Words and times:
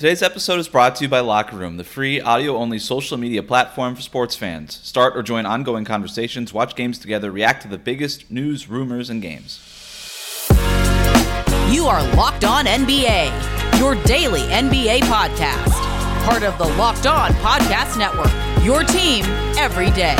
Today's 0.00 0.22
episode 0.22 0.58
is 0.58 0.66
brought 0.66 0.96
to 0.96 1.04
you 1.04 1.10
by 1.10 1.20
Locker 1.20 1.56
Room, 1.56 1.76
the 1.76 1.84
free 1.84 2.22
audio 2.22 2.56
only 2.56 2.78
social 2.78 3.18
media 3.18 3.42
platform 3.42 3.94
for 3.94 4.00
sports 4.00 4.34
fans. 4.34 4.80
Start 4.82 5.14
or 5.14 5.22
join 5.22 5.44
ongoing 5.44 5.84
conversations, 5.84 6.54
watch 6.54 6.74
games 6.74 6.98
together, 6.98 7.30
react 7.30 7.60
to 7.60 7.68
the 7.68 7.76
biggest 7.76 8.30
news, 8.30 8.66
rumors, 8.66 9.10
and 9.10 9.20
games. 9.20 9.60
You 11.68 11.84
are 11.84 12.02
Locked 12.16 12.46
On 12.46 12.64
NBA, 12.64 13.78
your 13.78 13.94
daily 14.04 14.40
NBA 14.40 15.00
podcast. 15.00 15.70
Part 16.24 16.44
of 16.44 16.56
the 16.56 16.64
Locked 16.78 17.06
On 17.06 17.32
Podcast 17.32 17.98
Network, 17.98 18.32
your 18.64 18.84
team 18.84 19.26
every 19.58 19.90
day. 19.90 20.16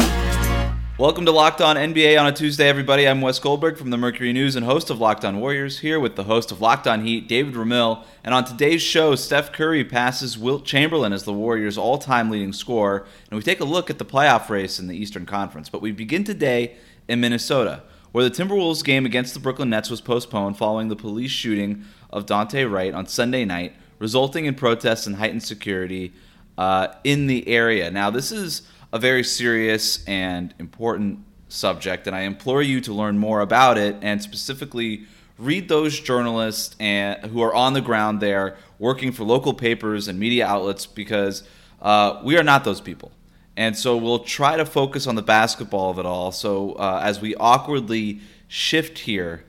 Welcome 1.01 1.25
to 1.25 1.33
Locked 1.33 1.63
On 1.63 1.77
NBA 1.77 2.21
on 2.21 2.27
a 2.27 2.33
Tuesday, 2.33 2.69
everybody. 2.69 3.09
I'm 3.09 3.23
Wes 3.23 3.39
Goldberg 3.39 3.79
from 3.79 3.89
the 3.89 3.97
Mercury 3.97 4.35
News 4.35 4.55
and 4.55 4.67
host 4.67 4.91
of 4.91 5.01
Locked 5.01 5.25
On 5.25 5.41
Warriors, 5.41 5.79
here 5.79 5.99
with 5.99 6.15
the 6.15 6.25
host 6.25 6.53
of 6.53 6.61
Locked 6.61 6.87
On 6.87 7.07
Heat, 7.07 7.27
David 7.27 7.55
Ramil. 7.55 8.05
And 8.23 8.35
on 8.35 8.45
today's 8.45 8.83
show, 8.83 9.15
Steph 9.15 9.51
Curry 9.51 9.83
passes 9.83 10.37
Wilt 10.37 10.67
Chamberlain 10.67 11.15
as 11.15 11.25
the 11.25 11.33
Warriors' 11.33 11.79
all 11.79 11.97
time 11.97 12.29
leading 12.29 12.53
scorer. 12.53 13.07
And 13.31 13.39
we 13.39 13.43
take 13.43 13.61
a 13.61 13.65
look 13.65 13.89
at 13.89 13.97
the 13.97 14.05
playoff 14.05 14.51
race 14.51 14.79
in 14.79 14.89
the 14.89 14.95
Eastern 14.95 15.25
Conference. 15.25 15.71
But 15.71 15.81
we 15.81 15.91
begin 15.91 16.23
today 16.23 16.77
in 17.09 17.19
Minnesota, 17.19 17.83
where 18.13 18.29
the 18.29 18.31
Timberwolves 18.31 18.85
game 18.85 19.07
against 19.07 19.33
the 19.33 19.41
Brooklyn 19.41 19.71
Nets 19.71 19.89
was 19.89 20.03
postponed 20.03 20.59
following 20.59 20.89
the 20.89 20.97
police 20.97 21.31
shooting 21.31 21.83
of 22.11 22.27
Daunte 22.27 22.71
Wright 22.71 22.93
on 22.93 23.07
Sunday 23.07 23.47
night, 23.47 23.73
resulting 23.99 24.45
in 24.45 24.55
protests 24.55 25.07
and 25.07 25.17
heightened 25.17 25.45
security 25.45 26.13
uh, 26.59 26.89
in 27.05 27.27
the 27.27 27.49
area. 27.49 27.91
Now, 27.91 28.11
this 28.11 28.31
is 28.31 28.65
a 28.93 28.99
very 28.99 29.25
serious 29.25 30.05
and 30.07 30.55
important 30.59 31.21
subject, 31.49 32.07
and 32.07 32.15
I 32.17 32.23
implore 32.23 32.63
you 32.63 32.81
to 32.83 32.93
learn 32.93 33.19
more 33.19 33.41
about 33.41 33.79
it 33.79 33.97
and 34.03 34.23
specifically 34.23 35.05
read 35.39 35.69
those 35.69 35.99
journalists 35.99 36.77
and 36.79 37.19
who 37.31 37.41
are 37.43 37.55
on 37.55 37.73
the 37.73 37.81
ground 37.81 38.21
there 38.21 38.57
working 38.79 39.11
for 39.13 39.25
local 39.25 39.55
papers 39.55 40.09
and 40.09 40.19
media 40.19 40.47
outlets 40.47 40.87
because 40.87 41.43
uh, 41.81 42.21
we 42.23 42.37
are 42.37 42.43
not 42.43 42.65
those 42.65 42.81
people. 42.81 43.11
And 43.57 43.77
so 43.77 43.97
we'll 43.97 44.21
try 44.21 44.57
to 44.57 44.65
focus 44.65 45.07
on 45.07 45.17
the 45.17 45.23
basketball 45.23 45.91
of 45.91 45.99
it 45.99 46.07
all. 46.07 46.33
So 46.33 46.73
uh, 46.73 47.01
as 47.03 47.21
we 47.21 47.35
awkwardly 47.37 48.21
shift 48.49 49.01
here 49.01 49.45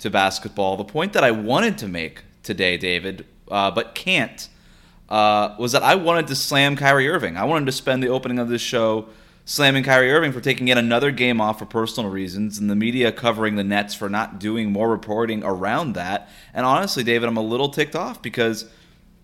to 0.00 0.10
basketball, 0.10 0.76
the 0.76 0.84
point 0.84 1.12
that 1.12 1.24
I 1.24 1.30
wanted 1.30 1.78
to 1.78 1.88
make 1.88 2.22
today, 2.42 2.76
David, 2.76 3.26
uh, 3.50 3.70
but 3.70 3.94
can't, 3.94 4.48
uh, 5.14 5.54
was 5.60 5.70
that 5.70 5.84
I 5.84 5.94
wanted 5.94 6.26
to 6.26 6.34
slam 6.34 6.74
Kyrie 6.74 7.08
Irving. 7.08 7.36
I 7.36 7.44
wanted 7.44 7.66
to 7.66 7.72
spend 7.72 8.02
the 8.02 8.08
opening 8.08 8.40
of 8.40 8.48
this 8.48 8.60
show 8.60 9.06
slamming 9.44 9.84
Kyrie 9.84 10.10
Irving 10.10 10.32
for 10.32 10.40
taking 10.40 10.66
yet 10.66 10.76
another 10.76 11.12
game 11.12 11.40
off 11.40 11.60
for 11.60 11.66
personal 11.66 12.10
reasons, 12.10 12.58
and 12.58 12.68
the 12.68 12.74
media 12.74 13.12
covering 13.12 13.54
the 13.54 13.62
Nets 13.62 13.94
for 13.94 14.08
not 14.08 14.40
doing 14.40 14.72
more 14.72 14.90
reporting 14.90 15.44
around 15.44 15.92
that. 15.92 16.28
And 16.52 16.66
honestly, 16.66 17.04
David, 17.04 17.28
I'm 17.28 17.36
a 17.36 17.42
little 17.42 17.68
ticked 17.68 17.94
off 17.94 18.22
because 18.22 18.68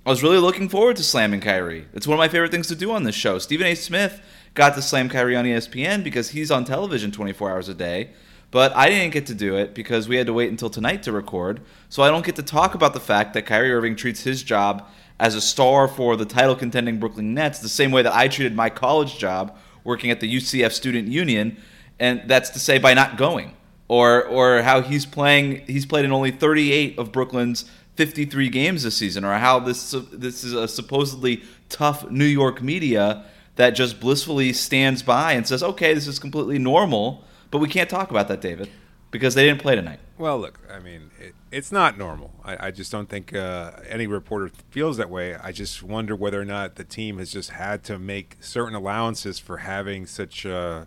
I 0.07 0.11
was 0.11 0.23
really 0.23 0.39
looking 0.39 0.69
forward 0.69 0.95
to 0.95 1.03
slamming 1.03 1.41
Kyrie. 1.41 1.89
It's 1.93 2.07
one 2.07 2.15
of 2.15 2.21
my 2.21 2.29
favorite 2.29 2.53
things 2.53 2.69
to 2.69 2.77
do 2.77 2.93
on 2.93 3.03
this 3.03 3.17
show. 3.17 3.41
Stephen 3.41 3.67
A. 3.67 3.75
Smith 3.75 4.23
got 4.55 4.77
to 4.77 4.83
slam 4.83 5.09
Kyrie 5.09 5.35
on 5.35 5.45
ESPN 5.45 6.05
because 6.05 6.31
he's 6.31 6.53
on 6.53 6.65
television 6.65 7.11
24 7.11 7.51
hours 7.51 7.69
a 7.69 7.75
day. 7.75 8.11
But 8.53 8.77
I 8.77 8.91
didn't 8.91 9.13
get 9.13 9.27
to 9.27 9.35
do 9.35 9.57
it 9.57 9.75
because 9.75 10.09
we 10.09 10.17
had 10.17 10.27
to 10.27 10.33
wait 10.33 10.51
until 10.51 10.71
tonight 10.71 11.03
to 11.05 11.11
record. 11.13 11.61
So 11.89 12.05
I 12.05 12.11
don't 12.11 12.25
get 12.25 12.37
to 12.37 12.45
talk 12.45 12.77
about 12.77 12.95
the 12.95 13.01
fact 13.01 13.35
that 13.35 13.43
Kyrie 13.43 13.73
Irving 13.73 13.97
treats 13.97 14.23
his 14.23 14.45
job 14.45 14.89
as 15.21 15.35
a 15.35 15.41
star 15.41 15.87
for 15.87 16.17
the 16.17 16.25
title 16.25 16.57
contending 16.57 16.99
Brooklyn 16.99 17.35
Nets 17.35 17.59
the 17.59 17.69
same 17.69 17.93
way 17.93 18.01
that 18.01 18.15
I 18.15 18.27
treated 18.27 18.57
my 18.57 18.71
college 18.71 19.19
job 19.19 19.57
working 19.85 20.11
at 20.11 20.19
the 20.21 20.35
UCF 20.35 20.73
Student 20.73 21.09
Union, 21.09 21.59
and 22.01 22.23
that's 22.27 22.49
to 22.51 22.59
say 22.59 22.79
by 22.79 22.95
not 22.95 23.19
going, 23.19 23.55
or 23.87 24.25
or 24.25 24.62
how 24.62 24.81
he's 24.81 25.05
playing. 25.05 25.67
He's 25.67 25.85
played 25.85 26.07
in 26.07 26.12
only 26.12 26.31
38 26.31 26.99
of 26.99 27.12
Brooklyn's 27.12 27.71
53 27.97 28.49
games 28.49 28.83
this 28.83 28.97
season, 28.97 29.25
or 29.27 29.35
how 29.35 29.61
this 29.61 29.95
this 30.11 30.43
is 30.43 30.55
a 30.55 30.67
supposedly 30.67 31.43
tough 31.69 32.11
New 32.11 32.25
York 32.25 32.62
media 32.62 33.27
that 33.57 33.71
just 33.71 34.01
blissfully 34.01 34.55
stands 34.55 35.03
by 35.03 35.33
and 35.33 35.47
says, 35.47 35.62
"Okay, 35.62 35.93
this 35.93 36.07
is 36.07 36.19
completely 36.19 36.59
normal," 36.59 37.25
but 37.50 37.59
we 37.59 37.69
can't 37.69 37.91
talk 37.91 38.11
about 38.11 38.28
that, 38.28 38.41
David, 38.41 38.71
because 39.10 39.34
they 39.34 39.47
didn't 39.47 39.60
play 39.60 39.75
tonight. 39.75 40.00
Well, 40.19 40.38
look, 40.38 40.60
I 40.71 40.78
mean, 40.78 41.10
it, 41.19 41.34
it's 41.50 41.72
not 41.72 41.98
normal. 41.98 42.32
I, 42.44 42.69
I 42.69 42.71
just 42.71 42.93
don't 42.93 43.09
think 43.09 43.34
uh, 43.34 43.72
any 43.88 44.06
reporter 44.06 44.50
feels 44.71 44.97
that 44.98 45.10
way. 45.10 45.34
I 45.34 45.53
just 45.53 45.82
wonder 45.82 46.15
whether 46.15 46.41
or 46.41 46.44
not 46.44 46.76
the 46.76 46.84
team 46.84 47.19
has 47.19 47.32
just 47.32 47.50
had 47.50 47.82
to 47.84 47.99
make 47.99 48.37
certain 48.41 48.75
allowances 48.75 49.38
for 49.38 49.59
having 49.59 50.06
such 50.06 50.44
uh, 50.44 50.84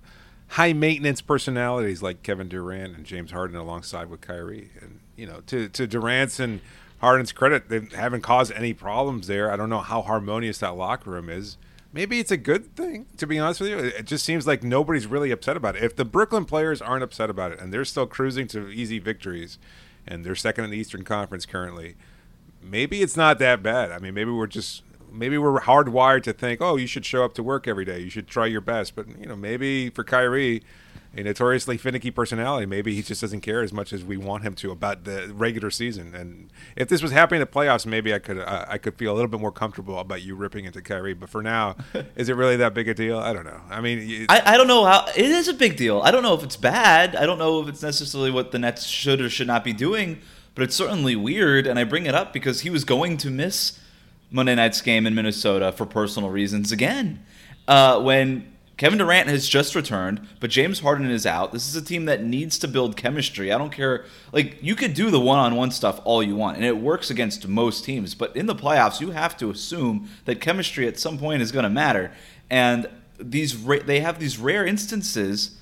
high 0.49 0.73
maintenance 0.73 1.21
personalities 1.21 2.03
like 2.03 2.23
Kevin 2.23 2.47
Durant 2.47 2.95
and 2.95 3.05
James 3.05 3.31
Harden 3.31 3.57
alongside 3.57 4.09
with 4.09 4.21
Kyrie. 4.21 4.69
And, 4.79 4.99
you 5.15 5.25
know, 5.25 5.41
to, 5.47 5.67
to 5.69 5.87
Durant's 5.87 6.39
and 6.39 6.61
Harden's 6.99 7.31
credit, 7.31 7.69
they 7.69 7.81
haven't 7.95 8.21
caused 8.21 8.51
any 8.53 8.73
problems 8.73 9.27
there. 9.27 9.51
I 9.51 9.57
don't 9.57 9.69
know 9.69 9.81
how 9.81 10.01
harmonious 10.03 10.59
that 10.59 10.77
locker 10.77 11.09
room 11.09 11.29
is 11.29 11.57
maybe 11.93 12.19
it's 12.19 12.31
a 12.31 12.37
good 12.37 12.75
thing 12.75 13.05
to 13.17 13.25
be 13.25 13.39
honest 13.39 13.61
with 13.61 13.69
you. 13.69 13.77
It 13.77 14.05
just 14.05 14.25
seems 14.25 14.45
like 14.45 14.63
nobody's 14.63 15.07
really 15.07 15.31
upset 15.31 15.55
about 15.55 15.75
it. 15.75 15.83
If 15.83 15.95
the 15.95 16.05
brooklyn 16.05 16.45
players 16.45 16.81
aren't 16.81 17.03
upset 17.03 17.29
about 17.29 17.51
it 17.51 17.59
and 17.59 17.71
they're 17.71 17.85
still 17.85 18.07
cruising 18.07 18.47
to 18.49 18.69
easy 18.69 18.99
victories 18.99 19.57
and 20.05 20.25
they're 20.25 20.35
second 20.35 20.65
in 20.65 20.71
the 20.71 20.77
eastern 20.77 21.03
conference 21.03 21.45
currently 21.45 21.95
maybe 22.63 23.01
it's 23.01 23.17
not 23.17 23.39
that 23.39 23.61
bad. 23.61 23.91
I 23.91 23.99
mean 23.99 24.13
maybe 24.13 24.31
we're 24.31 24.47
just 24.47 24.83
maybe 25.11 25.37
we're 25.37 25.59
hardwired 25.61 26.23
to 26.23 26.33
think 26.33 26.61
oh 26.61 26.75
you 26.75 26.87
should 26.87 27.05
show 27.05 27.23
up 27.23 27.33
to 27.35 27.43
work 27.43 27.67
every 27.67 27.85
day. 27.85 27.99
You 27.99 28.09
should 28.09 28.27
try 28.27 28.45
your 28.47 28.61
best. 28.61 28.95
But 28.95 29.07
you 29.19 29.27
know 29.27 29.35
maybe 29.35 29.89
for 29.89 30.03
kyrie 30.03 30.63
a 31.15 31.21
notoriously 31.21 31.77
finicky 31.77 32.09
personality. 32.09 32.65
Maybe 32.65 32.95
he 32.95 33.03
just 33.03 33.21
doesn't 33.21 33.41
care 33.41 33.61
as 33.61 33.71
much 33.71 33.93
as 33.93 34.03
we 34.03 34.17
want 34.17 34.43
him 34.43 34.55
to 34.55 34.71
about 34.71 35.03
the 35.03 35.31
regular 35.33 35.69
season. 35.69 36.15
And 36.15 36.49
if 36.75 36.87
this 36.89 37.03
was 37.03 37.11
happening 37.11 37.41
in 37.41 37.47
the 37.47 37.51
playoffs, 37.51 37.85
maybe 37.85 38.13
I 38.13 38.19
could 38.19 38.39
uh, 38.39 38.65
I 38.67 38.77
could 38.77 38.95
feel 38.95 39.13
a 39.13 39.15
little 39.15 39.29
bit 39.29 39.39
more 39.39 39.51
comfortable 39.51 39.99
about 39.99 40.23
you 40.23 40.35
ripping 40.35 40.65
into 40.65 40.81
Kyrie. 40.81 41.13
But 41.13 41.29
for 41.29 41.43
now, 41.43 41.75
is 42.15 42.29
it 42.29 42.35
really 42.35 42.55
that 42.57 42.73
big 42.73 42.87
a 42.87 42.93
deal? 42.93 43.19
I 43.19 43.33
don't 43.33 43.45
know. 43.45 43.61
I 43.69 43.81
mean, 43.81 44.25
I, 44.29 44.53
I 44.53 44.57
don't 44.57 44.67
know 44.67 44.85
how 44.85 45.05
it 45.15 45.25
is 45.25 45.47
a 45.47 45.53
big 45.53 45.77
deal. 45.77 46.01
I 46.01 46.11
don't 46.11 46.23
know 46.23 46.33
if 46.33 46.43
it's 46.43 46.57
bad. 46.57 47.15
I 47.15 47.25
don't 47.25 47.37
know 47.37 47.61
if 47.61 47.67
it's 47.67 47.83
necessarily 47.83 48.31
what 48.31 48.51
the 48.51 48.59
Nets 48.59 48.85
should 48.85 49.21
or 49.21 49.29
should 49.29 49.47
not 49.47 49.63
be 49.63 49.73
doing. 49.73 50.19
But 50.55 50.63
it's 50.63 50.75
certainly 50.75 51.15
weird, 51.15 51.65
and 51.65 51.79
I 51.79 51.83
bring 51.83 52.05
it 52.05 52.13
up 52.13 52.31
because 52.31 52.61
he 52.61 52.69
was 52.69 52.83
going 52.83 53.17
to 53.17 53.31
miss 53.31 53.79
Monday 54.29 54.53
night's 54.53 54.81
game 54.81 55.07
in 55.07 55.15
Minnesota 55.15 55.71
for 55.71 55.87
personal 55.87 56.29
reasons 56.29 56.71
again. 56.71 57.25
Uh, 57.67 57.99
when 58.01 58.52
Kevin 58.83 58.99
Durant 58.99 59.29
has 59.29 59.47
just 59.47 59.75
returned, 59.75 60.27
but 60.41 60.49
James 60.49 60.81
Harden 60.81 61.09
is 61.09 61.25
out. 61.25 61.53
This 61.53 61.69
is 61.69 61.75
a 61.77 61.81
team 61.81 62.03
that 62.03 62.21
needs 62.21 62.59
to 62.59 62.67
build 62.67 62.97
chemistry. 62.97 63.49
I 63.49 63.57
don't 63.57 63.71
care. 63.71 64.03
Like, 64.33 64.57
you 64.61 64.75
could 64.75 64.93
do 64.93 65.09
the 65.09 65.21
one 65.21 65.39
on 65.39 65.55
one 65.55 65.71
stuff 65.71 66.01
all 66.03 66.21
you 66.21 66.35
want, 66.35 66.57
and 66.57 66.65
it 66.65 66.75
works 66.75 67.09
against 67.09 67.47
most 67.47 67.85
teams. 67.85 68.13
But 68.13 68.35
in 68.35 68.45
the 68.45 68.53
playoffs, 68.53 68.99
you 68.99 69.11
have 69.11 69.37
to 69.37 69.49
assume 69.49 70.09
that 70.25 70.41
chemistry 70.41 70.85
at 70.85 70.99
some 70.99 71.17
point 71.17 71.41
is 71.41 71.53
going 71.53 71.63
to 71.63 71.69
matter. 71.69 72.11
And 72.49 72.89
these 73.17 73.63
they 73.63 74.01
have 74.01 74.19
these 74.19 74.37
rare 74.37 74.65
instances 74.65 75.57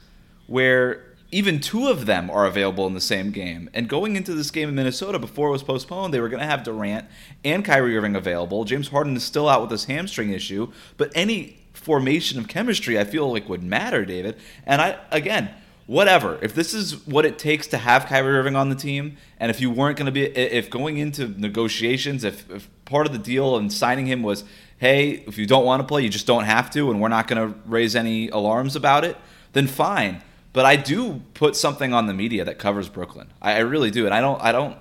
where 0.48 1.06
even 1.32 1.60
two 1.60 1.90
of 1.90 2.08
them 2.08 2.28
are 2.32 2.48
available 2.48 2.88
in 2.88 2.96
the 2.96 3.00
same 3.00 3.30
game. 3.30 3.70
And 3.72 3.88
going 3.88 4.16
into 4.16 4.34
this 4.34 4.50
game 4.50 4.68
in 4.68 4.74
Minnesota 4.74 5.20
before 5.20 5.50
it 5.50 5.52
was 5.52 5.62
postponed, 5.62 6.12
they 6.12 6.20
were 6.20 6.28
going 6.28 6.42
to 6.42 6.48
have 6.48 6.64
Durant 6.64 7.06
and 7.46 7.64
Kyrie 7.64 7.96
Irving 7.96 8.16
available. 8.16 8.66
James 8.66 8.88
Harden 8.88 9.16
is 9.16 9.24
still 9.24 9.48
out 9.48 9.62
with 9.62 9.70
his 9.70 9.86
hamstring 9.86 10.32
issue, 10.32 10.72
but 10.98 11.12
any 11.14 11.61
formation 11.82 12.40
of 12.40 12.48
chemistry 12.48 13.00
I 13.00 13.04
feel 13.04 13.32
like 13.32 13.50
would 13.50 13.64
matter, 13.64 14.06
David. 14.06 14.38
And 14.66 14.82
I 14.82 14.98
again, 15.12 15.50
whatever. 15.88 16.40
If 16.42 16.54
this 16.56 16.74
is 16.74 17.06
what 17.06 17.26
it 17.26 17.38
takes 17.38 17.68
to 17.68 17.78
have 17.78 18.06
Kyrie 18.06 18.38
Irving 18.38 18.56
on 18.56 18.70
the 18.70 18.76
team, 18.76 19.18
and 19.40 19.50
if 19.50 19.60
you 19.60 19.70
weren't 19.70 19.98
going 19.98 20.06
to 20.06 20.12
be, 20.12 20.24
if 20.24 20.70
going 20.70 20.98
into 20.98 21.28
negotiations, 21.28 22.24
if, 22.24 22.50
if 22.50 22.70
part 22.86 23.08
of 23.08 23.14
the 23.14 23.20
deal 23.20 23.58
and 23.58 23.72
signing 23.74 24.06
him 24.06 24.24
was, 24.24 24.44
hey, 24.78 25.24
if 25.28 25.38
you 25.38 25.46
don't 25.46 25.66
want 25.66 25.82
to 25.82 25.88
play, 25.88 26.02
you 26.02 26.10
just 26.10 26.28
don't 26.28 26.46
have 26.46 26.70
to, 26.72 26.92
and 26.92 27.02
we're 27.02 27.08
not 27.10 27.28
going 27.28 27.52
to 27.52 27.58
raise 27.66 27.96
any 27.96 28.30
alarms 28.30 28.76
about 28.76 29.04
it, 29.04 29.18
then 29.54 29.68
fine. 29.68 30.22
But 30.54 30.66
I 30.66 30.76
do 30.76 31.22
put 31.34 31.56
something 31.56 31.94
on 31.94 32.08
the 32.08 32.14
media 32.14 32.44
that 32.46 32.58
covers 32.60 32.90
Brooklyn. 32.90 33.28
I, 33.42 33.54
I 33.54 33.60
really 33.60 33.92
do, 33.92 34.06
and 34.06 34.14
I 34.14 34.22
don't. 34.22 34.42
I 34.42 34.52
don't 34.52 34.78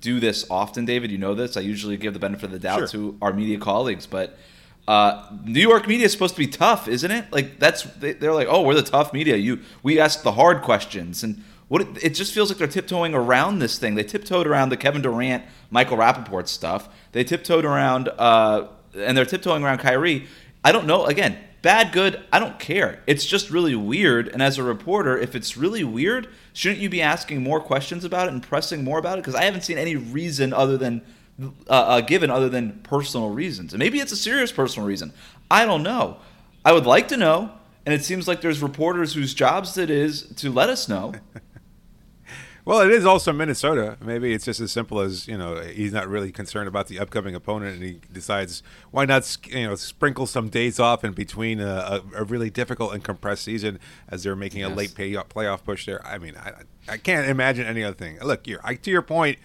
do 0.00 0.20
this 0.20 0.46
often, 0.50 0.84
David. 0.84 1.10
You 1.10 1.18
know 1.18 1.34
this. 1.34 1.56
I 1.56 1.60
usually 1.60 1.96
give 1.96 2.12
the 2.12 2.20
benefit 2.20 2.44
of 2.44 2.50
the 2.52 2.58
doubt 2.58 2.78
Sure. 2.78 2.88
to 2.88 3.18
our 3.20 3.32
media 3.32 3.58
colleagues, 3.58 4.06
but 4.06 4.38
uh, 4.90 5.24
New 5.44 5.60
York 5.60 5.86
media 5.86 6.06
is 6.06 6.10
supposed 6.10 6.34
to 6.34 6.40
be 6.40 6.48
tough, 6.48 6.88
isn't 6.88 7.12
it? 7.12 7.32
Like 7.32 7.60
that's 7.60 7.84
they, 7.84 8.12
they're 8.12 8.34
like, 8.34 8.48
oh, 8.50 8.62
we're 8.62 8.74
the 8.74 8.82
tough 8.82 9.12
media. 9.12 9.36
You 9.36 9.60
we 9.84 10.00
ask 10.00 10.24
the 10.24 10.32
hard 10.32 10.62
questions, 10.62 11.22
and 11.22 11.44
what 11.68 11.82
it, 11.82 11.88
it 12.02 12.10
just 12.16 12.34
feels 12.34 12.50
like 12.50 12.58
they're 12.58 12.66
tiptoeing 12.66 13.14
around 13.14 13.60
this 13.60 13.78
thing. 13.78 13.94
They 13.94 14.02
tiptoed 14.02 14.48
around 14.48 14.70
the 14.70 14.76
Kevin 14.76 15.00
Durant, 15.00 15.44
Michael 15.70 15.96
Rapaport 15.96 16.48
stuff. 16.48 16.88
They 17.12 17.22
tiptoed 17.22 17.64
around, 17.64 18.08
uh, 18.08 18.66
and 18.96 19.16
they're 19.16 19.24
tiptoeing 19.24 19.62
around 19.62 19.78
Kyrie. 19.78 20.26
I 20.64 20.72
don't 20.72 20.88
know. 20.88 21.06
Again, 21.06 21.38
bad, 21.62 21.92
good. 21.92 22.20
I 22.32 22.40
don't 22.40 22.58
care. 22.58 23.00
It's 23.06 23.24
just 23.24 23.48
really 23.48 23.76
weird. 23.76 24.26
And 24.26 24.42
as 24.42 24.58
a 24.58 24.64
reporter, 24.64 25.16
if 25.16 25.36
it's 25.36 25.56
really 25.56 25.84
weird, 25.84 26.26
shouldn't 26.52 26.80
you 26.80 26.90
be 26.90 27.00
asking 27.00 27.44
more 27.44 27.60
questions 27.60 28.04
about 28.04 28.26
it 28.26 28.32
and 28.32 28.42
pressing 28.42 28.82
more 28.82 28.98
about 28.98 29.18
it? 29.18 29.20
Because 29.20 29.36
I 29.36 29.44
haven't 29.44 29.62
seen 29.62 29.78
any 29.78 29.94
reason 29.94 30.52
other 30.52 30.76
than 30.76 31.02
uh, 31.40 31.72
uh, 31.72 32.00
given 32.00 32.30
other 32.30 32.48
than 32.48 32.80
personal 32.82 33.30
reasons. 33.30 33.72
And 33.72 33.78
maybe 33.78 34.00
it's 34.00 34.12
a 34.12 34.16
serious 34.16 34.52
personal 34.52 34.86
reason. 34.86 35.12
I 35.50 35.64
don't 35.64 35.82
know. 35.82 36.18
I 36.64 36.72
would 36.72 36.86
like 36.86 37.08
to 37.08 37.16
know, 37.16 37.52
and 37.86 37.94
it 37.94 38.04
seems 38.04 38.28
like 38.28 38.40
there's 38.40 38.62
reporters 38.62 39.14
whose 39.14 39.34
jobs 39.34 39.78
it 39.78 39.90
is 39.90 40.22
to 40.36 40.52
let 40.52 40.68
us 40.68 40.88
know. 40.88 41.14
Well, 42.64 42.82
it 42.82 42.90
is 42.90 43.04
also 43.06 43.32
Minnesota. 43.32 43.96
Maybe 44.00 44.32
it's 44.32 44.44
just 44.44 44.60
as 44.60 44.70
simple 44.70 45.00
as 45.00 45.26
you 45.26 45.36
know 45.36 45.60
he's 45.60 45.92
not 45.92 46.08
really 46.08 46.30
concerned 46.30 46.68
about 46.68 46.88
the 46.88 46.98
upcoming 46.98 47.34
opponent, 47.34 47.74
and 47.74 47.82
he 47.82 48.00
decides 48.12 48.62
why 48.90 49.06
not 49.06 49.36
you 49.48 49.66
know 49.66 49.74
sprinkle 49.74 50.26
some 50.26 50.50
days 50.50 50.78
off 50.78 51.02
in 51.02 51.12
between 51.12 51.58
a, 51.58 52.02
a, 52.14 52.20
a 52.20 52.24
really 52.24 52.50
difficult 52.50 52.92
and 52.92 53.02
compressed 53.02 53.42
season 53.44 53.80
as 54.08 54.22
they're 54.22 54.36
making 54.36 54.60
yes. 54.60 54.70
a 54.70 54.74
late 54.74 54.94
pay, 54.94 55.12
playoff 55.14 55.64
push 55.64 55.86
there. 55.86 56.04
I 56.06 56.18
mean, 56.18 56.36
I, 56.36 56.52
I 56.88 56.96
can't 56.98 57.28
imagine 57.28 57.66
any 57.66 57.82
other 57.82 57.96
thing. 57.96 58.18
Look, 58.20 58.46
you're, 58.46 58.60
I, 58.62 58.74
to 58.74 58.90
your 58.90 59.02
point 59.02 59.38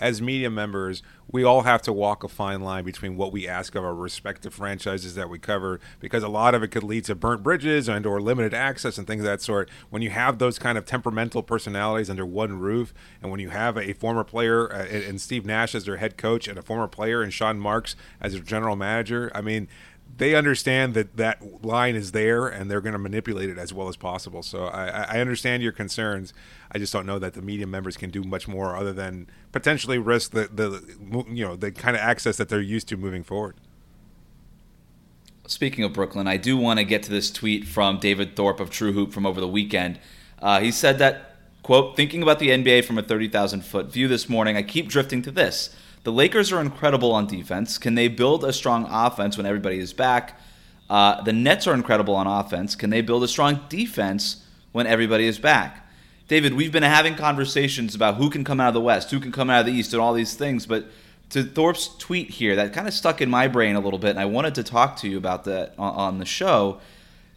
as 0.00 0.22
media 0.22 0.50
members, 0.50 1.02
we 1.30 1.44
all 1.44 1.62
have 1.62 1.82
to 1.82 1.92
walk 1.92 2.24
a 2.24 2.28
fine 2.28 2.60
line 2.60 2.84
between 2.84 3.16
what 3.16 3.32
we 3.32 3.46
ask 3.46 3.74
of 3.74 3.84
our 3.84 3.94
respective 3.94 4.54
franchises 4.54 5.14
that 5.14 5.28
we 5.28 5.38
cover, 5.38 5.78
because 6.00 6.22
a 6.22 6.28
lot 6.28 6.54
of 6.54 6.62
it 6.62 6.68
could 6.68 6.82
lead 6.82 7.04
to 7.04 7.14
burnt 7.14 7.42
bridges 7.42 7.88
and 7.88 8.06
or 8.06 8.20
limited 8.20 8.54
access 8.54 8.96
and 8.96 9.06
things 9.06 9.20
of 9.20 9.26
that 9.26 9.42
sort. 9.42 9.68
When 9.90 10.02
you 10.02 10.10
have 10.10 10.38
those 10.38 10.58
kind 10.58 10.78
of 10.78 10.86
temperamental 10.86 11.42
personalities 11.42 12.08
under 12.08 12.24
one 12.24 12.58
roof, 12.58 12.94
and 13.20 13.30
when 13.30 13.40
you 13.40 13.50
have 13.50 13.76
a 13.76 13.92
former 13.92 14.24
player 14.24 14.72
uh, 14.72 14.86
and 14.86 15.20
Steve 15.20 15.44
Nash 15.44 15.74
as 15.74 15.84
their 15.84 15.98
head 15.98 16.16
coach 16.16 16.48
and 16.48 16.58
a 16.58 16.62
former 16.62 16.88
player 16.88 17.22
and 17.22 17.32
Sean 17.32 17.58
Marks 17.58 17.94
as 18.20 18.32
their 18.32 18.42
general 18.42 18.76
manager, 18.76 19.30
I 19.34 19.42
mean 19.42 19.68
they 20.18 20.34
understand 20.34 20.94
that 20.94 21.16
that 21.16 21.64
line 21.64 21.94
is 21.94 22.10
there 22.12 22.48
and 22.48 22.68
they're 22.68 22.80
going 22.80 22.92
to 22.92 22.98
manipulate 22.98 23.48
it 23.48 23.56
as 23.56 23.72
well 23.72 23.88
as 23.88 23.96
possible. 23.96 24.42
So 24.42 24.64
I, 24.64 24.88
I, 24.88 25.20
understand 25.20 25.62
your 25.62 25.70
concerns. 25.70 26.34
I 26.72 26.78
just 26.78 26.92
don't 26.92 27.06
know 27.06 27.20
that 27.20 27.34
the 27.34 27.42
media 27.42 27.68
members 27.68 27.96
can 27.96 28.10
do 28.10 28.24
much 28.24 28.48
more 28.48 28.76
other 28.76 28.92
than 28.92 29.28
potentially 29.52 29.96
risk 29.96 30.32
the, 30.32 30.48
the 30.52 31.24
you 31.32 31.46
know 31.46 31.54
the 31.54 31.70
kind 31.70 31.96
of 31.96 32.02
access 32.02 32.36
that 32.36 32.48
they're 32.48 32.60
used 32.60 32.88
to 32.88 32.96
moving 32.96 33.22
forward. 33.22 33.56
Speaking 35.46 35.84
of 35.84 35.92
Brooklyn, 35.92 36.26
I 36.26 36.36
do 36.36 36.56
want 36.56 36.78
to 36.78 36.84
get 36.84 37.04
to 37.04 37.10
this 37.10 37.30
tweet 37.30 37.66
from 37.66 38.00
David 38.00 38.36
Thorpe 38.36 38.60
of 38.60 38.70
TrueHoop 38.70 39.12
from 39.12 39.24
over 39.24 39.40
the 39.40 39.48
weekend. 39.48 39.98
Uh, 40.40 40.60
he 40.60 40.72
said 40.72 40.98
that 40.98 41.36
quote 41.62 41.96
thinking 41.96 42.22
about 42.22 42.40
the 42.40 42.48
NBA 42.48 42.84
from 42.84 42.98
a 42.98 43.02
thirty 43.02 43.28
thousand 43.28 43.64
foot 43.64 43.86
view 43.86 44.08
this 44.08 44.28
morning, 44.28 44.56
I 44.56 44.62
keep 44.62 44.88
drifting 44.88 45.22
to 45.22 45.30
this. 45.30 45.74
The 46.04 46.12
Lakers 46.12 46.52
are 46.52 46.60
incredible 46.60 47.12
on 47.12 47.26
defense. 47.26 47.78
Can 47.78 47.94
they 47.94 48.08
build 48.08 48.44
a 48.44 48.52
strong 48.52 48.86
offense 48.90 49.36
when 49.36 49.46
everybody 49.46 49.78
is 49.78 49.92
back? 49.92 50.40
Uh, 50.88 51.22
the 51.22 51.32
Nets 51.32 51.66
are 51.66 51.74
incredible 51.74 52.14
on 52.14 52.26
offense. 52.26 52.74
Can 52.74 52.90
they 52.90 53.00
build 53.00 53.22
a 53.24 53.28
strong 53.28 53.60
defense 53.68 54.44
when 54.72 54.86
everybody 54.86 55.26
is 55.26 55.38
back? 55.38 55.86
David, 56.28 56.54
we've 56.54 56.72
been 56.72 56.82
having 56.82 57.14
conversations 57.14 57.94
about 57.94 58.16
who 58.16 58.30
can 58.30 58.44
come 58.44 58.60
out 58.60 58.68
of 58.68 58.74
the 58.74 58.80
West, 58.80 59.10
who 59.10 59.20
can 59.20 59.32
come 59.32 59.50
out 59.50 59.60
of 59.60 59.66
the 59.66 59.72
East, 59.72 59.92
and 59.92 60.00
all 60.00 60.12
these 60.12 60.34
things. 60.34 60.66
But 60.66 60.86
to 61.30 61.42
Thorpe's 61.42 61.96
tweet 61.98 62.30
here, 62.30 62.56
that 62.56 62.72
kind 62.72 62.86
of 62.86 62.94
stuck 62.94 63.20
in 63.20 63.30
my 63.30 63.48
brain 63.48 63.76
a 63.76 63.80
little 63.80 63.98
bit, 63.98 64.10
and 64.10 64.20
I 64.20 64.26
wanted 64.26 64.54
to 64.56 64.62
talk 64.62 64.96
to 64.98 65.08
you 65.08 65.18
about 65.18 65.44
that 65.44 65.74
on, 65.78 66.18
the 66.18 66.26
show. 66.26 66.80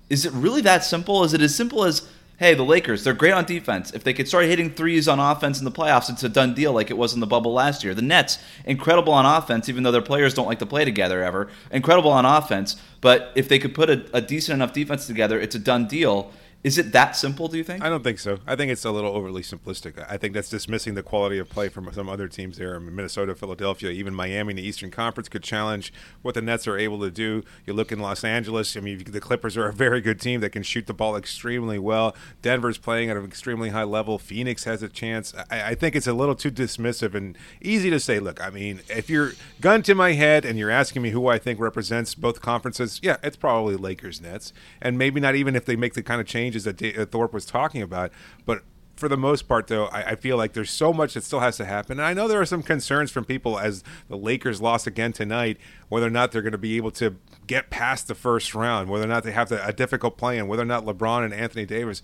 Is 0.09 0.25
it 0.25 0.33
really 0.33 0.61
that 0.61 0.83
simple? 0.83 1.23
Is 1.23 1.33
it 1.33 1.41
as 1.41 1.55
simple 1.55 1.83
as 1.83 2.07
hey, 2.41 2.55
the 2.55 2.63
Lakers, 2.63 3.03
they're 3.03 3.13
great 3.13 3.33
on 3.33 3.45
defense. 3.45 3.91
If 3.93 4.03
they 4.03 4.15
could 4.15 4.27
start 4.27 4.45
hitting 4.45 4.71
threes 4.71 5.07
on 5.07 5.19
offense 5.19 5.59
in 5.59 5.65
the 5.65 5.71
playoffs, 5.71 6.09
it's 6.09 6.23
a 6.23 6.29
done 6.29 6.55
deal 6.55 6.73
like 6.73 6.89
it 6.89 6.97
was 6.97 7.13
in 7.13 7.19
the 7.19 7.27
bubble 7.27 7.53
last 7.53 7.83
year. 7.83 7.93
The 7.93 8.01
Nets, 8.01 8.39
incredible 8.65 9.13
on 9.13 9.27
offense, 9.27 9.69
even 9.69 9.83
though 9.83 9.91
their 9.91 10.01
players 10.01 10.33
don't 10.33 10.47
like 10.47 10.57
to 10.57 10.65
play 10.65 10.83
together 10.83 11.23
ever. 11.23 11.49
Incredible 11.69 12.09
on 12.09 12.25
offense, 12.25 12.77
but 12.99 13.31
if 13.35 13.47
they 13.47 13.59
could 13.59 13.75
put 13.75 13.91
a, 13.91 14.07
a 14.11 14.21
decent 14.21 14.55
enough 14.55 14.73
defense 14.73 15.05
together, 15.05 15.39
it's 15.39 15.53
a 15.53 15.59
done 15.59 15.85
deal. 15.85 16.33
Is 16.63 16.77
it 16.77 16.91
that 16.91 17.15
simple, 17.15 17.47
do 17.47 17.57
you 17.57 17.63
think? 17.63 17.83
I 17.83 17.89
don't 17.89 18.03
think 18.03 18.19
so. 18.19 18.37
I 18.45 18.55
think 18.55 18.71
it's 18.71 18.85
a 18.85 18.91
little 18.91 19.11
overly 19.15 19.41
simplistic. 19.41 20.05
I 20.07 20.17
think 20.17 20.35
that's 20.35 20.49
dismissing 20.49 20.93
the 20.93 21.01
quality 21.01 21.39
of 21.39 21.49
play 21.49 21.69
from 21.69 21.91
some 21.91 22.07
other 22.07 22.27
teams 22.27 22.57
there. 22.57 22.79
Minnesota, 22.79 23.33
Philadelphia, 23.33 23.89
even 23.89 24.13
Miami 24.13 24.51
in 24.51 24.57
the 24.57 24.61
Eastern 24.61 24.91
Conference 24.91 25.27
could 25.27 25.41
challenge 25.41 25.91
what 26.21 26.35
the 26.35 26.41
Nets 26.41 26.67
are 26.67 26.77
able 26.77 26.99
to 26.99 27.09
do. 27.09 27.43
You 27.65 27.73
look 27.73 27.91
in 27.91 27.97
Los 27.99 28.23
Angeles, 28.23 28.77
I 28.77 28.79
mean, 28.79 29.03
the 29.03 29.19
Clippers 29.19 29.57
are 29.57 29.69
a 29.69 29.73
very 29.73 30.01
good 30.01 30.21
team 30.21 30.39
that 30.41 30.51
can 30.51 30.61
shoot 30.61 30.85
the 30.85 30.93
ball 30.93 31.15
extremely 31.15 31.79
well. 31.79 32.15
Denver's 32.43 32.77
playing 32.77 33.09
at 33.09 33.17
an 33.17 33.25
extremely 33.25 33.69
high 33.69 33.83
level. 33.83 34.19
Phoenix 34.19 34.65
has 34.65 34.83
a 34.83 34.89
chance. 34.89 35.33
I, 35.49 35.71
I 35.71 35.75
think 35.75 35.95
it's 35.95 36.07
a 36.07 36.13
little 36.13 36.35
too 36.35 36.51
dismissive 36.51 37.15
and 37.15 37.35
easy 37.59 37.89
to 37.89 37.99
say, 37.99 38.19
look, 38.19 38.39
I 38.39 38.51
mean, 38.51 38.81
if 38.87 39.09
you're 39.09 39.31
gun 39.61 39.81
to 39.83 39.95
my 39.95 40.11
head 40.11 40.45
and 40.45 40.59
you're 40.59 40.69
asking 40.69 41.01
me 41.01 41.09
who 41.09 41.25
I 41.27 41.39
think 41.39 41.59
represents 41.59 42.13
both 42.13 42.39
conferences, 42.39 42.99
yeah, 43.01 43.17
it's 43.23 43.37
probably 43.37 43.75
Lakers 43.77 44.21
Nets. 44.21 44.53
And 44.79 44.95
maybe 44.95 45.19
not 45.19 45.33
even 45.33 45.55
if 45.55 45.65
they 45.65 45.75
make 45.75 45.95
the 45.95 46.03
kind 46.03 46.21
of 46.21 46.27
change 46.27 46.50
changes 46.51 46.63
that 46.65 46.97
uh, 46.97 47.05
Thorpe 47.05 47.33
was 47.33 47.45
talking 47.45 47.81
about. 47.81 48.11
But 48.45 48.63
for 48.95 49.07
the 49.07 49.17
most 49.17 49.47
part, 49.47 49.67
though, 49.67 49.85
I, 49.85 50.11
I, 50.11 50.15
feel 50.15 50.37
like 50.37 50.53
there's 50.53 50.69
so 50.69 50.93
much 50.93 51.15
that 51.15 51.23
still 51.23 51.39
has 51.39 51.57
to 51.57 51.65
happen. 51.65 51.99
And 51.99 52.05
I 52.05 52.13
know 52.13 52.27
there 52.27 52.41
are 52.41 52.45
some 52.45 52.61
concerns 52.61 53.09
from 53.09 53.25
people 53.25 53.57
as 53.57 53.83
the 54.09 54.17
Lakers 54.17 54.61
lost 54.61 54.85
again 54.85 55.11
tonight, 55.11 55.57
whether 55.89 56.05
or 56.05 56.11
not 56.11 56.31
they're 56.31 56.43
going 56.43 56.51
to 56.51 56.57
be 56.57 56.77
able 56.77 56.91
to 56.91 57.15
get 57.47 57.69
past 57.69 58.07
the 58.07 58.15
first 58.15 58.53
round, 58.53 58.89
whether 58.89 59.05
or 59.05 59.07
not 59.07 59.23
they 59.23 59.31
have 59.31 59.49
to, 59.49 59.65
a 59.65 59.73
difficult 59.73 60.17
plan, 60.17 60.47
whether 60.47 60.61
or 60.61 60.65
not 60.65 60.85
LeBron 60.85 61.23
and 61.23 61.33
Anthony 61.33 61.65
Davis 61.65 62.03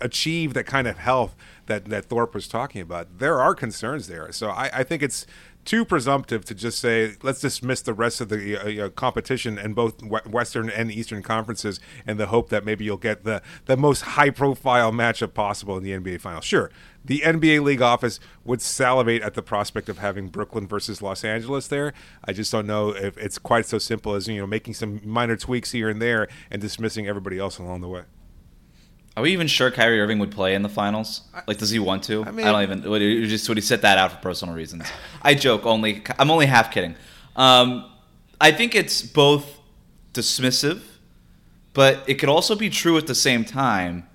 achieve 0.00 0.54
that 0.54 0.66
kind 0.66 0.86
of 0.86 0.98
health 0.98 1.36
that, 1.66 1.86
that 1.86 2.06
Thorpe 2.06 2.34
was 2.34 2.48
talking 2.48 2.82
about. 2.82 3.20
There 3.20 3.40
are 3.40 3.54
concerns 3.54 4.08
there. 4.08 4.30
So 4.32 4.50
I, 4.50 4.70
I 4.80 4.82
think 4.82 5.02
it's 5.02 5.26
too 5.64 5.84
presumptive 5.84 6.44
to 6.44 6.54
just 6.54 6.78
say 6.78 7.14
let's 7.22 7.40
dismiss 7.40 7.80
the 7.82 7.94
rest 7.94 8.20
of 8.20 8.28
the 8.28 8.82
uh, 8.82 8.86
uh 8.86 8.88
competition 8.90 9.58
in 9.58 9.74
both 9.74 10.02
Western 10.02 10.70
and 10.70 10.90
Eastern 10.90 11.22
conferences 11.22 11.80
in 12.06 12.16
the 12.16 12.26
hope 12.26 12.48
that 12.50 12.64
maybe 12.64 12.84
you'll 12.84 12.96
get 12.96 13.24
the 13.24 13.42
the 13.66 13.76
most 13.76 14.02
high 14.02 14.30
profile 14.30 14.92
matchup 14.92 15.34
possible 15.34 15.76
in 15.76 15.82
the 15.82 15.90
NBA 15.90 16.20
Finals. 16.20 16.44
Sure, 16.44 16.70
the 17.04 17.20
NBA 17.20 17.62
league 17.62 17.82
office 17.82 18.20
would 18.44 18.60
salivate 18.60 19.22
at 19.22 19.34
the 19.34 19.42
prospect 19.42 19.88
of 19.88 19.98
having 19.98 20.28
Brooklyn 20.28 20.66
versus 20.66 21.02
Los 21.02 21.24
Angeles 21.24 21.68
there. 21.68 21.92
I 22.24 22.32
just 22.32 22.52
don't 22.52 22.66
know 22.66 22.90
if 22.90 23.16
it's 23.18 23.38
quite 23.38 23.66
so 23.66 23.78
simple 23.78 24.14
as 24.14 24.28
you 24.28 24.38
know 24.38 24.46
making 24.46 24.74
some 24.74 25.00
minor 25.04 25.36
tweaks 25.36 25.72
here 25.72 25.88
and 25.88 26.00
there 26.00 26.28
and 26.50 26.60
dismissing 26.60 27.06
everybody 27.06 27.38
else 27.38 27.58
along 27.58 27.80
the 27.80 27.88
way. 27.88 28.02
Are 29.16 29.22
we 29.22 29.32
even 29.32 29.46
sure 29.46 29.70
Kyrie 29.70 30.00
Irving 30.00 30.18
would 30.18 30.32
play 30.32 30.54
in 30.54 30.62
the 30.62 30.68
finals? 30.68 31.22
Like, 31.46 31.58
does 31.58 31.70
he 31.70 31.78
want 31.78 32.02
to? 32.04 32.24
I, 32.24 32.32
mean, 32.32 32.46
I 32.46 32.52
don't 32.52 32.62
even. 32.62 32.90
Would 32.90 33.00
he 33.00 33.26
just 33.28 33.48
would 33.48 33.56
he 33.56 33.62
sit 33.62 33.82
that 33.82 33.96
out 33.96 34.10
for 34.10 34.18
personal 34.18 34.54
reasons? 34.54 34.84
I 35.22 35.34
joke. 35.34 35.64
Only 35.66 36.02
I'm 36.18 36.30
only 36.30 36.46
half 36.46 36.72
kidding. 36.72 36.96
Um, 37.36 37.88
I 38.40 38.50
think 38.50 38.74
it's 38.74 39.02
both 39.02 39.58
dismissive, 40.12 40.82
but 41.74 42.02
it 42.08 42.14
could 42.14 42.28
also 42.28 42.56
be 42.56 42.70
true 42.70 42.98
at 42.98 43.06
the 43.06 43.14
same 43.14 43.44
time. 43.44 44.08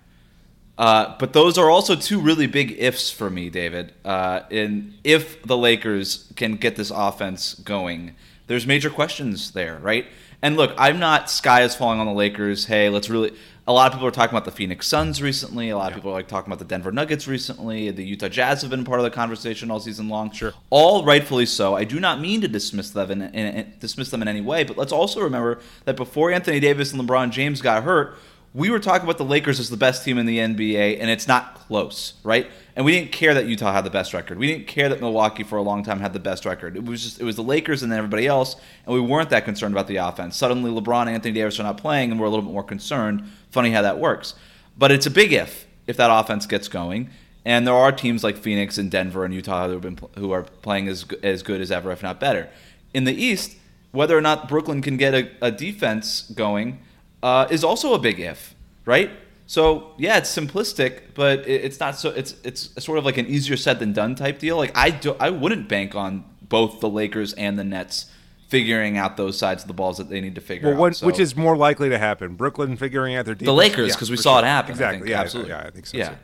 Uh, 0.77 1.15
but 1.17 1.33
those 1.33 1.57
are 1.57 1.69
also 1.69 1.95
two 1.95 2.19
really 2.19 2.47
big 2.47 2.75
ifs 2.77 3.09
for 3.09 3.29
me, 3.29 3.49
David. 3.49 3.93
Uh, 4.03 4.41
in 4.49 4.95
if 5.03 5.41
the 5.43 5.57
Lakers 5.57 6.31
can 6.35 6.55
get 6.55 6.75
this 6.75 6.91
offense 6.93 7.53
going, 7.53 8.15
there's 8.47 8.65
major 8.67 8.89
questions 8.89 9.51
there, 9.51 9.77
right? 9.79 10.07
And 10.41 10.55
look, 10.55 10.73
I'm 10.77 10.99
not 10.99 11.29
sky 11.29 11.63
is 11.63 11.75
falling 11.75 11.99
on 11.99 12.05
the 12.05 12.13
Lakers. 12.13 12.65
Hey, 12.65 12.89
let's 12.89 13.09
really 13.09 13.33
a 13.69 13.71
lot 13.71 13.85
of 13.85 13.93
people 13.93 14.07
are 14.07 14.11
talking 14.11 14.35
about 14.35 14.45
the 14.45 14.51
Phoenix 14.51 14.87
Suns 14.87 15.21
recently. 15.21 15.69
A 15.69 15.77
lot 15.77 15.91
of 15.91 15.95
people 15.95 16.09
are 16.09 16.15
like 16.15 16.27
talking 16.27 16.51
about 16.51 16.57
the 16.57 16.65
Denver 16.65 16.91
Nuggets 16.91 17.27
recently. 17.27 17.91
The 17.91 18.03
Utah 18.03 18.27
Jazz 18.27 18.63
have 18.63 18.71
been 18.71 18.83
part 18.83 18.99
of 18.99 19.03
the 19.03 19.11
conversation 19.11 19.69
all 19.69 19.79
season 19.79 20.09
long. 20.09 20.31
Sure, 20.31 20.53
all 20.71 21.05
rightfully 21.05 21.45
so. 21.45 21.75
I 21.75 21.83
do 21.83 21.99
not 21.99 22.19
mean 22.19 22.41
to 22.41 22.47
dismiss 22.47 22.89
them 22.89 23.11
in, 23.11 23.21
in, 23.21 23.31
in, 23.31 23.73
dismiss 23.79 24.09
them 24.09 24.23
in 24.23 24.27
any 24.27 24.41
way, 24.41 24.63
but 24.63 24.75
let's 24.75 24.91
also 24.91 25.21
remember 25.21 25.59
that 25.85 25.95
before 25.95 26.31
Anthony 26.31 26.59
Davis 26.59 26.91
and 26.91 26.99
LeBron 26.99 27.29
James 27.29 27.61
got 27.61 27.83
hurt, 27.83 28.17
we 28.55 28.71
were 28.71 28.79
talking 28.79 29.03
about 29.03 29.19
the 29.19 29.25
Lakers 29.25 29.59
as 29.59 29.69
the 29.69 29.77
best 29.77 30.03
team 30.03 30.17
in 30.17 30.25
the 30.25 30.39
NBA, 30.39 30.99
and 30.99 31.11
it's 31.11 31.27
not 31.27 31.53
close, 31.53 32.13
right? 32.23 32.49
And 32.75 32.83
we 32.83 32.93
didn't 32.93 33.11
care 33.11 33.35
that 33.35 33.45
Utah 33.45 33.71
had 33.71 33.85
the 33.85 33.91
best 33.91 34.15
record. 34.15 34.39
We 34.39 34.47
didn't 34.47 34.65
care 34.65 34.89
that 34.89 34.99
Milwaukee 34.99 35.43
for 35.43 35.57
a 35.57 35.61
long 35.61 35.83
time 35.83 35.99
had 35.99 36.13
the 36.13 36.19
best 36.19 36.45
record. 36.45 36.75
It 36.75 36.85
was 36.85 37.03
just 37.03 37.19
it 37.19 37.23
was 37.23 37.35
the 37.35 37.43
Lakers 37.43 37.83
and 37.83 37.91
then 37.91 37.99
everybody 37.99 38.25
else, 38.25 38.55
and 38.87 38.95
we 38.95 38.99
weren't 39.01 39.29
that 39.29 39.45
concerned 39.45 39.75
about 39.75 39.87
the 39.87 39.97
offense. 39.97 40.35
Suddenly, 40.35 40.71
LeBron 40.71 41.01
and 41.01 41.11
Anthony 41.11 41.35
Davis 41.35 41.59
are 41.59 41.63
not 41.63 41.77
playing, 41.77 42.09
and 42.09 42.19
we're 42.19 42.25
a 42.25 42.29
little 42.29 42.45
bit 42.45 42.53
more 42.53 42.63
concerned. 42.63 43.29
Funny 43.49 43.71
how 43.71 43.81
that 43.81 43.99
works, 43.99 44.35
but 44.77 44.91
it's 44.91 45.05
a 45.05 45.11
big 45.11 45.33
if 45.33 45.65
if 45.87 45.97
that 45.97 46.11
offense 46.11 46.45
gets 46.45 46.67
going. 46.67 47.09
And 47.45 47.65
there 47.65 47.73
are 47.73 47.91
teams 47.91 48.23
like 48.23 48.37
Phoenix 48.37 48.77
and 48.77 48.91
Denver 48.91 49.25
and 49.25 49.33
Utah 49.33 49.67
who, 49.67 49.79
been, 49.79 49.97
who 50.17 50.31
are 50.31 50.43
playing 50.43 50.87
as 50.87 51.05
as 51.23 51.41
good 51.41 51.61
as 51.61 51.71
ever, 51.71 51.91
if 51.91 52.03
not 52.03 52.19
better. 52.19 52.49
In 52.93 53.05
the 53.05 53.13
East, 53.13 53.55
whether 53.91 54.17
or 54.17 54.21
not 54.21 54.47
Brooklyn 54.47 54.81
can 54.81 54.97
get 54.97 55.13
a, 55.13 55.29
a 55.41 55.51
defense 55.51 56.29
going 56.35 56.79
uh, 57.23 57.47
is 57.49 57.63
also 57.63 57.93
a 57.93 57.99
big 57.99 58.19
if 58.19 58.55
right? 58.89 59.11
So 59.45 59.93
yeah, 59.97 60.17
it's 60.17 60.35
simplistic, 60.35 61.13
but 61.13 61.47
it's 61.47 61.79
not 61.79 61.95
so. 61.95 62.09
It's 62.09 62.35
it's 62.43 62.83
sort 62.83 62.97
of 62.97 63.05
like 63.05 63.17
an 63.17 63.27
easier 63.27 63.55
said 63.55 63.79
than 63.79 63.93
done 63.93 64.15
type 64.15 64.39
deal. 64.39 64.57
Like 64.57 64.75
I 64.75 64.89
do, 64.89 65.15
I 65.19 65.29
wouldn't 65.29 65.69
bank 65.69 65.95
on 65.95 66.25
both 66.41 66.79
the 66.79 66.89
Lakers 66.89 67.33
and 67.33 67.57
the 67.57 67.63
Nets 67.63 68.11
figuring 68.49 68.97
out 68.97 69.15
those 69.15 69.37
sides 69.37 69.63
of 69.63 69.67
the 69.67 69.73
balls 69.73 69.97
that 69.97 70.09
they 70.09 70.19
need 70.19 70.35
to 70.35 70.41
figure 70.41 70.73
well, 70.75 70.85
out. 70.85 70.95
So. 70.95 71.05
Which 71.05 71.19
is 71.19 71.35
more 71.35 71.55
likely 71.55 71.89
to 71.89 71.97
happen? 71.97 72.35
Brooklyn 72.35 72.75
figuring 72.75 73.15
out 73.15 73.25
their 73.25 73.35
defense? 73.35 73.47
The 73.47 73.53
Lakers, 73.53 73.95
because 73.95 74.09
yeah, 74.09 74.13
we 74.13 74.17
saw 74.17 74.35
sure. 74.35 74.45
it 74.45 74.47
happen. 74.47 74.71
Exactly. 74.71 75.09
yeah, 75.09 75.21
absolutely. 75.21 75.51
Yeah, 75.51 75.63
I 75.65 75.69
think 75.69 75.85
so. 75.85 75.97
Yeah. 75.97 76.15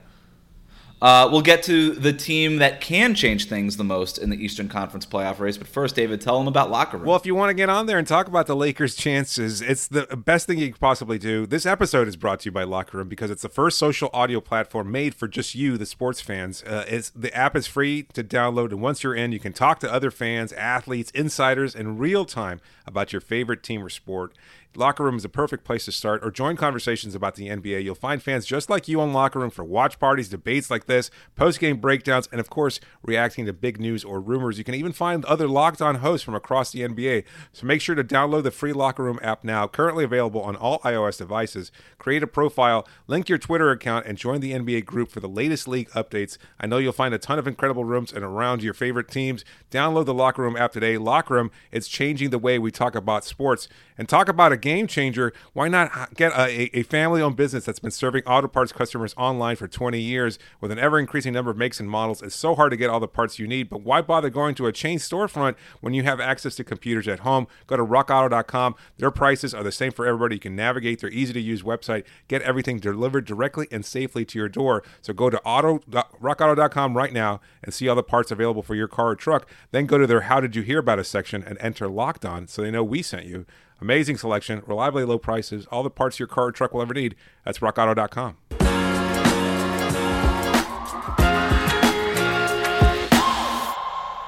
Uh, 1.06 1.30
we'll 1.32 1.40
get 1.40 1.62
to 1.62 1.92
the 1.92 2.12
team 2.12 2.58
that 2.58 2.82
can 2.82 3.14
change 3.14 3.48
things 3.48 3.78
the 3.78 3.84
most 3.84 4.18
in 4.18 4.32
the 4.32 4.44
Eastern 4.44 4.68
Conference 4.68 5.06
playoff 5.06 5.38
race. 5.38 5.56
But 5.56 5.68
first, 5.68 5.96
David, 5.96 6.20
tell 6.20 6.40
them 6.40 6.48
about 6.48 6.72
Locker 6.72 6.98
Room. 6.98 7.06
Well, 7.06 7.16
if 7.16 7.28
you 7.28 7.36
want 7.36 7.52
to 7.52 7.54
get 7.54 7.70
on 7.70 7.86
there 7.86 8.00
and 8.00 8.08
talk 8.08 8.28
about 8.28 8.48
the 8.48 8.56
Lakers' 8.56 8.96
chances, 8.96 9.62
it's 9.62 9.88
the 9.88 10.08
best 10.18 10.48
thing 10.48 10.58
you 10.58 10.72
could 10.72 10.82
possibly 10.82 11.20
do. 11.20 11.46
This 11.46 11.68
episode 11.68 12.08
is 12.08 12.16
brought 12.16 12.40
to 12.40 12.46
you 12.46 12.52
by 12.52 12.64
Locker 12.64 12.98
Room 12.98 13.08
because 13.08 13.30
it's 13.30 13.44
the 13.44 13.50
first 13.50 13.78
social 13.78 14.10
audio 14.14 14.42
platform 14.42 14.92
made 14.92 15.14
for 15.14 15.28
just 15.28 15.54
you, 15.54 15.78
the 15.78 15.86
sports 15.86 16.22
fans. 16.22 16.64
Uh, 16.64 16.86
it's 16.88 17.12
the 17.12 17.32
app 17.36 17.56
is 17.56 17.68
free 17.68 18.08
to 18.14 18.24
download, 18.24 18.72
and 18.72 18.82
once 18.82 19.04
you're 19.04 19.14
in, 19.14 19.32
you 19.32 19.40
can 19.40 19.54
talk 19.54 19.80
to 19.82 19.94
other 19.94 20.10
fans, 20.10 20.54
athletes, 20.54 21.12
insiders 21.12 21.76
in 21.76 22.00
real 22.00 22.26
time 22.26 22.62
about 22.88 23.14
your 23.14 23.22
favorite 23.22 23.62
team 23.62 23.84
or 23.84 23.90
sport. 23.90 24.34
Locker 24.77 25.03
Room 25.03 25.17
is 25.17 25.25
a 25.25 25.29
perfect 25.29 25.63
place 25.63 25.86
to 25.86 25.91
start 25.91 26.24
or 26.24 26.32
join 26.32 26.55
conversations 26.55 27.15
about 27.15 27.36
the 27.36 27.48
NBA. 27.48 27.84
You'll 27.84 27.96
find 27.96 28.22
fans 28.22 28.46
just 28.46 28.70
like 28.70 28.88
you 28.88 29.01
on 29.01 29.13
Locker 29.13 29.39
Room 29.39 29.50
for 29.50 29.63
watch 29.63 30.00
parties, 30.00 30.29
debates 30.29 30.70
like 30.70 30.86
this, 30.86 31.10
post 31.36 31.60
game 31.60 31.77
breakdowns, 31.77 32.27
and 32.32 32.39
of 32.39 32.50
course, 32.50 32.79
reacting 33.03 33.46
to 33.46 33.53
big 33.53 33.79
news 33.79 34.03
or 34.03 34.20
rumors. 34.20 34.58
You 34.58 34.63
can 34.63 34.75
even 34.75 34.91
find 34.91 35.24
other 35.25 35.48
locked 35.48 35.82
on 35.82 35.96
hosts 35.96 36.24
from 36.24 36.36
across 36.36 36.72
the 36.72 36.82
NBA. 36.82 37.24
So 37.53 37.65
make 37.65 37.82
sure 37.82 37.96
to 37.96 38.03
download 38.03 38.44
the 38.44 38.51
free 38.51 38.74
Locker 38.74 39.03
Room 39.03 39.20
app 39.22 39.44
now, 39.44 39.67
currently 39.67 40.03
available 40.03 40.41
on 40.41 40.55
all 40.55 40.79
iOS 40.79 41.17
devices. 41.17 41.72
Create 41.98 42.24
a 42.24 42.27
profile, 42.27 42.88
link 43.08 43.29
your 43.29 43.38
Twitter 43.38 43.72
account, 43.72 44.05
and 44.05 44.17
join 44.17 44.41
the 44.41 44.51
NBA 44.51 44.86
group 44.86 45.10
for 45.10 45.20
the 45.20 45.29
latest 45.29 45.67
league 45.67 45.89
updates. 45.91 46.38
I 46.60 46.67
know 46.67 46.77
you'll 46.77 46.94
find 46.94 47.13
a 47.13 47.20
ton 47.20 47.39
of 47.39 47.48
incredible 47.48 47.86
rooms 47.86 48.12
and 48.12 48.24
around 48.24 48.63
your 48.63 48.74
favorite 48.74 49.10
teams. 49.10 49.46
Download 49.72 50.05
the 50.05 50.13
Locker 50.13 50.41
Room 50.41 50.58
app 50.58 50.74
today. 50.74 50.98
Locker 50.98 51.36
Room, 51.36 51.51
it's 51.72 51.88
changing 51.88 52.29
the 52.29 52.39
way 52.39 52.60
we 52.60 52.72
talk 52.72 52.96
about 52.96 53.24
sports. 53.24 53.67
And 53.98 54.10
talk 54.10 54.27
about 54.27 54.51
a 54.51 54.58
game 54.66 54.88
changer. 54.88 55.32
Why 55.54 55.68
not 55.68 56.16
get 56.16 56.32
a, 56.34 56.76
a 56.76 56.82
family 56.82 57.22
owned 57.22 57.36
business 57.36 57.66
that's 57.66 57.78
been 57.78 57.92
serving 57.92 58.24
auto 58.24 58.48
parts 58.48 58.72
customers 58.72 59.14
online 59.16 59.58
for 59.58 59.68
20 59.68 60.02
years 60.02 60.40
with 60.60 60.72
an 60.72 60.80
ever 60.80 60.98
increasing 60.98 61.34
number 61.34 61.52
of 61.52 61.58
makes 61.58 61.80
and 61.80 61.88
models? 61.88 62.24
It's 62.24 62.36
so 62.36 62.56
hard 62.56 62.72
to 62.72 62.78
get 62.78 62.90
all 62.90 63.00
the 63.00 63.08
parts 63.08 63.38
you 63.38 63.48
need, 63.48 63.70
but 63.70 63.84
why 63.84 64.02
bother 64.02 64.32
going 64.32 64.56
to 64.56 64.66
a 64.66 64.72
chain 64.72 64.98
storefront 64.98 65.56
when 65.82 65.94
you 65.94 66.02
have 66.02 66.20
access 66.20 66.56
to 66.56 66.64
computers 66.64 67.08
at 67.08 67.20
home? 67.20 67.46
Go 67.68 67.78
to 67.78 67.86
rockauto.com. 67.86 68.74
Their 68.98 69.12
prices 69.12 69.54
are 69.54 69.62
the 69.62 69.72
same 69.72 69.92
for 69.92 70.08
everybody. 70.08 70.38
You 70.38 70.40
can 70.40 70.56
navigate 70.56 71.00
their 71.00 71.12
easy 71.12 71.34
to 71.34 71.40
use 71.40 71.62
website, 71.62 72.04
get 72.28 72.42
everything 72.42 72.80
delivered 72.80 73.26
directly 73.26 73.68
and 73.72 73.86
safely 73.86 74.26
to 74.26 74.40
your 74.40 74.50
door. 74.50 74.82
So 75.04 75.14
go 75.14 75.30
to 75.30 75.40
auto, 75.44 75.78
rockauto.com 75.80 76.98
right 76.98 77.14
now 77.14 77.40
and 77.62 77.72
see 77.72 77.88
all 77.88 77.96
the 77.96 78.02
parts 78.02 78.32
available 78.32 78.64
for 78.64 78.74
your 78.74 78.88
car 78.88 79.10
or 79.10 79.16
truck. 79.16 79.48
Then 79.70 79.86
go 79.86 80.00
to 80.00 80.08
their 80.08 80.22
How 80.22 80.40
Did 80.40 80.56
You 80.56 80.64
Hear 80.64 80.80
About 80.80 80.98
Us 80.98 81.08
section 81.08 81.44
and 81.44 81.60
enter 81.60 81.88
Locked 81.88 82.26
On 82.26 82.48
so 82.48 82.64
they 82.64 82.72
know 82.72 82.84
we 82.84 83.04
sent 83.04 83.26
you. 83.26 83.46
Amazing 83.82 84.17
selection, 84.17 84.63
reliably 84.65 85.03
low 85.03 85.17
prices, 85.17 85.65
all 85.67 85.84
the 85.84 85.89
parts 85.89 86.17
your 86.17 86.27
car 86.27 86.46
or 86.46 86.51
truck 86.51 86.74
will 86.74 86.82
ever 86.82 86.94
need. 86.94 87.15
That's 87.44 87.60
rockauto.com. 87.60 88.38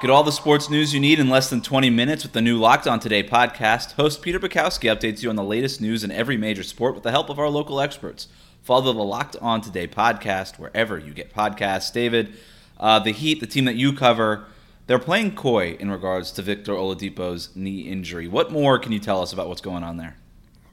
Get 0.00 0.10
all 0.10 0.22
the 0.22 0.30
sports 0.30 0.70
news 0.70 0.94
you 0.94 1.00
need 1.00 1.18
in 1.18 1.28
less 1.28 1.50
than 1.50 1.60
20 1.60 1.90
minutes 1.90 2.22
with 2.22 2.32
the 2.32 2.40
new 2.40 2.56
Locked 2.56 2.86
On 2.86 3.00
Today 3.00 3.24
podcast. 3.24 3.94
Host 3.94 4.22
Peter 4.22 4.38
Bukowski 4.38 4.88
updates 4.94 5.24
you 5.24 5.28
on 5.28 5.34
the 5.34 5.42
latest 5.42 5.80
news 5.80 6.04
in 6.04 6.12
every 6.12 6.36
major 6.36 6.62
sport 6.62 6.94
with 6.94 7.02
the 7.02 7.10
help 7.10 7.28
of 7.28 7.40
our 7.40 7.48
local 7.48 7.80
experts. 7.80 8.28
Follow 8.62 8.92
the 8.92 9.02
Locked 9.02 9.34
On 9.40 9.60
Today 9.60 9.88
podcast 9.88 10.56
wherever 10.56 10.98
you 10.98 11.12
get 11.12 11.34
podcasts. 11.34 11.92
David, 11.92 12.34
uh, 12.78 13.00
the 13.00 13.10
Heat, 13.10 13.40
the 13.40 13.46
team 13.48 13.64
that 13.64 13.74
you 13.74 13.92
cover, 13.92 14.44
they're 14.88 14.98
playing 14.98 15.36
coy 15.36 15.76
in 15.78 15.90
regards 15.90 16.32
to 16.32 16.42
Victor 16.42 16.72
Oladipo's 16.72 17.54
knee 17.54 17.82
injury. 17.82 18.26
What 18.26 18.50
more 18.50 18.78
can 18.80 18.90
you 18.90 18.98
tell 18.98 19.22
us 19.22 19.32
about 19.32 19.46
what's 19.48 19.60
going 19.60 19.84
on 19.84 19.98
there? 19.98 20.16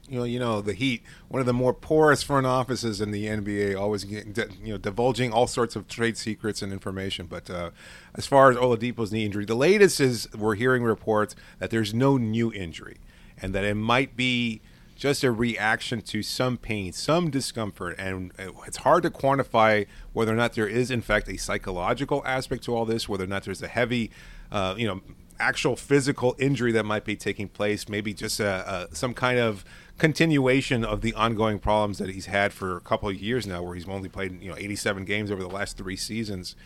you 0.08 0.18
know, 0.18 0.24
you 0.24 0.38
know, 0.38 0.60
the 0.60 0.72
Heat, 0.72 1.02
one 1.28 1.40
of 1.40 1.46
the 1.46 1.52
more 1.52 1.74
porous 1.74 2.22
front 2.22 2.46
offices 2.46 3.00
in 3.00 3.10
the 3.10 3.26
NBA, 3.26 3.78
always 3.78 4.04
getting, 4.04 4.34
you 4.62 4.72
know, 4.72 4.78
divulging 4.78 5.32
all 5.32 5.46
sorts 5.46 5.74
of 5.74 5.88
trade 5.88 6.16
secrets 6.16 6.62
and 6.62 6.72
information. 6.72 7.26
But 7.26 7.50
uh, 7.50 7.70
as 8.14 8.26
far 8.26 8.50
as 8.50 8.56
Oladipo's 8.56 9.12
knee 9.12 9.24
injury, 9.24 9.44
the 9.44 9.56
latest 9.56 10.00
is 10.00 10.28
we're 10.32 10.54
hearing 10.54 10.82
reports 10.82 11.34
that 11.58 11.70
there's 11.70 11.92
no 11.92 12.16
new 12.16 12.52
injury, 12.52 12.98
and 13.40 13.54
that 13.54 13.64
it 13.64 13.74
might 13.74 14.16
be 14.16 14.60
just 14.96 15.22
a 15.22 15.30
reaction 15.30 16.00
to 16.00 16.22
some 16.22 16.56
pain, 16.56 16.92
some 16.92 17.30
discomfort, 17.30 17.94
and 17.98 18.32
it's 18.66 18.78
hard 18.78 19.02
to 19.02 19.10
quantify 19.10 19.86
whether 20.12 20.32
or 20.32 20.36
not 20.36 20.54
there 20.54 20.66
is, 20.66 20.90
in 20.90 21.02
fact, 21.02 21.28
a 21.28 21.36
psychological 21.36 22.22
aspect 22.26 22.64
to 22.64 22.74
all 22.74 22.86
this, 22.86 23.08
whether 23.08 23.24
or 23.24 23.28
not 23.28 23.44
there's 23.44 23.62
a 23.62 23.68
heavy, 23.68 24.10
uh, 24.50 24.74
you 24.76 24.86
know, 24.86 25.02
actual 25.38 25.76
physical 25.76 26.34
injury 26.38 26.72
that 26.72 26.84
might 26.84 27.04
be 27.04 27.14
taking 27.14 27.46
place, 27.46 27.88
maybe 27.88 28.14
just 28.14 28.40
a, 28.40 28.88
a, 28.90 28.94
some 28.94 29.12
kind 29.12 29.38
of 29.38 29.64
continuation 29.98 30.82
of 30.82 31.02
the 31.02 31.12
ongoing 31.14 31.58
problems 31.58 31.98
that 31.98 32.08
he's 32.08 32.26
had 32.26 32.52
for 32.52 32.76
a 32.76 32.80
couple 32.80 33.08
of 33.08 33.16
years 33.16 33.46
now, 33.46 33.62
where 33.62 33.74
he's 33.74 33.86
only 33.86 34.08
played 34.08 34.40
you 34.42 34.50
know 34.50 34.56
87 34.56 35.04
games 35.04 35.30
over 35.30 35.42
the 35.42 35.48
last 35.48 35.76
three 35.76 35.96
seasons. 35.96 36.56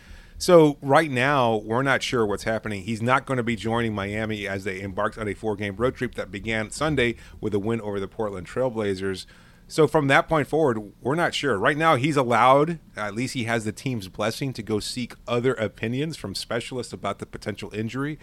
So 0.41 0.79
right 0.81 1.11
now, 1.11 1.57
we're 1.57 1.83
not 1.83 2.01
sure 2.01 2.25
what's 2.25 2.45
happening. 2.45 2.81
He's 2.81 2.99
not 2.99 3.27
going 3.27 3.37
to 3.37 3.43
be 3.43 3.55
joining 3.55 3.93
Miami 3.93 4.47
as 4.47 4.63
they 4.63 4.81
embarked 4.81 5.19
on 5.19 5.27
a 5.27 5.35
four-game 5.35 5.75
road 5.75 5.93
trip 5.93 6.15
that 6.15 6.31
began 6.31 6.71
Sunday 6.71 7.13
with 7.39 7.53
a 7.53 7.59
win 7.59 7.79
over 7.79 7.99
the 7.99 8.07
Portland 8.07 8.47
Trailblazers. 8.47 9.27
So 9.67 9.87
from 9.87 10.07
that 10.07 10.27
point 10.27 10.47
forward, 10.47 10.93
we're 10.99 11.13
not 11.13 11.35
sure. 11.35 11.59
Right 11.59 11.77
now, 11.77 11.95
he's 11.95 12.17
allowed, 12.17 12.79
at 12.97 13.13
least 13.13 13.35
he 13.35 13.43
has 13.43 13.65
the 13.65 13.71
team's 13.71 14.07
blessing 14.07 14.51
to 14.53 14.63
go 14.63 14.79
seek 14.79 15.13
other 15.27 15.53
opinions 15.53 16.17
from 16.17 16.33
specialists 16.33 16.91
about 16.91 17.19
the 17.19 17.27
potential 17.27 17.71
injury. 17.71 18.17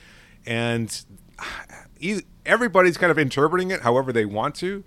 And 0.45 1.05
everybody's 2.45 2.99
kind 2.99 3.13
of 3.13 3.19
interpreting 3.19 3.71
it 3.71 3.83
however 3.83 4.13
they 4.13 4.25
want 4.25 4.57
to. 4.57 4.83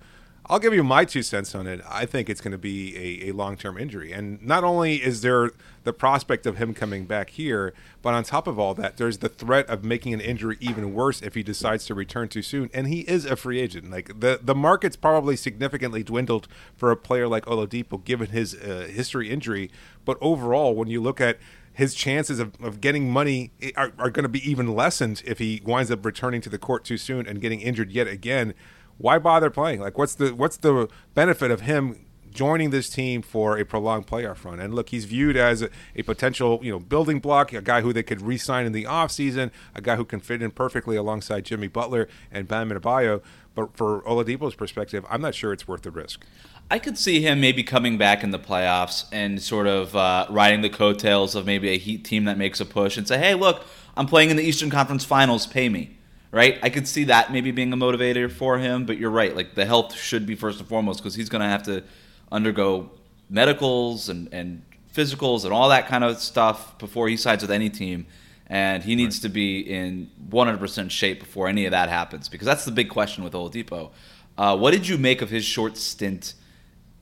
I'll 0.51 0.60
give 0.60 0.74
you 0.74 0.84
my 0.84 1.05
two 1.05 1.24
cents 1.24 1.55
on 1.55 1.65
it. 1.65 1.79
I 1.89 2.05
think 2.05 2.29
it's 2.29 2.41
going 2.41 2.51
to 2.51 2.58
be 2.58 3.24
a, 3.24 3.29
a 3.29 3.31
long 3.31 3.55
term 3.55 3.77
injury. 3.77 4.12
And 4.12 4.46
not 4.46 4.65
only 4.65 4.96
is 5.01 5.22
there 5.22 5.51
the 5.86 5.93
prospect 5.93 6.46
of 6.46 6.58
him 6.58 6.74
coming 6.74 7.05
back 7.05 7.29
here, 7.29 7.74
but 8.01 8.13
on 8.13 8.25
top 8.25 8.48
of 8.48 8.60
all 8.60 8.74
that, 8.74 8.98
there's 8.98 9.20
the 9.20 9.29
threat 9.29 9.65
of 9.70 9.86
making 9.86 10.13
an 10.13 10.20
injury 10.20 10.58
even 10.60 10.93
worse 10.93 11.22
if 11.22 11.36
he 11.36 11.41
decides 11.41 11.86
to 11.86 11.96
return 11.96 12.27
too 12.27 12.41
soon. 12.41 12.70
And 12.74 12.89
he 12.89 13.00
is 13.01 13.24
a 13.24 13.38
free 13.38 13.62
agent. 13.62 13.89
Like 13.89 14.20
the, 14.20 14.41
the 14.43 14.53
market's 14.53 14.98
probably 14.98 15.38
significantly 15.38 16.03
dwindled 16.03 16.50
for 16.75 16.91
a 16.91 16.98
player 16.98 17.29
like 17.29 17.46
Oladipo 17.46 18.03
given 18.03 18.31
his 18.31 18.53
uh, 18.53 18.89
history 18.91 19.29
injury. 19.29 19.72
But 20.03 20.17
overall, 20.20 20.75
when 20.75 20.89
you 20.89 21.00
look 21.01 21.22
at 21.22 21.38
his 21.74 21.96
chances 21.96 22.39
of, 22.39 22.62
of 22.62 22.81
getting 22.81 23.10
money 23.10 23.51
are, 23.77 23.93
are 23.98 24.10
going 24.10 24.24
to 24.24 24.29
be 24.29 24.50
even 24.50 24.75
lessened 24.75 25.24
if 25.25 25.39
he 25.39 25.62
winds 25.63 25.89
up 25.89 26.05
returning 26.05 26.41
to 26.41 26.50
the 26.50 26.58
court 26.58 26.84
too 26.84 26.98
soon 26.98 27.25
and 27.25 27.39
getting 27.39 27.62
injured 27.62 27.89
yet 27.89 28.08
again 28.08 28.53
why 29.01 29.17
bother 29.17 29.50
playing? 29.50 29.79
Like, 29.79 29.98
what's 29.98 30.15
the 30.15 30.34
what's 30.34 30.58
the 30.58 30.88
benefit 31.13 31.51
of 31.51 31.62
him 31.62 32.05
joining 32.31 32.70
this 32.70 32.89
team 32.89 33.22
for 33.22 33.58
a 33.58 33.65
prolonged 33.65 34.08
playoff 34.08 34.46
run? 34.46 34.60
And 34.60 34.74
look, 34.74 34.89
he's 34.89 35.05
viewed 35.05 35.36
as 35.36 35.63
a, 35.63 35.70
a 35.96 36.03
potential, 36.03 36.60
you 36.62 36.72
know, 36.72 36.79
building 36.79 37.20
block, 37.20 37.51
a 37.51 37.62
guy 37.62 37.81
who 37.81 37.91
they 37.91 38.03
could 38.03 38.22
re-sign 38.22 38.65
in 38.65 38.72
the 38.72 38.86
offseason, 38.86 39.51
a 39.75 39.81
guy 39.81 39.96
who 39.96 40.05
can 40.05 40.20
fit 40.20 40.41
in 40.41 40.51
perfectly 40.51 40.96
alongside 40.96 41.46
Jimmy 41.46 41.67
Butler 41.67 42.08
and 42.31 42.48
Bam 42.48 42.70
Adebayo. 42.70 43.22
But 43.53 43.75
for 43.75 44.01
Oladipo's 44.03 44.55
perspective, 44.55 45.05
I'm 45.10 45.22
not 45.22 45.36
sure 45.36 45.51
it's 45.51 45.67
worth 45.67 45.81
the 45.81 45.91
risk. 45.91 46.24
I 46.70 46.79
could 46.79 46.98
see 46.98 47.22
him 47.22 47.41
maybe 47.41 47.63
coming 47.63 47.98
back 47.98 48.24
in 48.24 48.31
the 48.31 48.39
playoffs 48.39 49.05
and 49.12 49.41
sort 49.41 49.67
of 49.67 49.93
uh, 49.93 50.25
riding 50.29 50.62
the 50.62 50.70
coattails 50.70 51.36
of 51.36 51.46
maybe 51.46 51.70
a 51.70 51.77
Heat 51.77 52.05
team 52.05 52.24
that 52.25 52.38
makes 52.38 52.62
a 52.62 52.65
push 52.65 52.98
and 52.98 53.05
say, 53.05 53.17
"Hey, 53.17 53.34
look, 53.34 53.65
I'm 53.98 54.05
playing 54.05 54.29
in 54.29 54.38
the 54.38 54.43
Eastern 54.43 54.70
Conference 54.70 55.03
Finals. 55.03 55.46
Pay 55.48 55.67
me." 55.67 55.98
Right? 56.32 56.60
I 56.64 56.70
could 56.70 56.88
see 56.88 57.06
that 57.06 57.32
maybe 57.32 57.52
being 57.52 57.74
a 57.74 57.78
motivator 57.78 58.32
for 58.32 58.58
him, 58.58 58.86
but 58.86 58.98
you're 58.98 59.12
right. 59.12 59.36
Like 59.36 59.56
the 59.56 59.66
health 59.66 59.96
should 59.96 60.26
be 60.26 60.36
first 60.36 60.60
and 60.60 60.68
foremost 60.68 61.00
because 61.00 61.16
he's 61.16 61.30
going 61.30 61.42
to 61.42 61.48
have 61.48 61.64
to 61.64 61.84
undergo 62.32 62.92
medicals 63.30 64.10
and, 64.10 64.34
and 64.34 64.64
physicals 64.94 65.44
and 65.44 65.54
all 65.54 65.70
that 65.70 65.88
kind 65.88 66.04
of 66.04 66.20
stuff 66.20 66.78
before 66.78 67.08
he 67.08 67.18
signs 67.18 67.42
with 67.42 67.52
any 67.52 67.70
team. 67.70 68.06
And 68.48 68.84
he 68.84 68.96
needs 68.96 69.18
right. 69.18 69.24
to 69.24 69.30
be 69.30 69.60
in 69.60 70.10
100% 70.30 70.92
shape 70.92 71.20
before 71.20 71.48
any 71.48 71.66
of 71.66 71.72
that 71.72 71.88
happens 71.88 72.28
because 72.28 72.46
that's 72.46 72.66
the 72.66 72.72
big 72.72 72.90
question 72.90 73.24
with 73.24 73.34
Oladipo. 73.34 73.92
Uh, 74.38 74.58
what 74.58 74.72
did 74.72 74.88
you 74.88 74.98
make 74.98 75.22
of 75.22 75.30
his 75.30 75.46
short 75.46 75.78
stint 75.78 76.34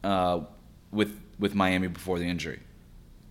uh, 0.04 0.42
with 0.92 1.20
with 1.40 1.56
Miami 1.56 1.88
before 1.88 2.20
the 2.20 2.26
injury? 2.26 2.60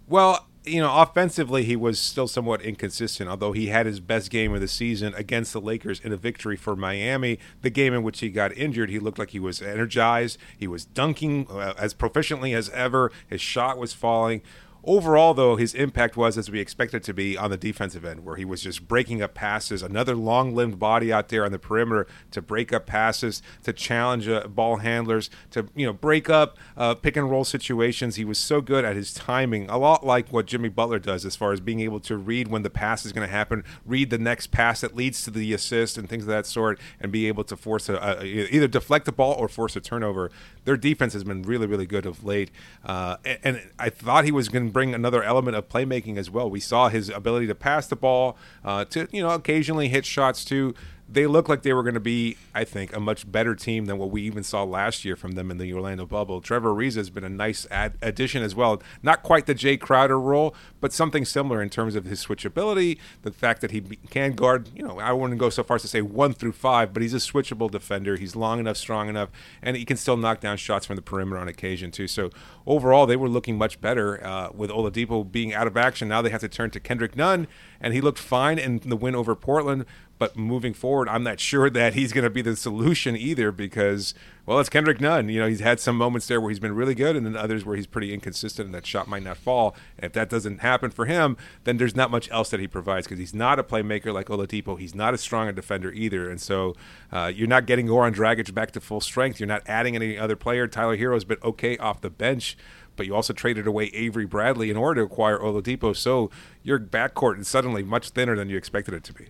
Well, 0.09 0.48
you 0.68 0.80
know, 0.80 0.94
offensively, 0.94 1.64
he 1.64 1.76
was 1.76 1.98
still 1.98 2.28
somewhat 2.28 2.62
inconsistent, 2.62 3.28
although 3.28 3.52
he 3.52 3.66
had 3.66 3.87
his 3.87 4.00
best 4.00 4.30
game 4.30 4.54
of 4.54 4.60
the 4.60 4.68
season 4.68 5.14
against 5.14 5.52
the 5.52 5.60
Lakers 5.60 6.00
in 6.00 6.12
a 6.12 6.16
victory 6.16 6.56
for 6.56 6.76
Miami. 6.76 7.38
The 7.62 7.70
game 7.70 7.94
in 7.94 8.02
which 8.02 8.20
he 8.20 8.30
got 8.30 8.56
injured, 8.56 8.90
he 8.90 8.98
looked 8.98 9.18
like 9.18 9.30
he 9.30 9.40
was 9.40 9.62
energized. 9.62 10.38
He 10.56 10.66
was 10.66 10.84
dunking 10.84 11.46
uh, 11.50 11.75
as 11.78 11.94
proficiently 11.94 12.54
as 12.54 12.68
ever. 12.70 13.10
His 13.28 13.40
shot 13.40 13.78
was 13.78 13.92
falling. 13.92 14.42
Overall, 14.88 15.35
though, 15.35 15.57
his 15.57 15.75
impact 15.75 16.16
was 16.16 16.38
as 16.38 16.50
we 16.50 16.61
expected 16.61 17.02
to 17.02 17.12
be 17.12 17.37
on 17.37 17.50
the 17.50 17.59
defensive 17.59 18.07
end, 18.07 18.25
where 18.25 18.37
he 18.37 18.47
was 18.47 18.62
just 18.62 18.88
breaking 18.88 19.21
up 19.21 19.35
passes, 19.35 19.83
another 19.83 20.14
long 20.14 20.54
limbed 20.54 20.78
body 20.78 21.12
out 21.12 21.28
there 21.28 21.45
on 21.45 21.52
the 21.52 21.59
perimeter 21.59 22.07
to 22.30 22.40
break 22.40 22.73
up 22.73 22.87
passes, 22.87 23.42
to 23.64 23.75
challenge 23.75 24.26
uh, 24.28 24.49
ball 24.49 24.78
handlers, 24.78 25.28
to 25.50 25.68
you 25.75 25.85
know 25.85 25.92
break 25.92 26.30
up 26.30 26.57
uh, 26.75 26.95
pick 26.95 27.18
and 27.18 27.30
roll 27.30 27.45
situations. 27.45 28.16
He 28.16 28.25
was 28.25 28.38
so 28.38 28.62
good 28.62 28.83
at 28.83 28.97
his 28.97 29.12
timing, 29.12 29.68
a 29.68 29.76
lot 29.76 30.07
like 30.07 30.33
what 30.33 30.47
Jimmy 30.47 30.71
Butler 30.71 30.99
does 30.99 31.26
as 31.26 31.37
far 31.37 31.52
as 31.52 31.61
being 31.61 31.80
able 31.80 32.00
to 32.00 32.16
read 32.16 32.49
when 32.49 32.62
the 32.62 32.71
pass 32.71 33.04
is 33.04 33.12
going 33.12 33.28
to 33.28 33.30
happen, 33.30 33.64
read 33.85 34.09
the 34.09 34.16
next 34.16 34.47
pass 34.47 34.80
that 34.80 34.97
leads 34.97 35.23
to 35.25 35.30
the 35.30 35.52
assist 35.52 35.99
and 35.99 36.09
things 36.09 36.23
of 36.23 36.28
that 36.28 36.47
sort, 36.47 36.80
and 36.99 37.12
be 37.12 37.28
able 37.28 37.45
to 37.45 37.57
force 37.57 37.90
a, 37.90 38.18
a 38.23 38.25
either 38.25 38.66
deflect 38.66 39.04
the 39.04 39.12
ball 39.12 39.35
or 39.35 39.49
force 39.49 39.76
a 39.76 39.83
turnover. 39.83 40.30
Their 40.68 40.76
defense 40.76 41.14
has 41.14 41.25
been 41.25 41.40
really, 41.44 41.66
really 41.66 41.87
good 41.87 42.04
of 42.04 42.25
late, 42.25 42.50
uh, 42.84 43.16
and, 43.42 43.70
I 43.78 43.88
thought 43.88 44.26
he 44.26 44.30
was 44.30 44.50
going 44.50 44.66
to 44.66 44.70
bring 44.70 44.94
another 44.94 45.22
element 45.22 45.56
of 45.56 45.66
playmaking 45.66 46.18
as 46.18 46.30
well. 46.30 46.50
We 46.50 46.60
saw 46.60 46.90
his 46.90 47.08
ability 47.08 47.46
to 47.46 47.54
pass 47.54 47.87
the 47.87 47.96
ball, 47.96 48.37
uh, 48.62 48.84
to 48.84 49.08
you 49.10 49.22
know 49.22 49.30
occasionally 49.30 49.88
hit 49.88 50.04
shots 50.04 50.44
too. 50.44 50.75
They 51.11 51.27
look 51.27 51.49
like 51.49 51.62
they 51.62 51.73
were 51.73 51.83
going 51.83 51.95
to 51.95 52.00
be, 52.00 52.37
I 52.55 52.65
think, 52.65 52.95
a 52.95 53.00
much 53.00 53.31
better 53.31 53.55
team 53.55 53.87
than 53.87 53.97
what 53.97 54.11
we 54.11 54.23
even 54.23 54.43
saw 54.43 54.62
last 54.62 55.07
year 55.07 55.17
from 55.17 55.33
them 55.33 55.50
in 55.50 55.57
the 55.57 55.73
Orlando 55.73 56.05
bubble. 56.05 56.43
Trevor 56.43 56.75
Ariza 56.75 56.97
has 56.97 57.09
been 57.09 57.25
a 57.25 57.31
nice 57.31 57.67
ad- 57.71 57.97
addition 58.03 58.43
as 58.43 58.55
well. 58.55 58.83
Not 59.03 59.23
quite 59.23 59.47
the 59.47 59.55
Jae 59.55 59.81
Crowder 59.81 60.21
role, 60.21 60.55
but 60.81 60.93
something 60.93 61.25
similar 61.25 61.62
in 61.62 61.71
terms 61.71 61.95
of 61.95 62.05
his 62.05 62.23
switchability, 62.25 62.99
the 63.23 63.31
fact 63.31 63.62
that 63.62 63.71
he 63.71 63.81
can 64.11 64.33
guard, 64.33 64.69
you 64.75 64.83
know, 64.83 64.99
I 64.99 65.12
wouldn't 65.12 65.41
go 65.41 65.49
so 65.49 65.62
far 65.62 65.77
as 65.77 65.83
to 65.83 65.88
say 65.88 66.03
one 66.03 66.35
through 66.35 66.53
five, 66.53 66.93
but 66.93 67.03
he's 67.03 67.15
a 67.15 67.19
switchable 67.19 67.71
defender. 67.71 68.17
He's 68.17 68.37
long 68.37 68.61
enough, 68.61 68.77
strong 68.77 69.09
enough, 69.09 69.31
and 69.62 69.79
he 69.79 69.87
can 69.87 69.97
still 69.97 70.19
knock 70.19 70.41
down 70.41 70.59
shots 70.59 70.85
from 70.85 70.97
the 70.97 71.03
perimeter 71.03 71.41
on 71.41 71.49
occasion, 71.49 71.91
too. 71.91 72.07
So 72.07 72.31
overall, 72.67 73.07
they 73.07 73.17
were 73.17 73.31
looking 73.31 73.57
much 73.57 73.81
better 73.81 74.23
uh, 74.23 74.50
with 74.55 74.69
Oladipo 74.71 75.31
being 75.31 75.55
out 75.55 75.67
of 75.67 75.77
action. 75.79 76.09
Now 76.09 76.21
they 76.21 76.31
have 76.31 76.43
to 76.43 76.49
turn 76.49 76.71
to 76.73 76.81
Kendrick 76.81 77.17
Nunn, 77.17 77.47
and 77.81 77.95
he 77.95 78.03
looked 78.03 78.19
fine 78.19 78.59
in 78.59 78.81
the 78.81 78.97
win 78.97 79.15
over 79.15 79.35
Portland 79.35 79.87
but 80.18 80.37
moving 80.37 80.75
forward, 80.75 81.08
I'm 81.08 81.22
not 81.22 81.38
sure 81.38 81.70
that 81.70 81.94
he's 81.94 82.12
going 82.12 82.25
to 82.25 82.30
be 82.30 82.42
the 82.42 82.56
solution 82.56 83.16
either 83.16 83.52
because, 83.52 84.14
well, 84.46 84.58
it's 84.58 84.68
Kendrick 84.68 85.00
Nunn. 85.00 85.28
You 85.28 85.40
know, 85.40 85.46
he's 85.46 85.60
had 85.60 85.78
some 85.78 85.96
moments 85.96 86.26
there 86.26 86.40
where 86.40 86.50
he's 86.50 86.58
been 86.58 86.75
really 86.75 86.94
good 86.94 87.14
and 87.14 87.25
then 87.25 87.37
others 87.37 87.64
where 87.64 87.76
he's 87.76 87.87
pretty 87.87 88.12
inconsistent 88.12 88.66
and 88.66 88.75
that 88.75 88.84
shot 88.84 89.06
might 89.06 89.22
not 89.22 89.37
fall. 89.37 89.76
And 89.96 90.06
if 90.06 90.12
that 90.14 90.28
doesn't 90.28 90.58
happen 90.58 90.90
for 90.90 91.06
him, 91.06 91.37
then 91.64 91.76
there's 91.76 91.94
not 91.94 92.10
much 92.10 92.28
else 92.30 92.50
that 92.50 92.58
he 92.58 92.66
provides 92.66 93.06
because 93.06 93.20
he's 93.20 93.34
not 93.34 93.58
a 93.58 93.62
playmaker 93.62 94.12
like 94.12 94.26
Oladipo. 94.26 94.78
He's 94.78 94.94
not 94.94 95.14
as 95.14 95.20
strong 95.20 95.48
a 95.48 95.52
defender 95.52 95.92
either. 95.92 96.28
And 96.28 96.40
so 96.40 96.75
uh, 97.12 97.30
you're 97.34 97.46
not 97.46 97.66
getting 97.66 97.87
Goran 97.87 98.14
Dragic 98.14 98.52
back 98.52 98.72
to 98.72 98.80
full 98.80 99.00
strength. 99.00 99.38
You're 99.38 99.46
not 99.46 99.62
adding 99.66 99.94
any 99.94 100.18
other 100.18 100.37
player. 100.37 100.66
Tyler 100.66 100.96
Herro's 100.96 101.25
been 101.25 101.38
okay 101.44 101.76
off 101.78 102.00
the 102.00 102.10
bench 102.10 102.56
but 102.96 103.06
you 103.06 103.14
also 103.14 103.32
traded 103.32 103.64
away 103.64 103.84
Avery 103.94 104.26
Bradley 104.26 104.70
in 104.70 104.76
order 104.76 105.02
to 105.02 105.06
acquire 105.06 105.38
Oladipo. 105.38 105.96
So 105.96 106.30
your 106.64 106.80
backcourt 106.80 107.38
is 107.38 107.46
suddenly 107.46 107.84
much 107.84 108.10
thinner 108.10 108.34
than 108.34 108.50
you 108.50 108.56
expected 108.56 108.92
it 108.92 109.04
to 109.04 109.14
be. 109.14 109.28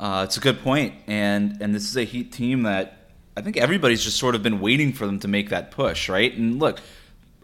Uh, 0.00 0.22
it's 0.24 0.36
a 0.36 0.40
good 0.40 0.60
point, 0.60 0.94
and 1.06 1.60
and 1.60 1.74
this 1.74 1.88
is 1.88 1.96
a 1.96 2.04
Heat 2.04 2.32
team 2.32 2.62
that 2.62 2.98
I 3.36 3.40
think 3.40 3.56
everybody's 3.56 4.02
just 4.02 4.16
sort 4.16 4.34
of 4.34 4.42
been 4.42 4.60
waiting 4.60 4.92
for 4.92 5.06
them 5.06 5.18
to 5.20 5.28
make 5.28 5.50
that 5.50 5.70
push, 5.70 6.08
right? 6.08 6.32
And 6.36 6.58
look, 6.58 6.80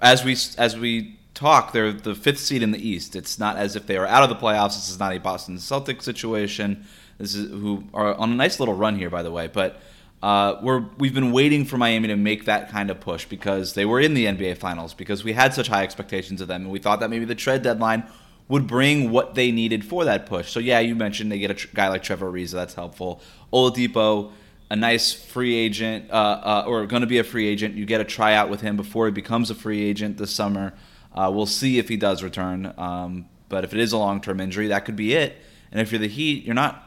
as 0.01 0.25
we 0.25 0.37
as 0.57 0.79
we 0.79 1.19
talk, 1.35 1.73
they're 1.73 1.93
the 1.93 2.15
fifth 2.15 2.39
seed 2.39 2.63
in 2.63 2.71
the 2.71 2.89
East. 2.89 3.17
It's 3.17 3.39
not 3.39 3.57
as 3.57 3.75
if 3.75 3.87
they 3.87 3.97
are 3.97 4.07
out 4.07 4.23
of 4.23 4.29
the 4.29 4.37
playoffs. 4.37 4.75
This 4.75 4.89
is 4.89 4.99
not 4.99 5.15
a 5.15 5.19
Boston 5.19 5.57
Celtics 5.57 6.03
situation. 6.03 6.87
This 7.19 7.35
is 7.35 7.51
who 7.51 7.85
are 7.93 8.15
on 8.15 8.33
a 8.33 8.35
nice 8.35 8.61
little 8.61 8.75
run 8.75 8.99
here, 8.99 9.11
by 9.11 9.23
the 9.23 9.31
way, 9.31 9.47
but. 9.47 9.81
Uh, 10.23 10.59
we're 10.63 10.83
we've 10.97 11.13
been 11.13 11.33
waiting 11.33 11.67
for 11.67 11.77
Miami 11.77 12.09
to 12.09 12.17
make 12.17 12.47
that 12.47 12.71
kind 12.71 12.91
of 12.91 12.99
push 12.99 13.27
because 13.27 13.75
they 13.75 13.85
were 13.85 14.01
in 14.01 14.15
the 14.15 14.25
NBA 14.25 14.57
Finals 14.57 14.95
because 14.95 15.23
we 15.23 15.35
had 15.35 15.53
such 15.53 15.69
high 15.69 15.83
expectations 15.83 16.41
of 16.41 16.49
them 16.49 16.63
and 16.63 16.71
we 16.71 16.79
thought 16.79 17.01
that 17.01 17.11
maybe 17.11 17.27
the 17.27 17.35
trade 17.35 17.61
deadline 17.61 18.05
would 18.49 18.67
bring 18.67 19.11
what 19.11 19.35
they 19.35 19.51
needed 19.51 19.85
for 19.85 20.05
that 20.05 20.27
push. 20.27 20.51
So 20.51 20.61
yeah, 20.61 20.81
you 20.81 20.95
mentioned 20.95 21.33
they 21.33 21.39
get 21.39 21.51
a 21.51 21.55
tr- 21.55 21.69
guy 21.75 21.89
like 21.89 22.03
Trevor 22.03 22.31
Ariza, 22.31 22.53
that's 22.53 22.75
helpful. 22.75 23.23
Oladipo, 23.53 24.33
a 24.71 24.77
nice 24.77 25.13
free 25.13 25.55
agent, 25.55 26.11
uh, 26.11 26.15
uh, 26.15 26.65
or 26.67 26.87
going 26.87 27.01
to 27.01 27.07
be 27.07 27.19
a 27.19 27.25
free 27.25 27.49
agent. 27.49 27.75
You 27.75 27.87
get 27.87 28.01
a 28.01 28.05
tryout 28.05 28.51
with 28.51 28.61
him 28.61 28.77
before 28.77 29.07
he 29.07 29.13
becomes 29.13 29.51
a 29.51 29.55
free 29.55 29.83
agent 29.83 30.19
this 30.19 30.31
summer. 30.31 30.75
Uh, 31.15 31.31
we'll 31.33 31.47
see 31.47 31.79
if 31.79 31.89
he 31.89 31.97
does 31.97 32.23
return. 32.23 32.75
Um, 32.77 33.27
but 33.49 33.65
if 33.65 33.73
it 33.73 33.81
is 33.81 33.93
a 33.93 33.99
long-term 33.99 34.41
injury, 34.41 34.69
that 34.69 34.85
could 34.85 34.97
be 34.97 35.15
it. 35.15 35.37
And 35.71 35.81
if 35.81 35.93
you're 35.93 36.01
the 36.01 36.09
Heat, 36.09 36.45
you're 36.45 36.55
not. 36.55 36.83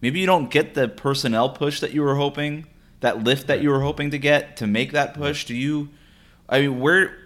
Maybe 0.00 0.20
you 0.20 0.26
don't 0.26 0.50
get 0.50 0.74
the 0.74 0.88
personnel 0.88 1.48
push 1.48 1.80
that 1.80 1.92
you 1.92 2.02
were 2.02 2.16
hoping, 2.16 2.66
that 3.00 3.24
lift 3.24 3.46
that 3.46 3.62
you 3.62 3.70
were 3.70 3.80
hoping 3.80 4.10
to 4.10 4.18
get 4.18 4.58
to 4.58 4.66
make 4.66 4.92
that 4.92 5.14
push. 5.14 5.44
Do 5.44 5.54
you? 5.54 5.88
I 6.48 6.60
mean, 6.60 6.80
where 6.80 7.16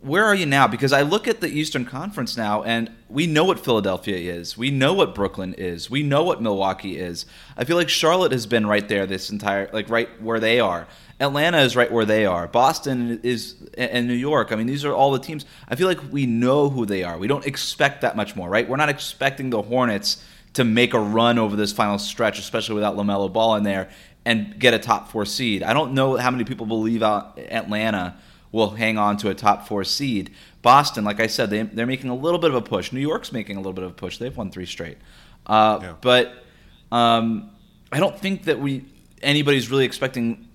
where 0.00 0.24
are 0.24 0.34
you 0.34 0.46
now? 0.46 0.68
Because 0.68 0.92
I 0.92 1.02
look 1.02 1.26
at 1.26 1.40
the 1.40 1.48
Eastern 1.48 1.84
Conference 1.84 2.36
now, 2.36 2.62
and 2.62 2.90
we 3.08 3.26
know 3.26 3.44
what 3.44 3.58
Philadelphia 3.58 4.16
is. 4.16 4.56
We 4.56 4.70
know 4.70 4.94
what 4.94 5.14
Brooklyn 5.14 5.54
is. 5.54 5.90
We 5.90 6.02
know 6.04 6.22
what 6.22 6.40
Milwaukee 6.40 6.96
is. 6.96 7.26
I 7.56 7.64
feel 7.64 7.76
like 7.76 7.88
Charlotte 7.88 8.30
has 8.30 8.46
been 8.46 8.66
right 8.66 8.86
there 8.88 9.06
this 9.06 9.30
entire, 9.30 9.68
like 9.72 9.90
right 9.90 10.08
where 10.22 10.38
they 10.38 10.60
are. 10.60 10.86
Atlanta 11.18 11.58
is 11.58 11.74
right 11.74 11.90
where 11.90 12.04
they 12.04 12.26
are. 12.26 12.46
Boston 12.46 13.20
is, 13.24 13.56
and 13.76 14.06
New 14.06 14.14
York. 14.14 14.52
I 14.52 14.56
mean, 14.56 14.66
these 14.66 14.84
are 14.84 14.94
all 14.94 15.10
the 15.10 15.18
teams. 15.18 15.44
I 15.68 15.74
feel 15.74 15.88
like 15.88 16.12
we 16.12 16.26
know 16.26 16.68
who 16.68 16.86
they 16.86 17.02
are. 17.02 17.18
We 17.18 17.26
don't 17.26 17.46
expect 17.46 18.02
that 18.02 18.16
much 18.16 18.36
more, 18.36 18.48
right? 18.48 18.68
We're 18.68 18.76
not 18.76 18.90
expecting 18.90 19.50
the 19.50 19.62
Hornets 19.62 20.22
to 20.52 20.64
make 20.64 20.94
a 20.94 21.00
run 21.00 21.38
over 21.38 21.56
this 21.56 21.72
final 21.72 21.98
stretch, 21.98 22.38
especially 22.38 22.76
without 22.76 22.96
LaMelo 22.96 23.32
Ball 23.32 23.56
in 23.56 23.64
there, 23.64 23.90
and 24.24 24.58
get 24.60 24.74
a 24.74 24.78
top 24.78 25.10
four 25.10 25.24
seed. 25.24 25.62
I 25.62 25.72
don't 25.72 25.92
know 25.92 26.16
how 26.16 26.30
many 26.30 26.44
people 26.44 26.66
believe 26.66 27.02
out 27.02 27.38
Atlanta 27.38 28.16
will 28.52 28.70
hang 28.70 28.98
on 28.98 29.16
to 29.18 29.30
a 29.30 29.34
top 29.34 29.66
four 29.66 29.84
seed. 29.84 30.30
Boston, 30.62 31.04
like 31.04 31.20
I 31.20 31.26
said, 31.26 31.50
they, 31.50 31.62
they're 31.62 31.86
making 31.86 32.10
a 32.10 32.14
little 32.14 32.38
bit 32.38 32.50
of 32.50 32.56
a 32.56 32.62
push. 32.62 32.92
New 32.92 33.00
York's 33.00 33.32
making 33.32 33.56
a 33.56 33.60
little 33.60 33.72
bit 33.72 33.84
of 33.84 33.90
a 33.90 33.94
push. 33.94 34.18
They've 34.18 34.36
won 34.36 34.50
three 34.50 34.66
straight. 34.66 34.98
Uh, 35.46 35.78
yeah. 35.80 35.94
But 36.00 36.44
um, 36.90 37.50
I 37.92 38.00
don't 38.00 38.18
think 38.18 38.44
that 38.44 38.58
we 38.58 38.84
anybody's 39.22 39.70
really 39.70 39.84
expecting 39.84 40.46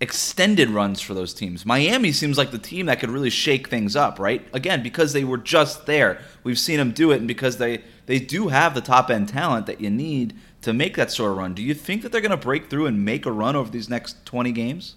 extended 0.00 0.68
runs 0.68 1.00
for 1.00 1.14
those 1.14 1.32
teams. 1.32 1.64
Miami 1.64 2.12
seems 2.12 2.36
like 2.36 2.50
the 2.50 2.58
team 2.58 2.86
that 2.86 3.00
could 3.00 3.10
really 3.10 3.30
shake 3.30 3.68
things 3.68 3.96
up, 3.96 4.18
right? 4.18 4.46
Again, 4.52 4.82
because 4.82 5.12
they 5.12 5.24
were 5.24 5.38
just 5.38 5.86
there. 5.86 6.20
We've 6.44 6.58
seen 6.58 6.76
them 6.76 6.92
do 6.92 7.12
it, 7.12 7.18
and 7.18 7.28
because 7.28 7.56
they 7.56 7.82
they 8.06 8.18
do 8.18 8.48
have 8.48 8.74
the 8.74 8.80
top 8.80 9.10
end 9.10 9.28
talent 9.28 9.66
that 9.66 9.80
you 9.80 9.90
need 9.90 10.34
to 10.62 10.72
make 10.72 10.96
that 10.96 11.10
sort 11.10 11.32
of 11.32 11.38
run. 11.38 11.54
Do 11.54 11.62
you 11.62 11.74
think 11.74 12.02
that 12.02 12.12
they're 12.12 12.20
going 12.20 12.30
to 12.30 12.36
break 12.36 12.68
through 12.68 12.86
and 12.86 13.04
make 13.04 13.24
a 13.24 13.32
run 13.32 13.56
over 13.56 13.70
these 13.70 13.88
next 13.88 14.24
20 14.26 14.52
games? 14.52 14.96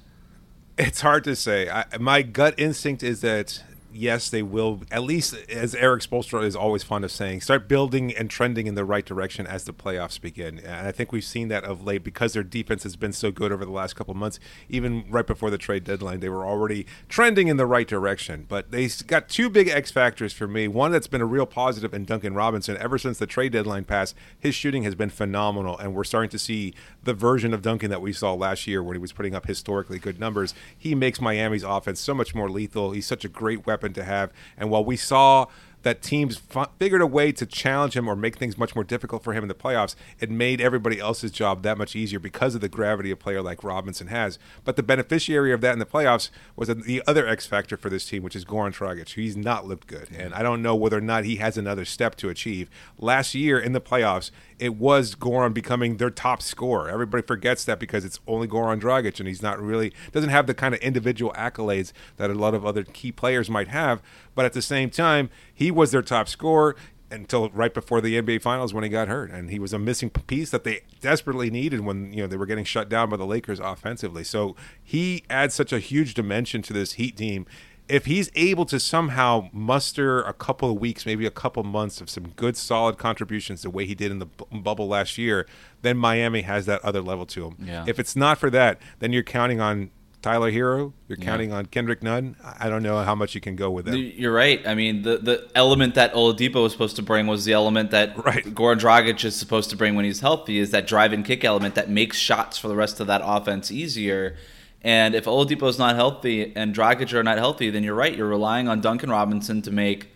It's 0.80 1.02
hard 1.02 1.26
to 1.26 1.36
say. 1.36 1.70
I, 1.70 1.84
my 2.00 2.22
gut 2.22 2.56
instinct 2.58 3.04
is 3.04 3.20
that 3.20 3.62
yes, 3.94 4.30
they 4.30 4.42
will, 4.42 4.82
at 4.92 5.04
least 5.04 5.36
as 5.50 5.74
Erik 5.76 6.02
Spoelstra 6.02 6.44
is 6.44 6.56
always 6.56 6.84
fond 6.84 7.04
of 7.04 7.12
saying, 7.12 7.42
start 7.42 7.68
building 7.68 8.16
and 8.16 8.30
trending 8.30 8.68
in 8.68 8.76
the 8.76 8.86
right 8.86 9.06
direction 9.06 9.48
as 9.48 9.64
the 9.64 9.74
playoffs 9.74 10.20
begin. 10.20 10.60
And 10.60 10.88
I 10.88 10.92
think 10.92 11.12
we've 11.12 11.24
seen 11.24 11.48
that 11.50 11.64
of 11.64 11.84
late 11.84 12.04
because 12.04 12.34
their 12.34 12.44
defense 12.44 12.84
has 12.84 12.96
been 12.96 13.14
so 13.14 13.32
good 13.32 13.52
over 13.52 13.66
the 13.66 13.72
last 13.72 13.96
couple 13.96 14.14
months. 14.14 14.40
Even 14.70 15.06
right 15.10 15.26
before 15.26 15.50
the 15.50 15.58
trade 15.58 15.84
deadline, 15.84 16.20
they 16.20 16.30
were 16.30 16.46
already 16.46 16.86
trending 17.08 17.48
in 17.48 17.58
the 17.58 17.66
right 17.66 17.88
direction. 17.88 18.46
But 18.48 18.72
they 18.72 18.88
got 19.08 19.30
two 19.30 19.50
big 19.50 19.68
X 19.68 19.92
factors 19.92 20.34
for 20.34 20.48
me. 20.48 20.68
One 20.68 20.92
that's 20.92 21.08
been 21.08 21.22
a 21.22 21.26
real 21.26 21.46
positive 21.46 21.94
in 21.94 22.06
Duncan 22.06 22.34
Robinson. 22.34 22.78
Ever 22.78 22.98
since 22.98 23.18
the 23.18 23.28
trade 23.28 23.54
deadline 23.54 23.86
passed, 23.86 24.16
his 24.40 24.56
shooting 24.56 24.84
has 24.84 24.96
been 24.96 25.10
phenomenal. 25.10 25.78
And 25.78 25.96
we're 25.96 26.04
starting 26.04 26.30
to 26.30 26.40
see 26.40 26.74
the 27.04 27.14
version 27.14 27.54
of 27.54 27.62
Duncan 27.62 27.90
that 27.90 28.02
we 28.02 28.14
saw 28.14 28.34
last 28.34 28.68
year 28.68 28.84
when 28.84 28.96
he 28.96 29.02
was 29.02 29.14
putting 29.14 29.36
up 29.36 29.48
historically 29.48 30.00
good 30.00 30.20
numbers. 30.20 30.54
He 30.78 30.94
makes 30.96 31.20
Miami's 31.20 31.64
offense 31.64 32.00
so 32.00 32.14
much 32.14 32.36
more 32.36 32.50
lethal. 32.50 32.92
He's 32.92 33.06
such 33.06 33.26
a 33.26 33.30
great 33.30 33.66
weapon 33.66 33.79
to 33.88 34.04
have. 34.04 34.32
And 34.58 34.70
while 34.70 34.84
we 34.84 34.98
saw 34.98 35.46
that 35.84 36.02
teams 36.02 36.42
figured 36.78 37.02
a 37.02 37.08
way 37.08 37.32
to 37.32 37.46
challenge 37.46 37.96
him 37.96 38.08
or 38.08 38.16
make 38.16 38.38
things 38.38 38.58
much 38.58 38.76
more 38.76 38.84
difficult 38.84 39.24
for 39.24 39.34
him 39.34 39.44
in 39.44 39.48
the 39.48 39.54
playoffs, 39.54 39.96
it 40.20 40.30
made 40.30 40.60
everybody 40.60 41.00
else's 41.00 41.32
job 41.32 41.64
that 41.64 41.78
much 41.78 41.96
easier 41.96 42.20
because 42.20 42.56
of 42.56 42.62
the 42.62 42.70
gravity 42.70 43.12
a 43.12 43.16
player 43.16 43.42
like 43.42 43.64
Robinson 43.64 44.08
has. 44.08 44.38
But 44.66 44.76
the 44.76 44.84
beneficiary 44.84 45.54
of 45.54 45.62
that 45.62 45.74
in 45.74 45.80
the 45.80 45.86
playoffs 45.86 46.30
was 46.56 46.68
the 46.68 47.02
other 47.08 47.28
X 47.28 47.46
factor 47.46 47.78
for 47.78 47.90
this 47.90 48.06
team, 48.06 48.24
which 48.24 48.36
is 48.36 48.46
Goran 48.46 48.74
Dragic. 48.74 49.14
He's 49.14 49.38
not 49.38 49.68
looked 49.68 49.88
good, 49.88 50.10
and 50.12 50.34
I 50.34 50.44
don't 50.44 50.62
know 50.62 50.76
whether 50.76 50.98
or 50.98 51.02
not 51.02 51.24
he 51.24 51.38
has 51.38 51.58
another 51.58 51.86
step 51.86 52.16
to 52.18 52.30
achieve. 52.30 52.70
Last 52.98 53.34
year 53.34 53.60
in 53.60 53.72
the 53.72 53.82
playoffs, 53.82 54.32
it 54.60 54.76
was 54.76 55.16
Goran 55.16 55.54
becoming 55.54 55.98
their 55.98 56.10
top 56.10 56.42
scorer. 56.42 56.90
Everybody 56.90 57.26
forgets 57.26 57.64
that 57.66 57.80
because 57.80 58.04
it's 58.04 58.20
only 58.28 58.48
Goran 58.48 58.82
Dragic, 58.82 59.20
and 59.20 59.28
he's 59.28 59.42
not 59.42 59.60
really 59.60 59.94
doesn't 60.12 60.30
have 60.30 60.48
the 60.48 60.54
kind 60.54 60.76
of 60.76 60.82
individual 60.82 61.32
accolades 61.34 61.94
that 62.18 62.30
a 62.30 62.34
lot 62.34 62.54
of 62.54 62.66
other 62.66 62.84
key 62.84 63.12
players 63.12 63.50
might 63.50 63.70
have. 63.70 64.02
But 64.36 64.46
at 64.46 64.54
the 64.54 64.62
same 64.62 64.90
time, 64.90 65.30
he 65.54 65.69
was 65.72 65.92
their 65.92 66.02
top 66.02 66.28
scorer 66.28 66.76
until 67.12 67.50
right 67.50 67.74
before 67.74 68.02
the 68.02 68.22
NBA 68.22 68.42
Finals 68.42 68.74
when 68.74 68.84
he 68.84 68.90
got 68.90 69.08
hurt, 69.08 69.32
and 69.32 69.50
he 69.50 69.58
was 69.58 69.74
a 69.74 69.80
missing 69.80 70.10
piece 70.10 70.52
that 70.52 70.64
they 70.64 70.82
desperately 71.02 71.50
needed 71.50 71.82
when 71.82 72.14
you 72.14 72.22
know 72.22 72.28
they 72.28 72.38
were 72.38 72.46
getting 72.46 72.66
shut 72.66 72.90
down 72.90 73.10
by 73.10 73.18
the 73.18 73.26
Lakers 73.26 73.60
offensively. 73.60 74.24
So 74.24 74.56
he 74.84 75.24
adds 75.30 75.56
such 75.56 75.74
a 75.74 75.80
huge 75.80 76.14
dimension 76.14 76.62
to 76.64 76.74
this 76.74 76.94
Heat 76.94 77.18
team, 77.18 77.46
if 77.90 78.06
he's 78.06 78.30
able 78.36 78.66
to 78.66 78.80
somehow 78.80 79.50
muster 79.52 80.22
a 80.22 80.32
couple 80.32 80.70
of 80.70 80.78
weeks, 80.78 81.06
maybe 81.06 81.26
a 81.26 81.32
couple 81.32 81.64
months 81.64 82.00
of 82.00 82.10
some 82.10 82.30
good, 82.30 82.56
solid 82.56 82.98
contributions 82.98 83.64
the 83.64 83.70
way 83.70 83.86
he 83.86 83.96
did 83.96 84.12
in 84.12 84.20
the 84.20 84.28
bu- 84.28 84.62
bubble 84.62 84.88
last 84.88 85.18
year, 85.18 85.48
then 85.82 85.98
Miami 85.98 86.44
has 86.44 86.68
that 86.68 86.86
other 86.86 87.02
level 87.02 87.26
to 87.26 87.48
him. 87.48 87.56
Yeah. 87.60 87.86
If 87.88 88.00
it's 88.00 88.16
not 88.16 88.38
for 88.38 88.52
that, 88.52 88.80
then 89.00 89.12
you're 89.12 89.24
counting 89.24 89.60
on 89.60 89.90
Tyler 90.22 90.52
Herro. 90.52 90.94
You're 91.08 91.18
yeah. 91.18 91.26
counting 91.26 91.54
on 91.54 91.66
Kendrick 91.68 92.04
Nunn. 92.04 92.36
I 92.44 92.70
don't 92.70 92.84
know 92.84 93.02
how 93.04 93.16
much 93.16 93.36
you 93.36 93.42
can 93.42 93.56
go 93.56 93.72
with 93.72 93.86
that. 93.86 93.98
You're 93.98 94.34
right. 94.34 94.66
I 94.68 94.76
mean, 94.76 95.04
the 95.04 95.18
the 95.18 95.50
element 95.56 95.96
that 95.96 96.14
Oladipo 96.14 96.64
was 96.64 96.72
supposed 96.72 96.98
to 96.98 97.02
bring 97.02 97.28
was 97.28 97.46
the 97.46 97.54
element 97.54 97.92
that 97.92 98.18
right. 98.26 98.44
Goran 98.44 98.80
Dragic 98.80 99.24
is 99.24 99.36
supposed 99.36 99.70
to 99.70 99.78
bring 99.78 99.96
when 99.96 100.06
he's 100.06 100.20
healthy. 100.20 100.60
Is 100.60 100.72
that 100.72 100.88
drive 100.88 101.14
and 101.14 101.24
kick 101.24 101.44
element 101.46 101.76
that 101.76 101.90
makes 101.90 102.18
shots 102.18 102.58
for 102.58 102.68
the 102.68 102.76
rest 102.76 103.00
of 103.00 103.08
that 103.08 103.22
offense 103.24 103.72
easier. 103.72 104.36
And 104.82 105.16
if 105.16 105.26
Oladipo 105.26 105.68
is 105.68 105.78
not 105.78 105.96
healthy 105.96 106.56
and 106.56 106.74
Dragic 106.74 107.14
are 107.14 107.24
not 107.24 107.38
healthy, 107.38 107.70
then 107.70 107.84
you're 107.84 107.96
right. 107.96 108.16
You're 108.16 108.30
relying 108.30 108.68
on 108.68 108.80
Duncan 108.82 109.10
Robinson 109.10 109.62
to 109.64 109.72
make 109.72 110.10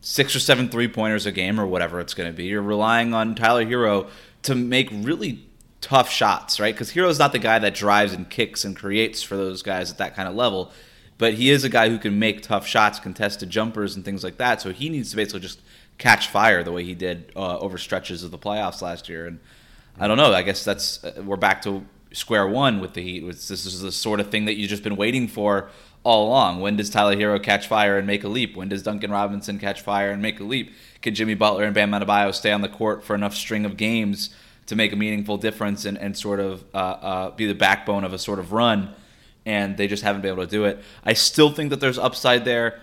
six 0.00 0.36
or 0.36 0.40
seven 0.40 0.68
three 0.68 0.86
pointers 0.86 1.26
a 1.26 1.32
game 1.32 1.58
or 1.58 1.66
whatever 1.66 1.98
it's 2.00 2.14
going 2.14 2.30
to 2.30 2.36
be. 2.36 2.44
You're 2.44 2.62
relying 2.62 3.14
on 3.14 3.34
Tyler 3.34 3.64
Herro 3.64 4.08
to 4.42 4.54
make 4.54 4.88
really 4.92 5.44
tough 5.80 6.10
shots, 6.10 6.58
right? 6.58 6.74
Because 6.74 6.92
Herro's 6.92 7.18
not 7.18 7.32
the 7.32 7.38
guy 7.38 7.58
that 7.58 7.74
drives 7.74 8.12
and 8.12 8.28
kicks 8.28 8.64
and 8.64 8.76
creates 8.76 9.22
for 9.22 9.36
those 9.36 9.62
guys 9.62 9.90
at 9.90 9.98
that 9.98 10.14
kind 10.14 10.28
of 10.28 10.34
level, 10.34 10.72
but 11.18 11.34
he 11.34 11.50
is 11.50 11.64
a 11.64 11.68
guy 11.68 11.88
who 11.88 11.98
can 11.98 12.18
make 12.18 12.42
tough 12.42 12.66
shots, 12.66 12.98
contested 12.98 13.50
jumpers, 13.50 13.96
and 13.96 14.04
things 14.04 14.24
like 14.24 14.36
that. 14.38 14.60
So 14.60 14.72
he 14.72 14.88
needs 14.88 15.10
to 15.10 15.16
basically 15.16 15.40
just 15.40 15.60
catch 15.98 16.28
fire 16.28 16.62
the 16.62 16.72
way 16.72 16.84
he 16.84 16.94
did 16.94 17.32
uh, 17.36 17.58
over 17.58 17.78
stretches 17.78 18.22
of 18.22 18.30
the 18.30 18.38
playoffs 18.38 18.82
last 18.82 19.08
year. 19.08 19.26
And 19.26 19.40
I 19.98 20.08
don't 20.08 20.16
know. 20.16 20.32
I 20.32 20.42
guess 20.42 20.64
that's 20.64 21.02
uh, 21.04 21.22
we're 21.24 21.36
back 21.36 21.62
to 21.62 21.86
square 22.12 22.46
one 22.46 22.80
with 22.80 22.94
the 22.94 23.02
Heat. 23.02 23.26
This 23.26 23.50
is 23.50 23.80
the 23.80 23.92
sort 23.92 24.20
of 24.20 24.30
thing 24.30 24.44
that 24.46 24.56
you've 24.56 24.70
just 24.70 24.82
been 24.82 24.96
waiting 24.96 25.28
for 25.28 25.70
all 26.02 26.28
along. 26.28 26.60
When 26.60 26.76
does 26.76 26.90
Tyler 26.90 27.16
Herro 27.16 27.42
catch 27.42 27.66
fire 27.66 27.98
and 27.98 28.06
make 28.06 28.24
a 28.24 28.28
leap? 28.28 28.56
When 28.56 28.68
does 28.68 28.82
Duncan 28.82 29.10
Robinson 29.10 29.58
catch 29.58 29.80
fire 29.80 30.10
and 30.10 30.22
make 30.22 30.38
a 30.38 30.44
leap? 30.44 30.72
Can 31.02 31.14
Jimmy 31.14 31.34
Butler 31.34 31.64
and 31.64 31.74
Bam 31.74 31.90
Adebayo 31.90 32.34
stay 32.34 32.52
on 32.52 32.60
the 32.60 32.68
court 32.68 33.04
for 33.04 33.14
enough 33.14 33.34
string 33.34 33.64
of 33.64 33.76
games 33.76 34.34
to 34.66 34.76
make 34.76 34.92
a 34.92 34.96
meaningful 34.96 35.36
difference 35.36 35.84
and, 35.84 35.98
and 35.98 36.16
sort 36.16 36.40
of 36.40 36.64
uh, 36.74 36.78
uh, 36.78 37.30
be 37.30 37.46
the 37.46 37.54
backbone 37.54 38.04
of 38.04 38.12
a 38.12 38.18
sort 38.18 38.38
of 38.38 38.52
run? 38.52 38.94
And 39.44 39.76
they 39.76 39.86
just 39.86 40.02
haven't 40.02 40.22
been 40.22 40.32
able 40.32 40.44
to 40.44 40.50
do 40.50 40.64
it. 40.64 40.82
I 41.04 41.12
still 41.12 41.50
think 41.50 41.70
that 41.70 41.80
there's 41.80 41.98
upside 41.98 42.44
there. 42.44 42.80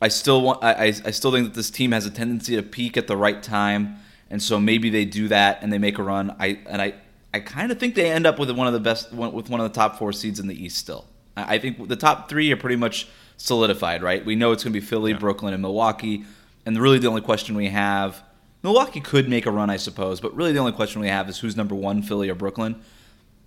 I 0.00 0.08
still 0.08 0.42
want. 0.42 0.62
I, 0.62 0.94
I 1.04 1.10
still 1.10 1.32
think 1.32 1.46
that 1.48 1.54
this 1.54 1.70
team 1.70 1.90
has 1.90 2.06
a 2.06 2.10
tendency 2.10 2.54
to 2.54 2.62
peak 2.62 2.96
at 2.96 3.08
the 3.08 3.16
right 3.16 3.42
time, 3.42 3.96
and 4.30 4.40
so 4.40 4.60
maybe 4.60 4.90
they 4.90 5.04
do 5.04 5.26
that 5.28 5.58
and 5.60 5.72
they 5.72 5.78
make 5.78 5.98
a 5.98 6.04
run. 6.04 6.36
I 6.38 6.60
and 6.68 6.80
I 6.80 6.94
I 7.34 7.40
kind 7.40 7.72
of 7.72 7.80
think 7.80 7.96
they 7.96 8.10
end 8.10 8.26
up 8.26 8.38
with 8.38 8.50
one 8.50 8.68
of 8.68 8.72
the 8.72 8.80
best 8.80 9.12
with 9.12 9.50
one 9.50 9.60
of 9.60 9.70
the 9.70 9.74
top 9.74 9.98
four 9.98 10.12
seeds 10.12 10.38
in 10.38 10.46
the 10.46 10.64
East 10.64 10.78
still. 10.78 11.04
I 11.36 11.58
think 11.58 11.88
the 11.88 11.96
top 11.96 12.28
three 12.28 12.50
are 12.52 12.56
pretty 12.56 12.76
much 12.76 13.08
solidified, 13.36 14.02
right? 14.02 14.24
We 14.24 14.34
know 14.34 14.52
it's 14.52 14.64
going 14.64 14.72
to 14.72 14.80
be 14.80 14.84
Philly, 14.84 15.12
yeah. 15.12 15.18
Brooklyn, 15.18 15.52
and 15.52 15.62
Milwaukee. 15.62 16.24
And 16.66 16.76
really, 16.78 16.98
the 16.98 17.06
only 17.06 17.20
question 17.20 17.54
we 17.54 17.68
have 17.68 18.22
Milwaukee 18.62 19.00
could 19.00 19.28
make 19.28 19.46
a 19.46 19.50
run, 19.50 19.70
I 19.70 19.76
suppose, 19.76 20.20
but 20.20 20.34
really 20.34 20.52
the 20.52 20.58
only 20.58 20.72
question 20.72 21.00
we 21.00 21.08
have 21.08 21.28
is 21.28 21.38
who's 21.38 21.56
number 21.56 21.74
one, 21.74 22.02
Philly 22.02 22.28
or 22.28 22.34
Brooklyn. 22.34 22.80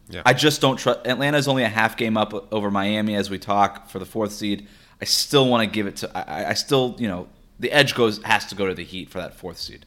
Yeah. 0.09 0.21
I 0.25 0.33
just 0.33 0.61
don't 0.61 0.77
trust. 0.77 1.05
Atlanta 1.05 1.37
is 1.37 1.47
only 1.47 1.63
a 1.63 1.69
half 1.69 1.95
game 1.97 2.17
up 2.17 2.53
over 2.53 2.71
Miami 2.71 3.15
as 3.15 3.29
we 3.29 3.39
talk 3.39 3.89
for 3.89 3.99
the 3.99 4.05
fourth 4.05 4.31
seed. 4.31 4.67
I 5.01 5.05
still 5.05 5.47
want 5.47 5.63
to 5.63 5.69
give 5.73 5.87
it 5.87 5.97
to. 5.97 6.29
I, 6.29 6.49
I 6.49 6.53
still, 6.53 6.95
you 6.99 7.07
know, 7.07 7.27
the 7.59 7.71
edge 7.71 7.95
goes 7.95 8.21
has 8.23 8.45
to 8.47 8.55
go 8.55 8.67
to 8.67 8.73
the 8.73 8.83
Heat 8.83 9.09
for 9.09 9.19
that 9.19 9.33
fourth 9.33 9.57
seed. 9.57 9.85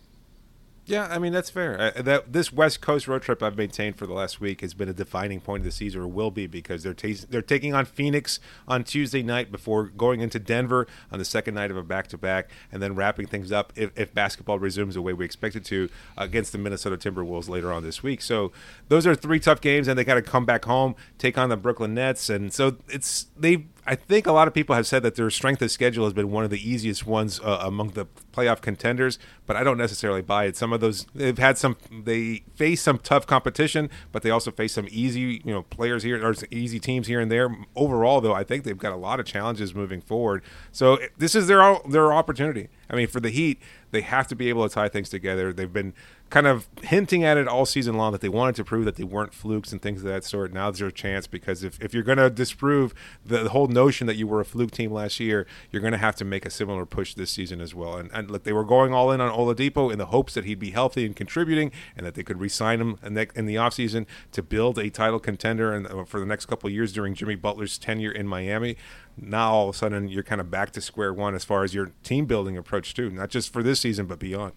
Yeah, 0.86 1.08
I 1.10 1.18
mean 1.18 1.32
that's 1.32 1.48
fair. 1.48 1.92
That 1.96 2.32
this 2.34 2.52
West 2.52 2.82
Coast 2.82 3.08
road 3.08 3.22
trip 3.22 3.42
I've 3.42 3.56
maintained 3.56 3.96
for 3.96 4.06
the 4.06 4.12
last 4.12 4.38
week 4.38 4.60
has 4.60 4.74
been 4.74 4.88
a 4.88 4.92
defining 4.92 5.40
point 5.40 5.62
of 5.62 5.64
the 5.64 5.70
season, 5.72 6.02
or 6.02 6.06
will 6.06 6.30
be, 6.30 6.46
because 6.46 6.82
they're 6.82 6.92
t- 6.92 7.14
they're 7.14 7.40
taking 7.40 7.72
on 7.72 7.86
Phoenix 7.86 8.38
on 8.68 8.84
Tuesday 8.84 9.22
night 9.22 9.50
before 9.50 9.84
going 9.84 10.20
into 10.20 10.38
Denver 10.38 10.86
on 11.10 11.18
the 11.18 11.24
second 11.24 11.54
night 11.54 11.70
of 11.70 11.78
a 11.78 11.82
back 11.82 12.08
to 12.08 12.18
back, 12.18 12.50
and 12.70 12.82
then 12.82 12.94
wrapping 12.94 13.26
things 13.26 13.50
up 13.50 13.72
if, 13.76 13.98
if 13.98 14.12
basketball 14.12 14.58
resumes 14.58 14.94
the 14.94 15.00
way 15.00 15.14
we 15.14 15.24
expect 15.24 15.56
it 15.56 15.64
to 15.64 15.88
against 16.18 16.52
the 16.52 16.58
Minnesota 16.58 16.98
Timberwolves 16.98 17.48
later 17.48 17.72
on 17.72 17.82
this 17.82 18.02
week. 18.02 18.20
So 18.20 18.52
those 18.88 19.06
are 19.06 19.14
three 19.14 19.40
tough 19.40 19.62
games, 19.62 19.88
and 19.88 19.98
they 19.98 20.04
got 20.04 20.14
to 20.14 20.22
come 20.22 20.44
back 20.44 20.66
home, 20.66 20.96
take 21.16 21.38
on 21.38 21.48
the 21.48 21.56
Brooklyn 21.56 21.94
Nets, 21.94 22.28
and 22.28 22.52
so 22.52 22.76
it's 22.88 23.28
they 23.38 23.66
I 23.86 23.94
think 23.94 24.26
a 24.26 24.32
lot 24.32 24.48
of 24.48 24.54
people 24.54 24.74
have 24.74 24.86
said 24.86 25.02
that 25.02 25.14
their 25.14 25.28
strength 25.30 25.60
of 25.60 25.70
schedule 25.70 26.04
has 26.04 26.14
been 26.14 26.30
one 26.30 26.42
of 26.44 26.50
the 26.50 26.68
easiest 26.68 27.06
ones 27.06 27.38
uh, 27.40 27.58
among 27.60 27.90
the 27.90 28.06
playoff 28.32 28.60
contenders, 28.62 29.18
but 29.46 29.56
I 29.56 29.64
don't 29.64 29.76
necessarily 29.76 30.22
buy 30.22 30.44
it. 30.44 30.56
Some 30.56 30.72
of 30.72 30.80
those 30.80 31.06
they've 31.14 31.36
had 31.36 31.58
some 31.58 31.76
they 31.90 32.44
face 32.54 32.80
some 32.80 32.98
tough 32.98 33.26
competition, 33.26 33.90
but 34.10 34.22
they 34.22 34.30
also 34.30 34.50
face 34.50 34.72
some 34.72 34.88
easy 34.90 35.42
you 35.44 35.52
know 35.52 35.62
players 35.62 36.02
here 36.02 36.24
or 36.24 36.34
easy 36.50 36.80
teams 36.80 37.06
here 37.06 37.20
and 37.20 37.30
there. 37.30 37.54
Overall, 37.76 38.20
though, 38.20 38.34
I 38.34 38.42
think 38.44 38.64
they've 38.64 38.78
got 38.78 38.92
a 38.92 38.96
lot 38.96 39.20
of 39.20 39.26
challenges 39.26 39.74
moving 39.74 40.00
forward. 40.00 40.42
So 40.72 40.98
this 41.18 41.34
is 41.34 41.46
their 41.46 41.78
their 41.88 42.12
opportunity. 42.12 42.68
I 42.88 42.96
mean, 42.96 43.06
for 43.06 43.20
the 43.20 43.30
Heat, 43.30 43.60
they 43.90 44.00
have 44.00 44.26
to 44.28 44.36
be 44.36 44.48
able 44.48 44.68
to 44.68 44.74
tie 44.74 44.88
things 44.88 45.08
together. 45.08 45.52
They've 45.52 45.72
been 45.72 45.94
kind 46.30 46.46
of 46.48 46.66
hinting 46.82 47.22
at 47.22 47.36
it 47.36 47.46
all 47.46 47.64
season 47.64 47.96
long 47.96 48.10
that 48.10 48.20
they 48.20 48.28
wanted 48.28 48.56
to 48.56 48.64
prove 48.64 48.84
that 48.84 48.96
they 48.96 49.04
weren't 49.04 49.32
flukes 49.32 49.70
and 49.70 49.80
things 49.80 50.00
of 50.00 50.08
that 50.08 50.24
sort. 50.24 50.52
Now 50.52 50.68
there's 50.70 50.80
a 50.80 50.90
chance 50.90 51.28
because 51.28 51.62
if, 51.62 51.80
if 51.80 51.94
you're 51.94 52.02
going 52.02 52.18
to 52.18 52.28
disprove 52.28 52.92
the, 53.24 53.44
the, 53.44 53.50
whole 53.50 53.68
notion 53.68 54.08
that 54.08 54.16
you 54.16 54.26
were 54.26 54.40
a 54.40 54.44
fluke 54.44 54.72
team 54.72 54.90
last 54.90 55.20
year, 55.20 55.46
you're 55.70 55.80
going 55.80 55.92
to 55.92 55.98
have 55.98 56.16
to 56.16 56.24
make 56.24 56.44
a 56.44 56.50
similar 56.50 56.84
push 56.84 57.14
this 57.14 57.30
season 57.30 57.60
as 57.60 57.72
well. 57.72 57.96
And, 57.96 58.10
and 58.12 58.32
look, 58.32 58.42
they 58.42 58.52
were 58.52 58.64
going 58.64 58.92
all 58.92 59.12
in 59.12 59.20
on 59.20 59.30
Oladipo 59.30 59.92
in 59.92 59.98
the 59.98 60.06
hopes 60.06 60.34
that 60.34 60.44
he'd 60.44 60.58
be 60.58 60.72
healthy 60.72 61.06
and 61.06 61.14
contributing 61.14 61.70
and 61.96 62.04
that 62.04 62.14
they 62.14 62.24
could 62.24 62.40
re-sign 62.40 62.80
him 62.80 62.98
in 63.04 63.14
the, 63.14 63.28
in 63.36 63.46
the 63.46 63.54
offseason 63.54 64.06
to 64.32 64.42
build 64.42 64.76
a 64.76 64.90
title 64.90 65.20
contender 65.20 65.72
and 65.72 65.86
uh, 65.86 66.02
for 66.02 66.18
the 66.18 66.26
next 66.26 66.46
couple 66.46 66.68
years 66.68 66.92
during 66.92 67.14
Jimmy 67.14 67.36
Butler's 67.36 67.78
tenure 67.78 68.10
in 68.10 68.26
Miami 68.26 68.76
now 69.16 69.52
all 69.52 69.68
of 69.68 69.74
a 69.74 69.78
sudden 69.78 70.08
you're 70.08 70.22
kind 70.22 70.40
of 70.40 70.50
back 70.50 70.70
to 70.72 70.80
square 70.80 71.12
one 71.12 71.34
as 71.34 71.44
far 71.44 71.64
as 71.64 71.74
your 71.74 71.92
team 72.02 72.26
building 72.26 72.56
approach 72.56 72.94
too, 72.94 73.10
not 73.10 73.30
just 73.30 73.52
for 73.52 73.62
this 73.62 73.80
season 73.80 74.06
but 74.06 74.18
beyond. 74.18 74.52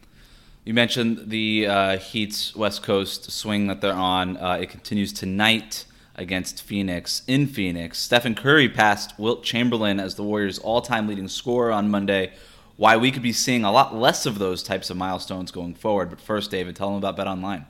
You 0.66 0.74
mentioned 0.74 1.30
the 1.30 1.66
uh, 1.68 1.98
Heat's 1.98 2.56
West 2.56 2.84
Coast 2.84 3.32
swing 3.32 3.68
that 3.68 3.80
they're 3.80 3.94
on. 3.94 4.36
Uh, 4.36 4.60
it 4.62 4.70
continues 4.70 5.14
tonight 5.14 5.86
against 6.16 6.62
Phoenix 6.62 7.22
in 7.28 7.48
Phoenix. 7.48 8.00
Stephen 8.00 8.36
Curry 8.36 8.68
passed 8.68 9.18
Wilt 9.18 9.44
Chamberlain 9.44 10.00
as 10.00 10.16
the 10.16 10.24
Warriors' 10.24 10.60
all-time 10.60 11.08
leading 11.08 11.30
scorer 11.30 11.72
on 11.72 11.90
Monday. 11.90 12.34
Why 12.76 12.98
we 12.98 13.12
could 13.12 13.22
be 13.22 13.32
seeing 13.32 13.64
a 13.64 13.72
lot 13.72 13.96
less 13.96 14.26
of 14.26 14.40
those 14.40 14.62
types 14.62 14.90
of 14.90 14.98
milestones 14.98 15.52
going 15.52 15.76
forward. 15.76 16.10
But 16.10 16.20
first, 16.20 16.52
David, 16.52 16.76
tell 16.76 16.90
them 16.90 16.98
about 16.98 17.16
Bet 17.16 17.28
Online. 17.28 17.66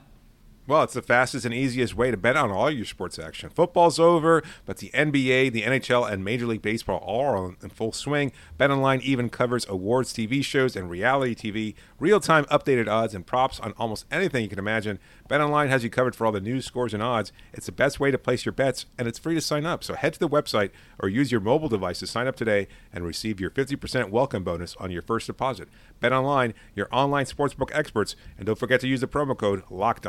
Well, 0.68 0.82
it's 0.82 0.92
the 0.92 1.00
fastest 1.00 1.46
and 1.46 1.54
easiest 1.54 1.96
way 1.96 2.10
to 2.10 2.18
bet 2.18 2.36
on 2.36 2.50
all 2.50 2.70
your 2.70 2.84
sports 2.84 3.18
action. 3.18 3.48
Football's 3.48 3.98
over, 3.98 4.42
but 4.66 4.76
the 4.76 4.90
NBA, 4.90 5.50
the 5.50 5.62
NHL, 5.62 6.12
and 6.12 6.22
Major 6.22 6.44
League 6.44 6.60
Baseball 6.60 6.98
all 6.98 7.24
are 7.24 7.56
in 7.62 7.70
full 7.70 7.92
swing. 7.92 8.32
BetOnline 8.60 9.00
even 9.00 9.30
covers 9.30 9.66
awards, 9.66 10.12
TV 10.12 10.44
shows, 10.44 10.76
and 10.76 10.90
reality 10.90 11.34
TV, 11.34 11.74
real-time 11.98 12.44
updated 12.46 12.86
odds 12.86 13.14
and 13.14 13.26
props 13.26 13.58
on 13.60 13.72
almost 13.78 14.04
anything 14.10 14.42
you 14.42 14.50
can 14.50 14.58
imagine. 14.58 14.98
BetOnline 15.30 15.70
has 15.70 15.84
you 15.84 15.88
covered 15.88 16.14
for 16.14 16.26
all 16.26 16.32
the 16.32 16.38
news, 16.38 16.66
scores, 16.66 16.92
and 16.92 17.02
odds. 17.02 17.32
It's 17.54 17.64
the 17.64 17.72
best 17.72 17.98
way 17.98 18.10
to 18.10 18.18
place 18.18 18.44
your 18.44 18.52
bets, 18.52 18.84
and 18.98 19.08
it's 19.08 19.18
free 19.18 19.36
to 19.36 19.40
sign 19.40 19.64
up. 19.64 19.82
So 19.82 19.94
head 19.94 20.12
to 20.12 20.18
the 20.18 20.28
website 20.28 20.68
or 20.98 21.08
use 21.08 21.32
your 21.32 21.40
mobile 21.40 21.70
device 21.70 22.00
to 22.00 22.06
sign 22.06 22.26
up 22.26 22.36
today 22.36 22.68
and 22.92 23.06
receive 23.06 23.40
your 23.40 23.50
50% 23.50 24.10
welcome 24.10 24.44
bonus 24.44 24.76
on 24.76 24.90
your 24.90 25.00
first 25.00 25.28
deposit. 25.28 25.70
BetOnline, 26.02 26.52
your 26.74 26.88
online 26.92 27.24
sportsbook 27.24 27.70
experts, 27.72 28.16
and 28.36 28.44
don't 28.44 28.58
forget 28.58 28.82
to 28.82 28.86
use 28.86 29.00
the 29.00 29.08
promo 29.08 29.34
code 29.34 29.62
Locked 29.70 30.02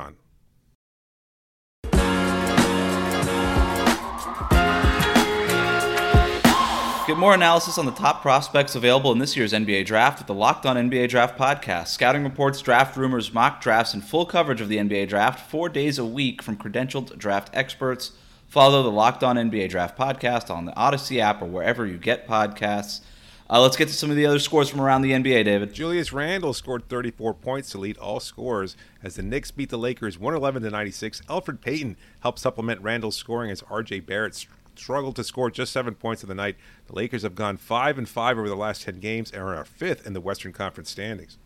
Get 7.09 7.17
more 7.17 7.33
analysis 7.33 7.79
on 7.79 7.87
the 7.87 7.91
top 7.91 8.21
prospects 8.21 8.75
available 8.75 9.11
in 9.11 9.17
this 9.17 9.35
year's 9.35 9.51
NBA 9.51 9.87
Draft 9.87 10.19
with 10.19 10.27
the 10.27 10.35
Locked 10.35 10.67
On 10.67 10.75
NBA 10.75 11.09
Draft 11.09 11.39
podcast. 11.39 11.87
Scouting 11.87 12.23
reports, 12.23 12.61
draft 12.61 12.95
rumors, 12.95 13.33
mock 13.33 13.61
drafts, 13.61 13.95
and 13.95 14.03
full 14.03 14.27
coverage 14.27 14.61
of 14.61 14.69
the 14.69 14.77
NBA 14.77 15.09
Draft 15.09 15.49
four 15.49 15.69
days 15.69 15.97
a 15.97 16.05
week 16.05 16.43
from 16.43 16.55
credentialed 16.55 17.17
draft 17.17 17.49
experts. 17.51 18.11
Follow 18.45 18.83
the 18.83 18.91
Locked 18.91 19.23
On 19.23 19.37
NBA 19.37 19.69
Draft 19.69 19.97
podcast 19.97 20.51
on 20.51 20.65
the 20.65 20.75
Odyssey 20.75 21.19
app 21.19 21.41
or 21.41 21.45
wherever 21.45 21.87
you 21.87 21.97
get 21.97 22.27
podcasts. 22.27 23.01
Uh, 23.49 23.59
let's 23.59 23.75
get 23.75 23.87
to 23.87 23.93
some 23.95 24.11
of 24.11 24.15
the 24.15 24.27
other 24.27 24.37
scores 24.37 24.69
from 24.69 24.79
around 24.79 25.01
the 25.01 25.13
NBA, 25.13 25.45
David. 25.45 25.73
Julius 25.73 26.13
Randle 26.13 26.53
scored 26.53 26.87
34 26.89 27.33
points 27.33 27.71
to 27.71 27.79
lead 27.79 27.97
all 27.97 28.19
scorers 28.19 28.77
as 29.01 29.15
the 29.15 29.23
Knicks 29.23 29.49
beat 29.49 29.71
the 29.71 29.79
Lakers 29.79 30.19
111 30.19 30.61
to 30.61 30.69
96. 30.69 31.21
Elfrid 31.21 31.59
Payton 31.59 31.97
helped 32.19 32.37
supplement 32.37 32.81
Randle's 32.81 33.15
scoring 33.15 33.49
as 33.49 33.63
RJ 33.63 34.05
Barrett 34.05 34.35
struggled 34.79 35.15
to 35.17 35.23
score 35.23 35.51
just 35.51 35.71
seven 35.71 35.93
points 35.93 36.23
in 36.23 36.29
the 36.29 36.35
night. 36.35 36.55
The 36.87 36.95
Lakers 36.95 37.23
have 37.23 37.35
gone 37.35 37.57
five 37.57 37.97
and 37.97 38.07
five 38.07 38.37
over 38.37 38.49
the 38.49 38.55
last 38.55 38.83
ten 38.83 38.99
games 38.99 39.31
and 39.31 39.43
are 39.43 39.65
fifth 39.65 40.07
in 40.07 40.13
the 40.13 40.21
Western 40.21 40.53
Conference 40.53 40.89
standings. 40.89 41.37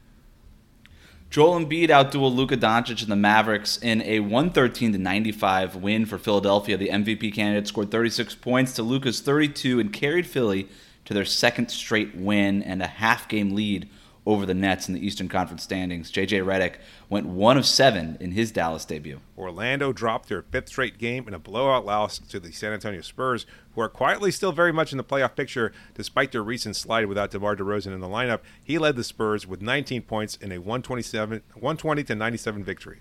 Joel 1.29 1.59
Embiid 1.59 1.89
outdueled 1.89 2.35
Luka 2.35 2.55
Doncic 2.55 3.01
and 3.01 3.11
the 3.11 3.15
Mavericks 3.15 3.77
in 3.77 4.03
a 4.03 4.19
113 4.19 4.91
to 4.91 4.99
95 4.99 5.75
win 5.77 6.05
for 6.05 6.19
Philadelphia. 6.19 6.77
The 6.77 6.89
MVP 6.89 7.33
candidate 7.33 7.67
scored 7.67 7.89
36 7.89 8.35
points 8.35 8.73
to 8.73 8.83
Luka's 8.83 9.19
32 9.19 9.79
and 9.79 9.91
carried 9.91 10.27
Philly 10.27 10.69
to 11.05 11.13
their 11.15 11.25
second 11.25 11.69
straight 11.69 12.15
win 12.15 12.61
and 12.61 12.83
a 12.83 12.87
half 12.87 13.27
game 13.27 13.55
lead 13.55 13.89
over 14.25 14.45
the 14.45 14.53
Nets 14.53 14.87
in 14.87 14.93
the 14.93 15.05
Eastern 15.05 15.27
Conference 15.27 15.63
standings. 15.63 16.11
JJ 16.11 16.45
Redick 16.45 16.75
went 17.09 17.25
one 17.25 17.57
of 17.57 17.65
seven 17.65 18.17
in 18.19 18.31
his 18.31 18.51
Dallas 18.51 18.85
debut. 18.85 19.19
Orlando 19.37 19.91
dropped 19.91 20.29
their 20.29 20.43
fifth 20.43 20.69
straight 20.69 20.97
game 20.97 21.27
in 21.27 21.33
a 21.33 21.39
blowout 21.39 21.85
loss 21.85 22.19
to 22.19 22.39
the 22.39 22.51
San 22.51 22.73
Antonio 22.73 23.01
Spurs, 23.01 23.45
who 23.75 23.81
are 23.81 23.89
quietly 23.89 24.31
still 24.31 24.51
very 24.51 24.71
much 24.71 24.91
in 24.91 24.97
the 24.97 25.03
playoff 25.03 25.35
picture 25.35 25.73
despite 25.93 26.31
their 26.31 26.43
recent 26.43 26.75
slide 26.75 27.07
without 27.07 27.31
DeMar 27.31 27.55
DeRozan 27.55 27.93
in 27.93 27.99
the 27.99 28.07
lineup. 28.07 28.39
He 28.63 28.77
led 28.77 28.95
the 28.95 29.03
Spurs 29.03 29.45
with 29.45 29.61
19 29.61 30.03
points 30.03 30.35
in 30.37 30.51
a 30.51 30.57
127, 30.59 31.41
120 31.53 32.03
to 32.03 32.15
97 32.15 32.63
victory. 32.63 32.99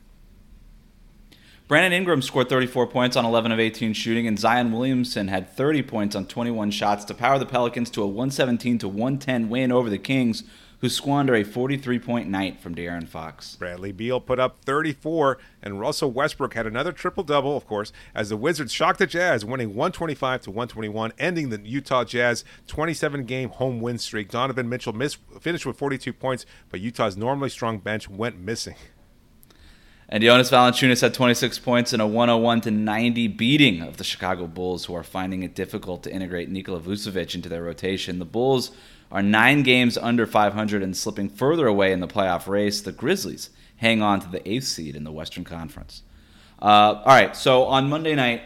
Brandon 1.68 1.92
Ingram 1.92 2.20
scored 2.20 2.48
34 2.48 2.88
points 2.88 3.16
on 3.16 3.24
11 3.24 3.52
of 3.52 3.60
18 3.60 3.94
shooting, 3.94 4.26
and 4.26 4.38
Zion 4.38 4.72
Williamson 4.72 5.28
had 5.28 5.48
30 5.48 5.82
points 5.84 6.14
on 6.14 6.26
21 6.26 6.70
shots 6.70 7.04
to 7.06 7.14
power 7.14 7.38
the 7.38 7.46
Pelicans 7.46 7.88
to 7.90 8.02
a 8.02 8.06
117 8.06 8.78
to 8.78 8.88
110 8.88 9.48
win 9.48 9.72
over 9.72 9.88
the 9.88 9.96
Kings, 9.96 10.42
who 10.82 10.88
squander 10.88 11.36
a 11.36 11.44
43 11.44 12.00
point 12.00 12.28
night 12.28 12.60
from 12.60 12.74
De'Aaron 12.74 13.08
Fox. 13.08 13.54
Bradley 13.54 13.92
Beal 13.92 14.20
put 14.20 14.40
up 14.40 14.58
34, 14.64 15.38
and 15.62 15.78
Russell 15.78 16.10
Westbrook 16.10 16.54
had 16.54 16.66
another 16.66 16.90
triple 16.90 17.22
double, 17.22 17.56
of 17.56 17.66
course, 17.68 17.92
as 18.16 18.30
the 18.30 18.36
Wizards 18.36 18.72
shocked 18.72 18.98
the 18.98 19.06
Jazz, 19.06 19.44
winning 19.44 19.68
125 19.68 20.42
to 20.42 20.50
121, 20.50 21.12
ending 21.20 21.50
the 21.50 21.60
Utah 21.60 22.02
Jazz 22.02 22.44
27 22.66 23.24
game 23.24 23.50
home 23.50 23.80
win 23.80 23.96
streak. 23.96 24.28
Donovan 24.28 24.68
Mitchell 24.68 24.92
missed, 24.92 25.18
finished 25.40 25.64
with 25.64 25.78
42 25.78 26.12
points, 26.12 26.44
but 26.68 26.80
Utah's 26.80 27.16
normally 27.16 27.48
strong 27.48 27.78
bench 27.78 28.10
went 28.10 28.40
missing. 28.40 28.74
And 30.08 30.22
Jonas 30.22 30.50
Valanciunas 30.50 31.00
had 31.00 31.14
26 31.14 31.60
points 31.60 31.92
in 31.92 32.00
a 32.00 32.06
101 32.06 32.62
to 32.62 32.70
90 32.72 33.28
beating 33.28 33.82
of 33.82 33.98
the 33.98 34.04
Chicago 34.04 34.48
Bulls, 34.48 34.86
who 34.86 34.96
are 34.96 35.04
finding 35.04 35.44
it 35.44 35.54
difficult 35.54 36.02
to 36.02 36.12
integrate 36.12 36.50
Nikola 36.50 36.80
Vucevic 36.80 37.36
into 37.36 37.48
their 37.48 37.62
rotation. 37.62 38.18
The 38.18 38.24
Bulls 38.24 38.72
are 39.12 39.22
nine 39.22 39.62
games 39.62 39.98
under 39.98 40.26
500 40.26 40.82
and 40.82 40.96
slipping 40.96 41.28
further 41.28 41.66
away 41.66 41.92
in 41.92 42.00
the 42.00 42.08
playoff 42.08 42.48
race. 42.48 42.80
The 42.80 42.92
Grizzlies 42.92 43.50
hang 43.76 44.00
on 44.02 44.20
to 44.20 44.28
the 44.28 44.48
eighth 44.48 44.64
seed 44.64 44.96
in 44.96 45.04
the 45.04 45.12
Western 45.12 45.44
Conference. 45.44 46.02
Uh, 46.60 47.02
all 47.04 47.04
right, 47.04 47.36
so 47.36 47.64
on 47.64 47.88
Monday 47.88 48.14
night, 48.14 48.42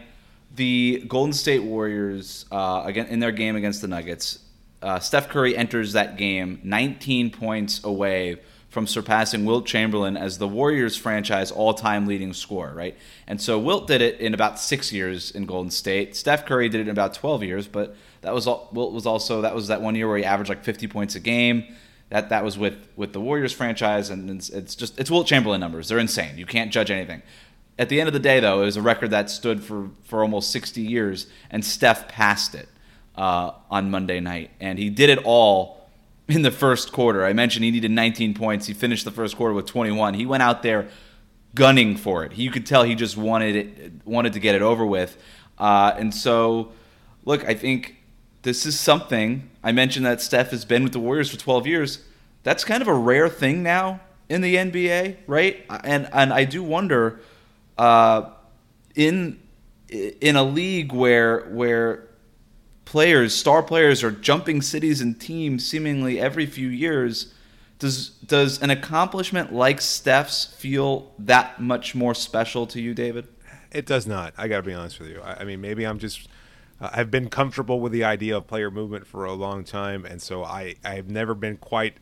the 0.54 1.04
Golden 1.06 1.32
State 1.32 1.62
Warriors, 1.62 2.46
uh, 2.50 2.82
again 2.84 3.06
in 3.06 3.20
their 3.20 3.32
game 3.32 3.56
against 3.56 3.80
the 3.80 3.88
Nuggets, 3.88 4.40
uh, 4.82 4.98
Steph 4.98 5.28
Curry 5.28 5.56
enters 5.56 5.92
that 5.92 6.16
game 6.16 6.60
19 6.64 7.30
points 7.30 7.84
away 7.84 8.40
from 8.76 8.86
surpassing 8.86 9.46
Wilt 9.46 9.64
Chamberlain 9.64 10.18
as 10.18 10.36
the 10.36 10.46
Warriors 10.46 10.98
franchise 10.98 11.50
all-time 11.50 12.06
leading 12.06 12.34
scorer, 12.34 12.74
right? 12.74 12.94
And 13.26 13.40
so 13.40 13.58
Wilt 13.58 13.86
did 13.86 14.02
it 14.02 14.20
in 14.20 14.34
about 14.34 14.58
six 14.58 14.92
years 14.92 15.30
in 15.30 15.46
Golden 15.46 15.70
State. 15.70 16.14
Steph 16.14 16.44
Curry 16.44 16.68
did 16.68 16.80
it 16.80 16.82
in 16.82 16.90
about 16.90 17.14
12 17.14 17.42
years, 17.42 17.66
but 17.66 17.96
that 18.20 18.34
was 18.34 18.46
all, 18.46 18.68
Wilt 18.74 18.92
was 18.92 19.06
also 19.06 19.40
that 19.40 19.54
was 19.54 19.68
that 19.68 19.80
one 19.80 19.94
year 19.94 20.06
where 20.06 20.18
he 20.18 20.26
averaged 20.26 20.50
like 20.50 20.62
50 20.62 20.88
points 20.88 21.14
a 21.14 21.20
game. 21.20 21.74
That 22.10 22.28
that 22.28 22.44
was 22.44 22.58
with 22.58 22.86
with 22.96 23.14
the 23.14 23.20
Warriors 23.20 23.54
franchise, 23.54 24.10
and 24.10 24.28
it's, 24.28 24.50
it's 24.50 24.74
just 24.74 25.00
it's 25.00 25.10
Wilt 25.10 25.26
Chamberlain 25.26 25.58
numbers. 25.58 25.88
They're 25.88 25.98
insane. 25.98 26.36
You 26.36 26.44
can't 26.44 26.70
judge 26.70 26.90
anything. 26.90 27.22
At 27.78 27.88
the 27.88 27.98
end 27.98 28.08
of 28.08 28.12
the 28.12 28.20
day, 28.20 28.40
though, 28.40 28.60
it 28.60 28.66
was 28.66 28.76
a 28.76 28.82
record 28.82 29.10
that 29.12 29.30
stood 29.30 29.64
for 29.64 29.88
for 30.04 30.20
almost 30.20 30.50
60 30.50 30.82
years, 30.82 31.28
and 31.50 31.64
Steph 31.64 32.08
passed 32.08 32.54
it 32.54 32.68
uh, 33.16 33.52
on 33.70 33.90
Monday 33.90 34.20
night, 34.20 34.50
and 34.60 34.78
he 34.78 34.90
did 34.90 35.08
it 35.08 35.20
all 35.24 35.75
in 36.28 36.42
the 36.42 36.50
first 36.50 36.92
quarter. 36.92 37.24
I 37.24 37.32
mentioned 37.32 37.64
he 37.64 37.70
needed 37.70 37.90
19 37.90 38.34
points. 38.34 38.66
He 38.66 38.74
finished 38.74 39.04
the 39.04 39.10
first 39.10 39.36
quarter 39.36 39.54
with 39.54 39.66
21. 39.66 40.14
He 40.14 40.26
went 40.26 40.42
out 40.42 40.62
there 40.62 40.88
gunning 41.54 41.96
for 41.96 42.24
it. 42.24 42.36
You 42.36 42.50
could 42.50 42.66
tell 42.66 42.82
he 42.82 42.94
just 42.94 43.16
wanted 43.16 43.56
it, 43.56 43.92
wanted 44.04 44.32
to 44.34 44.40
get 44.40 44.54
it 44.54 44.62
over 44.62 44.84
with. 44.84 45.16
Uh, 45.58 45.94
and 45.96 46.14
so, 46.14 46.72
look, 47.24 47.44
I 47.48 47.54
think 47.54 47.96
this 48.42 48.66
is 48.66 48.78
something. 48.78 49.50
I 49.62 49.72
mentioned 49.72 50.04
that 50.06 50.20
Steph 50.20 50.50
has 50.50 50.64
been 50.64 50.82
with 50.84 50.92
the 50.92 51.00
Warriors 51.00 51.30
for 51.30 51.38
12 51.38 51.66
years. 51.66 52.04
That's 52.42 52.64
kind 52.64 52.82
of 52.82 52.88
a 52.88 52.94
rare 52.94 53.28
thing 53.28 53.62
now 53.62 54.00
in 54.28 54.40
the 54.40 54.56
NBA, 54.56 55.16
right? 55.26 55.64
And 55.84 56.08
and 56.12 56.32
I 56.32 56.44
do 56.44 56.62
wonder, 56.62 57.20
uh, 57.78 58.30
in 58.94 59.40
in 59.88 60.36
a 60.36 60.42
league 60.42 60.92
where 60.92 61.40
where 61.50 62.05
players, 62.86 63.34
star 63.34 63.62
players, 63.62 64.02
are 64.02 64.10
jumping 64.10 64.62
cities 64.62 65.02
and 65.02 65.20
teams 65.20 65.66
seemingly 65.66 66.18
every 66.18 66.46
few 66.46 66.68
years. 66.68 67.34
Does 67.78 68.08
does 68.08 68.62
an 68.62 68.70
accomplishment 68.70 69.52
like 69.52 69.82
Steph's 69.82 70.46
feel 70.46 71.12
that 71.18 71.60
much 71.60 71.94
more 71.94 72.14
special 72.14 72.66
to 72.68 72.80
you, 72.80 72.94
David? 72.94 73.28
It 73.70 73.84
does 73.84 74.06
not. 74.06 74.32
I 74.38 74.48
got 74.48 74.58
to 74.58 74.62
be 74.62 74.72
honest 74.72 74.98
with 74.98 75.10
you. 75.10 75.20
I, 75.20 75.40
I 75.40 75.44
mean, 75.44 75.60
maybe 75.60 75.84
I'm 75.84 75.98
just. 75.98 76.26
Uh, 76.80 76.90
I've 76.92 77.10
been 77.10 77.28
comfortable 77.28 77.80
with 77.80 77.92
the 77.92 78.04
idea 78.04 78.36
of 78.36 78.46
player 78.46 78.70
movement 78.70 79.06
for 79.06 79.26
a 79.26 79.34
long 79.34 79.64
time, 79.64 80.06
and 80.06 80.22
so 80.22 80.42
I 80.42 80.76
I've 80.82 81.10
never 81.10 81.34
been 81.34 81.58
quite 81.58 81.98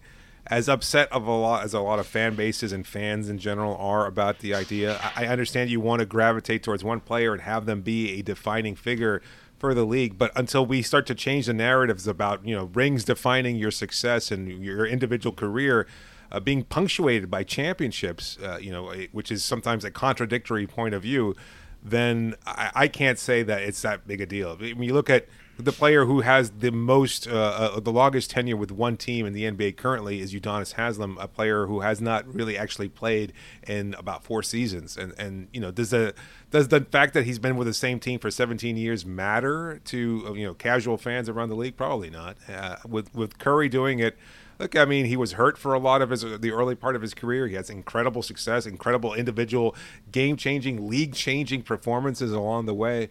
as 0.46 0.68
upset 0.68 1.10
of 1.10 1.26
a 1.26 1.32
lot 1.32 1.64
as 1.64 1.74
a 1.74 1.80
lot 1.80 1.98
of 1.98 2.06
fan 2.06 2.36
bases 2.36 2.70
and 2.70 2.86
fans 2.86 3.28
in 3.28 3.38
general 3.38 3.76
are 3.76 4.06
about 4.06 4.40
the 4.40 4.54
idea. 4.54 5.00
I, 5.16 5.24
I 5.24 5.28
understand 5.28 5.70
you 5.70 5.80
want 5.80 6.00
to 6.00 6.06
gravitate 6.06 6.62
towards 6.62 6.84
one 6.84 7.00
player 7.00 7.32
and 7.32 7.42
have 7.42 7.66
them 7.66 7.80
be 7.80 8.18
a 8.18 8.22
defining 8.22 8.76
figure 8.76 9.22
for 9.58 9.74
the 9.74 9.84
league. 9.84 10.18
But 10.18 10.32
until 10.36 10.64
we 10.66 10.82
start 10.82 11.06
to 11.06 11.14
change 11.14 11.46
the 11.46 11.54
narratives 11.54 12.06
about 12.06 12.46
you 12.46 12.54
know 12.54 12.70
rings 12.74 13.04
defining 13.04 13.56
your 13.56 13.70
success 13.70 14.30
and 14.30 14.64
your 14.64 14.86
individual 14.86 15.34
career. 15.34 15.86
Uh, 16.32 16.40
being 16.40 16.64
punctuated 16.64 17.30
by 17.30 17.44
championships, 17.44 18.38
uh, 18.42 18.58
you 18.60 18.72
know, 18.72 18.92
which 19.12 19.30
is 19.30 19.44
sometimes 19.44 19.84
a 19.84 19.90
contradictory 19.90 20.66
point 20.66 20.92
of 20.92 21.02
view, 21.02 21.32
then 21.80 22.34
I, 22.44 22.72
I, 22.74 22.88
can't 22.88 23.20
say 23.20 23.44
that 23.44 23.62
it's 23.62 23.82
that 23.82 24.08
big 24.08 24.20
a 24.20 24.26
deal. 24.26 24.56
When 24.56 24.82
you 24.82 24.94
look 24.94 25.10
at 25.10 25.28
the 25.58 25.72
player 25.72 26.04
who 26.04 26.20
has 26.22 26.50
the 26.50 26.72
most, 26.72 27.28
uh, 27.28 27.32
uh, 27.76 27.80
the 27.80 27.92
longest 27.92 28.30
tenure 28.30 28.56
with 28.56 28.72
one 28.72 28.96
team 28.96 29.24
in 29.24 29.32
the 29.32 29.44
NBA 29.44 29.76
currently 29.76 30.20
is 30.20 30.34
Udonis 30.34 30.74
Haslem, 30.74 31.16
a 31.18 31.28
player 31.28 31.66
who 31.66 31.80
has 31.80 32.00
not 32.00 32.26
really 32.32 32.58
actually 32.58 32.88
played 32.88 33.32
in 33.66 33.94
about 33.94 34.24
four 34.24 34.42
seasons. 34.42 34.96
And 34.96 35.14
and 35.18 35.48
you 35.52 35.60
know, 35.60 35.70
does 35.70 35.90
the 35.90 36.14
does 36.50 36.68
the 36.68 36.80
fact 36.80 37.14
that 37.14 37.24
he's 37.24 37.38
been 37.38 37.56
with 37.56 37.66
the 37.66 37.74
same 37.74 38.00
team 38.00 38.18
for 38.18 38.30
17 38.30 38.76
years 38.76 39.06
matter 39.06 39.80
to 39.84 40.34
you 40.36 40.44
know 40.44 40.54
casual 40.54 40.96
fans 40.96 41.28
around 41.28 41.50
the 41.50 41.56
league? 41.56 41.76
Probably 41.76 42.10
not. 42.10 42.36
Uh, 42.48 42.76
with 42.88 43.14
with 43.14 43.38
Curry 43.38 43.68
doing 43.68 44.00
it. 44.00 44.16
Look, 44.58 44.76
I 44.76 44.84
mean, 44.84 45.06
he 45.06 45.16
was 45.16 45.32
hurt 45.32 45.58
for 45.58 45.74
a 45.74 45.80
lot 45.80 46.00
of 46.00 46.10
his 46.10 46.22
the 46.22 46.50
early 46.52 46.76
part 46.76 46.94
of 46.94 47.02
his 47.02 47.12
career. 47.12 47.48
He 47.48 47.54
has 47.54 47.70
incredible 47.70 48.22
success, 48.22 48.66
incredible 48.66 49.12
individual, 49.12 49.74
game-changing, 50.12 50.88
league-changing 50.88 51.62
performances 51.62 52.32
along 52.32 52.66
the 52.66 52.74
way. 52.74 53.08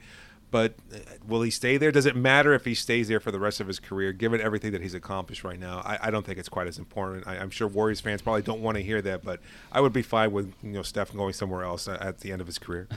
But 0.53 0.75
uh, 0.93 0.99
will 1.27 1.41
he 1.41 1.49
stay 1.49 1.77
there? 1.77 1.91
Does 1.91 2.05
it 2.05 2.15
matter 2.15 2.53
if 2.53 2.63
he 2.63 2.75
stays 2.75 3.07
there 3.07 3.19
for 3.19 3.31
the 3.31 3.39
rest 3.39 3.59
of 3.59 3.65
his 3.65 3.79
career, 3.79 4.13
given 4.13 4.39
everything 4.39 4.71
that 4.73 4.83
he's 4.83 4.93
accomplished 4.93 5.43
right 5.43 5.59
now? 5.59 5.79
I, 5.83 5.97
I 5.99 6.11
don't 6.11 6.23
think 6.23 6.37
it's 6.37 6.47
quite 6.47 6.67
as 6.67 6.77
important. 6.77 7.25
I, 7.25 7.37
am 7.37 7.49
sure 7.49 7.67
Warriors 7.67 8.01
fans 8.01 8.21
probably 8.21 8.43
don't 8.43 8.61
want 8.61 8.77
to 8.77 8.83
hear 8.83 9.01
that, 9.01 9.23
but 9.23 9.39
I 9.71 9.81
would 9.81 9.93
be 9.93 10.03
fine 10.03 10.31
with 10.31 10.53
you 10.61 10.69
know 10.69 10.83
Steph 10.83 11.11
going 11.11 11.33
somewhere 11.33 11.63
else 11.63 11.87
at 11.87 12.19
the 12.19 12.31
end 12.31 12.39
of 12.39 12.45
his 12.45 12.59
career. 12.59 12.87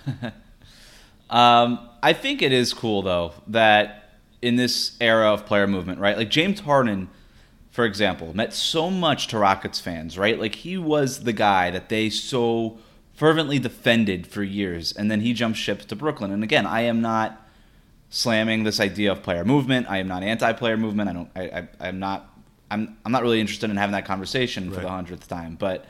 um, 1.30 1.88
I 2.02 2.12
think 2.12 2.42
it 2.42 2.52
is 2.52 2.74
cool 2.74 3.00
though 3.00 3.32
that 3.46 4.18
in 4.42 4.56
this 4.56 4.94
era 5.00 5.32
of 5.32 5.46
player 5.46 5.66
movement, 5.66 5.98
right? 5.98 6.18
Like 6.18 6.28
James 6.28 6.60
Harden, 6.60 7.08
for 7.70 7.86
example, 7.86 8.36
meant 8.36 8.52
so 8.52 8.90
much 8.90 9.28
to 9.28 9.38
Rockets 9.38 9.80
fans, 9.80 10.18
right? 10.18 10.38
Like 10.38 10.56
he 10.56 10.76
was 10.76 11.22
the 11.22 11.32
guy 11.32 11.70
that 11.70 11.88
they 11.88 12.10
so 12.10 12.76
fervently 13.14 13.58
defended 13.58 14.26
for 14.26 14.42
years, 14.42 14.92
and 14.92 15.10
then 15.10 15.22
he 15.22 15.32
jumped 15.32 15.58
ship 15.58 15.86
to 15.86 15.96
Brooklyn. 15.96 16.30
And 16.30 16.44
again, 16.44 16.66
I 16.66 16.82
am 16.82 17.00
not 17.00 17.44
slamming 18.10 18.64
this 18.64 18.80
idea 18.80 19.12
of 19.12 19.22
player 19.22 19.44
movement. 19.44 19.86
I 19.88 19.98
am 19.98 20.08
not 20.08 20.22
anti-player 20.22 20.76
movement. 20.76 21.10
I 21.10 21.12
don't. 21.12 21.30
I, 21.36 21.68
I 21.80 21.88
am 21.88 21.98
not. 21.98 22.32
I'm 22.70 22.96
I'm 23.04 23.12
not 23.12 23.22
really 23.22 23.40
interested 23.40 23.70
in 23.70 23.76
having 23.76 23.92
that 23.92 24.04
conversation 24.04 24.70
for 24.70 24.76
right. 24.76 24.82
the 24.82 24.90
hundredth 24.90 25.28
time. 25.28 25.56
But 25.56 25.84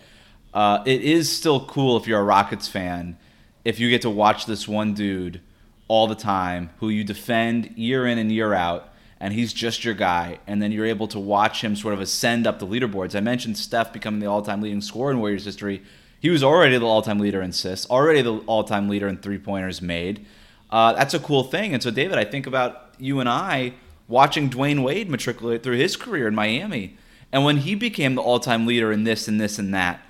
uh, 0.54 0.82
it 0.86 1.02
is 1.02 1.30
still 1.30 1.66
cool 1.66 1.96
if 1.96 2.06
you're 2.06 2.20
a 2.20 2.24
Rockets 2.24 2.68
fan 2.68 3.18
if 3.64 3.80
you 3.80 3.90
get 3.90 4.02
to 4.02 4.10
watch 4.10 4.46
this 4.46 4.68
one 4.68 4.94
dude 4.94 5.40
all 5.88 6.06
the 6.06 6.14
time 6.14 6.70
who 6.78 6.88
you 6.88 7.04
defend 7.04 7.72
year 7.76 8.06
in 8.06 8.18
and 8.18 8.30
year 8.30 8.54
out. 8.54 8.92
And 9.18 9.32
he's 9.32 9.54
just 9.54 9.82
your 9.82 9.94
guy, 9.94 10.40
and 10.46 10.60
then 10.60 10.72
you're 10.72 10.84
able 10.84 11.08
to 11.08 11.18
watch 11.18 11.64
him 11.64 11.74
sort 11.74 11.94
of 11.94 12.02
ascend 12.02 12.46
up 12.46 12.58
the 12.58 12.66
leaderboards. 12.66 13.16
I 13.16 13.20
mentioned 13.20 13.56
Steph 13.56 13.90
becoming 13.90 14.20
the 14.20 14.26
all-time 14.26 14.60
leading 14.60 14.82
scorer 14.82 15.10
in 15.10 15.20
Warriors 15.20 15.46
history. 15.46 15.82
He 16.20 16.28
was 16.28 16.44
already 16.44 16.76
the 16.76 16.84
all-time 16.84 17.18
leader 17.18 17.40
in 17.40 17.48
assists, 17.48 17.88
already 17.88 18.20
the 18.20 18.40
all-time 18.40 18.90
leader 18.90 19.08
in 19.08 19.16
three-pointers 19.16 19.80
made 19.80 20.26
uh, 20.70 20.92
that's 20.94 21.14
a 21.14 21.18
cool 21.18 21.44
thing. 21.44 21.74
And 21.74 21.82
so, 21.82 21.90
David, 21.90 22.18
I 22.18 22.24
think 22.24 22.46
about 22.46 22.94
you 22.98 23.20
and 23.20 23.28
I 23.28 23.74
watching 24.08 24.50
Dwyane 24.50 24.82
Wade 24.82 25.10
matriculate 25.10 25.62
through 25.62 25.76
his 25.76 25.96
career 25.96 26.26
in 26.28 26.34
Miami. 26.34 26.96
And 27.32 27.44
when 27.44 27.58
he 27.58 27.74
became 27.74 28.14
the 28.14 28.22
all 28.22 28.40
time 28.40 28.66
leader 28.66 28.92
in 28.92 29.04
this 29.04 29.28
and 29.28 29.40
this 29.40 29.58
and 29.58 29.74
that, 29.74 30.00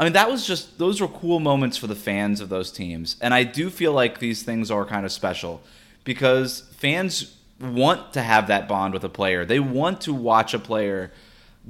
I 0.00 0.04
mean, 0.04 0.14
that 0.14 0.30
was 0.30 0.46
just, 0.46 0.78
those 0.78 1.00
were 1.00 1.08
cool 1.08 1.38
moments 1.38 1.76
for 1.76 1.86
the 1.86 1.94
fans 1.94 2.40
of 2.40 2.48
those 2.48 2.72
teams. 2.72 3.16
And 3.20 3.32
I 3.32 3.44
do 3.44 3.70
feel 3.70 3.92
like 3.92 4.18
these 4.18 4.42
things 4.42 4.70
are 4.70 4.84
kind 4.84 5.06
of 5.06 5.12
special 5.12 5.62
because 6.02 6.62
fans 6.76 7.36
want 7.60 8.12
to 8.14 8.22
have 8.22 8.48
that 8.48 8.66
bond 8.66 8.94
with 8.94 9.04
a 9.04 9.08
player. 9.08 9.44
They 9.44 9.60
want 9.60 10.00
to 10.02 10.12
watch 10.12 10.54
a 10.54 10.58
player 10.58 11.12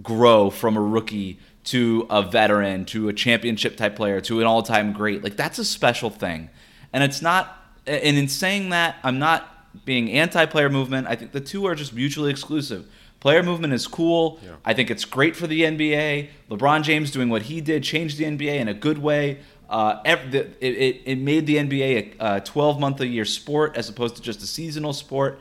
grow 0.03 0.49
from 0.49 0.77
a 0.77 0.81
rookie 0.81 1.39
to 1.65 2.07
a 2.09 2.23
veteran 2.23 2.87
to 2.87 3.09
a 3.09 3.13
championship 3.13 3.77
type 3.77 3.97
player 3.97 4.21
to 4.23 4.41
an 4.41 4.47
all 4.47 4.63
time 4.63 4.93
great. 4.93 5.23
Like, 5.23 5.37
that's 5.37 5.59
a 5.59 5.65
special 5.65 6.09
thing. 6.09 6.49
And 6.93 7.05
it's 7.05 7.21
not 7.21 7.62
and 7.87 8.17
in 8.17 8.29
saying 8.29 8.71
that, 8.71 8.97
I'm 9.03 9.19
not 9.19 9.85
being 9.85 10.11
anti-player 10.11 10.69
movement. 10.69 11.07
I 11.07 11.17
think 11.17 11.33
the 11.33 11.41
two 11.41 11.67
are 11.67 11.75
just 11.75 11.95
mutually 11.95 12.31
exclusive. 12.31 12.87
Player 13.21 13.43
movement 13.43 13.73
is 13.73 13.87
cool. 13.87 14.41
Yeah. 14.43 14.57
I 14.65 14.75
think 14.75 14.91
it's 14.91 15.05
great 15.05 15.37
for 15.37 15.47
the 15.47 15.63
NBA. 15.63 16.29
LeBron 16.51 16.83
James 16.83 17.11
doing 17.11 17.29
what 17.29 17.43
he 17.43 17.61
did 17.61 17.85
changed 17.85 18.19
the 18.19 18.25
NBA 18.25 18.57
in 18.57 18.69
a 18.69 18.75
good 18.75 18.99
way. 18.99 19.39
Uh, 19.71 20.01
it, 20.05 20.57
it, 20.61 21.03
it, 21.07 21.19
made 21.19 21.47
the 21.47 21.57
NBA 21.57 22.17
a 22.21 22.41
12 22.41 22.79
month 22.79 23.01
a 23.01 23.07
year 23.07 23.25
sport 23.25 23.77
as 23.77 23.89
opposed 23.89 24.17
to 24.17 24.23
just 24.23 24.43
a 24.43 24.47
seasonal 24.47 24.93
sport. 24.93 25.39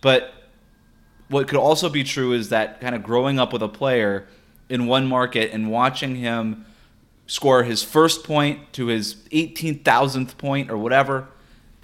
But 0.00 0.32
what 1.28 1.48
could 1.48 1.58
also 1.58 1.88
be 1.88 2.04
true 2.04 2.34
is 2.34 2.50
that 2.50 2.80
kind 2.80 2.94
of 2.94 3.02
growing 3.02 3.40
up 3.40 3.52
with 3.52 3.62
a 3.62 3.68
player 3.68 4.28
in 4.68 4.86
one 4.86 5.06
market 5.06 5.50
and 5.50 5.70
watching 5.70 6.14
him 6.14 6.66
score 7.26 7.64
his 7.64 7.82
first 7.82 8.22
point 8.22 8.72
to 8.74 8.86
his 8.86 9.16
18,000th 9.32 10.36
point 10.36 10.70
or 10.70 10.76
whatever 10.76 11.28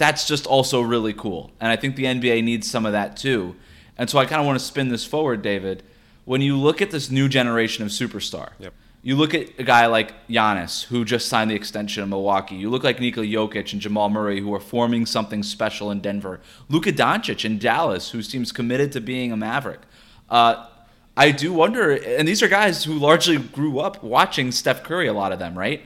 that's 0.01 0.27
just 0.27 0.47
also 0.47 0.81
really 0.81 1.13
cool. 1.13 1.53
And 1.61 1.71
I 1.71 1.77
think 1.77 1.95
the 1.95 2.05
NBA 2.05 2.43
needs 2.43 2.69
some 2.69 2.87
of 2.87 2.93
that 2.93 3.19
too. 3.19 3.55
And 3.99 4.09
so 4.09 4.19
I 4.19 4.25
kind 4.25 4.41
of 4.41 4.47
want 4.47 4.59
to 4.59 4.65
spin 4.65 4.89
this 4.89 5.05
forward, 5.05 5.43
David. 5.43 5.83
When 6.25 6.41
you 6.41 6.57
look 6.57 6.81
at 6.81 6.91
this 6.91 7.11
new 7.11 7.29
generation 7.29 7.85
of 7.85 7.91
superstar, 7.91 8.53
yep. 8.59 8.73
you 9.03 9.15
look 9.15 9.35
at 9.35 9.49
a 9.59 9.63
guy 9.63 9.85
like 9.87 10.27
Giannis, 10.27 10.85
who 10.85 11.05
just 11.05 11.29
signed 11.29 11.51
the 11.51 11.55
extension 11.55 12.03
in 12.03 12.09
Milwaukee. 12.09 12.55
You 12.55 12.71
look 12.71 12.83
like 12.83 12.99
Nikola 12.99 13.27
Jokic 13.27 13.75
and 13.75 13.81
Jamal 13.81 14.09
Murray, 14.09 14.41
who 14.41 14.55
are 14.55 14.61
forming 14.61 15.05
something 15.05 15.43
special 15.43 15.91
in 15.91 16.01
Denver. 16.01 16.41
Luka 16.71 16.93
Doncic 16.93 17.45
in 17.45 17.59
Dallas, 17.59 18.11
who 18.13 18.23
seems 18.23 18.53
committed 18.53 18.93
to 18.93 19.03
being 19.03 19.33
a 19.33 19.37
Maverick. 19.37 19.81
Uh, 20.31 20.67
I 21.15 21.31
do 21.31 21.53
wonder, 21.53 21.91
and 21.91 22.27
these 22.27 22.43
are 22.43 22.49
guys 22.49 22.85
who 22.85 22.95
largely 22.95 23.37
grew 23.37 23.81
up 23.81 24.03
watching 24.03 24.51
Steph 24.51 24.83
Curry, 24.83 25.09
a 25.09 25.13
lot 25.13 25.33
of 25.33 25.39
them, 25.39 25.59
right? 25.59 25.83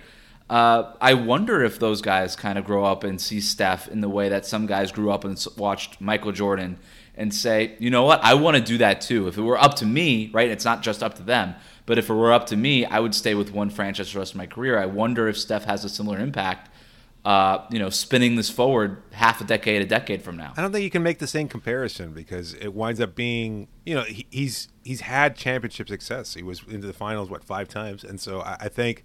Uh, 0.50 0.92
I 1.00 1.14
wonder 1.14 1.64
if 1.64 1.78
those 1.78 2.02
guys 2.02 2.36
kind 2.36 2.58
of 2.58 2.64
grow 2.64 2.84
up 2.84 3.02
and 3.02 3.20
see 3.20 3.40
Steph 3.40 3.88
in 3.88 4.00
the 4.00 4.08
way 4.08 4.28
that 4.28 4.44
some 4.44 4.66
guys 4.66 4.92
grew 4.92 5.10
up 5.10 5.24
and 5.24 5.42
watched 5.56 6.00
Michael 6.00 6.32
Jordan 6.32 6.78
and 7.16 7.32
say, 7.32 7.76
you 7.78 7.90
know 7.90 8.02
what, 8.02 8.22
I 8.22 8.34
want 8.34 8.56
to 8.56 8.62
do 8.62 8.78
that 8.78 9.00
too. 9.00 9.26
If 9.28 9.38
it 9.38 9.42
were 9.42 9.58
up 9.58 9.74
to 9.76 9.86
me, 9.86 10.30
right, 10.34 10.50
it's 10.50 10.64
not 10.64 10.82
just 10.82 11.02
up 11.02 11.14
to 11.14 11.22
them, 11.22 11.54
but 11.86 11.96
if 11.96 12.10
it 12.10 12.14
were 12.14 12.32
up 12.32 12.46
to 12.46 12.56
me, 12.56 12.84
I 12.84 13.00
would 13.00 13.14
stay 13.14 13.34
with 13.34 13.52
one 13.52 13.70
franchise 13.70 14.08
for 14.08 14.14
the 14.14 14.18
rest 14.20 14.32
of 14.32 14.38
my 14.38 14.46
career. 14.46 14.78
I 14.78 14.86
wonder 14.86 15.28
if 15.28 15.38
Steph 15.38 15.64
has 15.64 15.84
a 15.84 15.88
similar 15.88 16.18
impact 16.18 16.70
uh, 17.24 17.64
you 17.70 17.78
know, 17.78 17.88
spinning 17.88 18.36
this 18.36 18.50
forward 18.50 19.02
half 19.12 19.40
a 19.40 19.44
decade, 19.44 19.80
a 19.80 19.86
decade 19.86 20.22
from 20.22 20.36
now. 20.36 20.52
I 20.56 20.60
don't 20.60 20.72
think 20.72 20.84
you 20.84 20.90
can 20.90 21.02
make 21.02 21.18
the 21.18 21.26
same 21.26 21.48
comparison 21.48 22.12
because 22.12 22.52
it 22.54 22.74
winds 22.74 23.00
up 23.00 23.14
being, 23.14 23.68
you 23.86 23.94
know, 23.94 24.02
he, 24.02 24.26
he's 24.30 24.68
he's 24.82 25.00
had 25.00 25.34
championship 25.34 25.88
success. 25.88 26.34
He 26.34 26.42
was 26.42 26.62
into 26.68 26.86
the 26.86 26.92
finals 26.92 27.30
what 27.30 27.42
five 27.42 27.68
times, 27.68 28.04
and 28.04 28.20
so 28.20 28.42
I, 28.42 28.56
I 28.60 28.68
think 28.68 29.04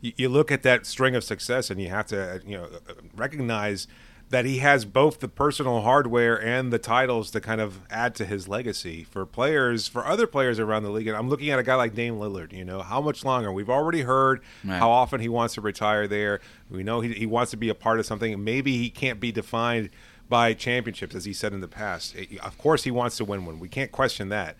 you, 0.00 0.28
look 0.28 0.52
at 0.52 0.62
that 0.62 0.86
string 0.86 1.14
of 1.14 1.24
success 1.24 1.70
and 1.70 1.80
you 1.80 1.88
have 1.88 2.06
to, 2.06 2.36
uh, 2.36 2.38
you 2.46 2.56
know, 2.56 2.64
uh, 2.64 2.90
uh, 2.90 2.94
recognize 3.16 3.86
that 4.28 4.44
he 4.44 4.58
has 4.58 4.84
both 4.84 5.20
the 5.20 5.28
personal 5.28 5.82
hardware 5.82 6.40
and 6.40 6.72
the 6.72 6.78
titles 6.78 7.30
to 7.30 7.40
kind 7.40 7.60
of 7.60 7.80
add 7.90 8.14
to 8.16 8.24
his 8.24 8.48
legacy 8.48 9.04
for 9.04 9.24
players, 9.24 9.86
for 9.86 10.04
other 10.04 10.26
players 10.26 10.58
around 10.58 10.82
the 10.82 10.90
league. 10.90 11.06
And 11.06 11.16
I'm 11.16 11.28
looking 11.28 11.50
at 11.50 11.60
a 11.60 11.62
guy 11.62 11.76
like 11.76 11.94
Dame 11.94 12.16
Lillard. 12.16 12.52
You 12.52 12.64
know, 12.64 12.82
how 12.82 13.00
much 13.00 13.24
longer? 13.24 13.52
We've 13.52 13.70
already 13.70 14.02
heard 14.02 14.42
right. 14.64 14.78
how 14.78 14.90
often 14.90 15.20
he 15.20 15.28
wants 15.28 15.54
to 15.54 15.60
retire 15.60 16.08
there. 16.08 16.40
We 16.68 16.82
know 16.82 17.00
he, 17.00 17.12
he 17.12 17.26
wants 17.26 17.52
to 17.52 17.56
be 17.56 17.68
a 17.68 17.74
part 17.74 18.00
of 18.00 18.06
something. 18.06 18.42
Maybe 18.42 18.76
he 18.78 18.90
can't 18.90 19.20
be 19.20 19.30
defined 19.30 19.90
by 20.28 20.54
championships, 20.54 21.14
as 21.14 21.24
he 21.24 21.32
said 21.32 21.52
in 21.52 21.60
the 21.60 21.68
past. 21.68 22.16
Of 22.42 22.58
course, 22.58 22.82
he 22.82 22.90
wants 22.90 23.16
to 23.18 23.24
win 23.24 23.46
one. 23.46 23.60
We 23.60 23.68
can't 23.68 23.92
question 23.92 24.28
that. 24.30 24.56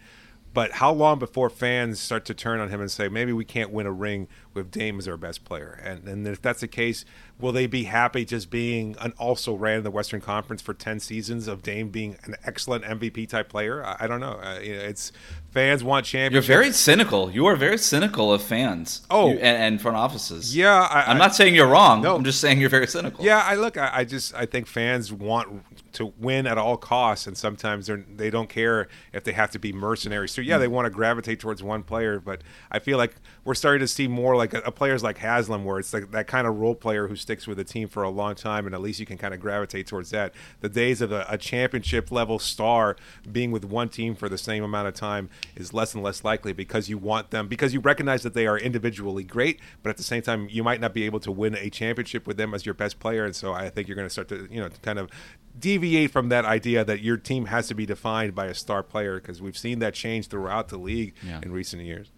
But 0.54 0.72
how 0.72 0.92
long 0.92 1.18
before 1.18 1.50
fans 1.50 2.00
start 2.00 2.24
to 2.26 2.34
turn 2.34 2.60
on 2.60 2.70
him 2.70 2.80
and 2.80 2.90
say, 2.90 3.08
maybe 3.08 3.32
we 3.32 3.44
can't 3.44 3.70
win 3.70 3.84
a 3.84 3.92
ring 3.92 4.28
with 4.56 4.70
Dame 4.70 4.98
as 4.98 5.04
their 5.04 5.16
best 5.16 5.44
player? 5.44 5.80
And, 5.84 6.08
and 6.08 6.26
if 6.26 6.42
that's 6.42 6.60
the 6.60 6.68
case, 6.68 7.04
will 7.38 7.52
they 7.52 7.66
be 7.66 7.84
happy 7.84 8.24
just 8.24 8.50
being 8.50 8.96
an 9.00 9.12
also 9.18 9.54
ran 9.54 9.78
in 9.78 9.84
the 9.84 9.90
Western 9.90 10.20
Conference 10.20 10.62
for 10.62 10.74
10 10.74 11.00
seasons 11.00 11.46
of 11.46 11.62
Dame 11.62 11.90
being 11.90 12.16
an 12.24 12.34
excellent 12.44 12.84
MVP 12.84 13.28
type 13.28 13.48
player? 13.48 13.84
I, 13.84 13.96
I 14.00 14.06
don't 14.06 14.20
know. 14.20 14.40
Uh. 14.42 14.58
It's 14.60 15.12
fans 15.50 15.82
want 15.82 16.04
championships. 16.04 16.48
You're 16.48 16.56
very 16.58 16.72
cynical. 16.72 17.30
You 17.30 17.46
are 17.46 17.56
very 17.56 17.78
cynical 17.78 18.32
of 18.32 18.42
fans. 18.42 19.06
Oh, 19.10 19.28
you, 19.28 19.34
and, 19.34 19.56
and, 19.56 19.80
front 19.80 19.96
offices. 19.96 20.54
Yeah, 20.54 20.82
I, 20.82 21.10
am 21.10 21.18
not 21.18 21.34
saying 21.34 21.54
you're 21.54 21.66
wrong. 21.66 22.02
No. 22.02 22.14
I'm 22.14 22.24
just 22.24 22.40
saying 22.40 22.60
you're 22.60 22.68
very 22.68 22.86
cynical. 22.86 23.24
Yeah, 23.24 23.42
I 23.44 23.54
look. 23.54 23.76
I, 23.76 23.90
I 23.92 24.04
just 24.04 24.34
I 24.34 24.44
think 24.44 24.66
fans 24.66 25.12
want 25.12 25.62
to 25.94 26.12
win 26.18 26.46
at 26.46 26.58
all 26.58 26.76
costs, 26.76 27.26
and 27.26 27.36
sometimes 27.36 27.86
they're 27.86 28.04
they 28.16 28.28
don't 28.28 28.50
care 28.50 28.88
if 29.14 29.24
they 29.24 29.32
have 29.32 29.50
to 29.52 29.58
be 29.58 29.72
mercenaries. 29.72 30.32
So 30.32 30.42
yeah, 30.42 30.56
mm. 30.56 30.60
they 30.60 30.68
want 30.68 30.84
to 30.86 30.90
gravitate 30.90 31.40
towards 31.40 31.62
one 31.62 31.82
player, 31.82 32.20
but 32.20 32.42
I 32.70 32.78
feel 32.78 32.98
like 32.98 33.14
we're 33.44 33.54
starting 33.54 33.80
to 33.80 33.88
see 33.88 34.08
more 34.08 34.36
like 34.36 34.45
a, 34.54 34.58
a 34.60 34.72
players 34.72 35.02
like 35.02 35.18
Haslem, 35.18 35.64
where 35.64 35.78
it's 35.78 35.92
like 35.92 36.10
that 36.10 36.26
kind 36.26 36.46
of 36.46 36.58
role 36.58 36.74
player 36.74 37.08
who 37.08 37.16
sticks 37.16 37.46
with 37.46 37.58
a 37.58 37.64
team 37.64 37.88
for 37.88 38.02
a 38.02 38.10
long 38.10 38.34
time, 38.34 38.66
and 38.66 38.74
at 38.74 38.80
least 38.80 39.00
you 39.00 39.06
can 39.06 39.18
kind 39.18 39.34
of 39.34 39.40
gravitate 39.40 39.86
towards 39.86 40.10
that. 40.10 40.32
The 40.60 40.68
days 40.68 41.00
of 41.00 41.12
a, 41.12 41.26
a 41.28 41.38
championship 41.38 42.10
level 42.10 42.38
star 42.38 42.96
being 43.30 43.50
with 43.50 43.64
one 43.64 43.88
team 43.88 44.14
for 44.14 44.28
the 44.28 44.38
same 44.38 44.64
amount 44.64 44.88
of 44.88 44.94
time 44.94 45.28
is 45.54 45.72
less 45.72 45.94
and 45.94 46.02
less 46.02 46.24
likely 46.24 46.52
because 46.52 46.88
you 46.88 46.98
want 46.98 47.30
them 47.30 47.48
because 47.48 47.72
you 47.72 47.80
recognize 47.80 48.22
that 48.22 48.34
they 48.34 48.46
are 48.46 48.58
individually 48.58 49.24
great, 49.24 49.60
but 49.82 49.90
at 49.90 49.96
the 49.96 50.02
same 50.02 50.22
time 50.22 50.48
you 50.50 50.62
might 50.62 50.80
not 50.80 50.94
be 50.94 51.04
able 51.04 51.20
to 51.20 51.32
win 51.32 51.54
a 51.54 51.70
championship 51.70 52.26
with 52.26 52.36
them 52.36 52.54
as 52.54 52.66
your 52.66 52.74
best 52.74 52.98
player, 52.98 53.24
and 53.24 53.34
so 53.34 53.52
I 53.52 53.70
think 53.70 53.88
you're 53.88 53.96
going 53.96 54.08
to 54.08 54.12
start 54.12 54.28
to 54.28 54.48
you 54.50 54.60
know 54.60 54.68
kind 54.82 54.98
of 54.98 55.10
deviate 55.58 56.10
from 56.10 56.28
that 56.28 56.44
idea 56.44 56.84
that 56.84 57.00
your 57.00 57.16
team 57.16 57.46
has 57.46 57.68
to 57.68 57.74
be 57.74 57.86
defined 57.86 58.34
by 58.34 58.46
a 58.46 58.54
star 58.54 58.82
player 58.82 59.20
because 59.20 59.40
we've 59.40 59.56
seen 59.56 59.78
that 59.78 59.94
change 59.94 60.28
throughout 60.28 60.68
the 60.68 60.76
league 60.76 61.14
yeah. 61.26 61.40
in 61.42 61.52
recent 61.52 61.82
years. 61.82 62.10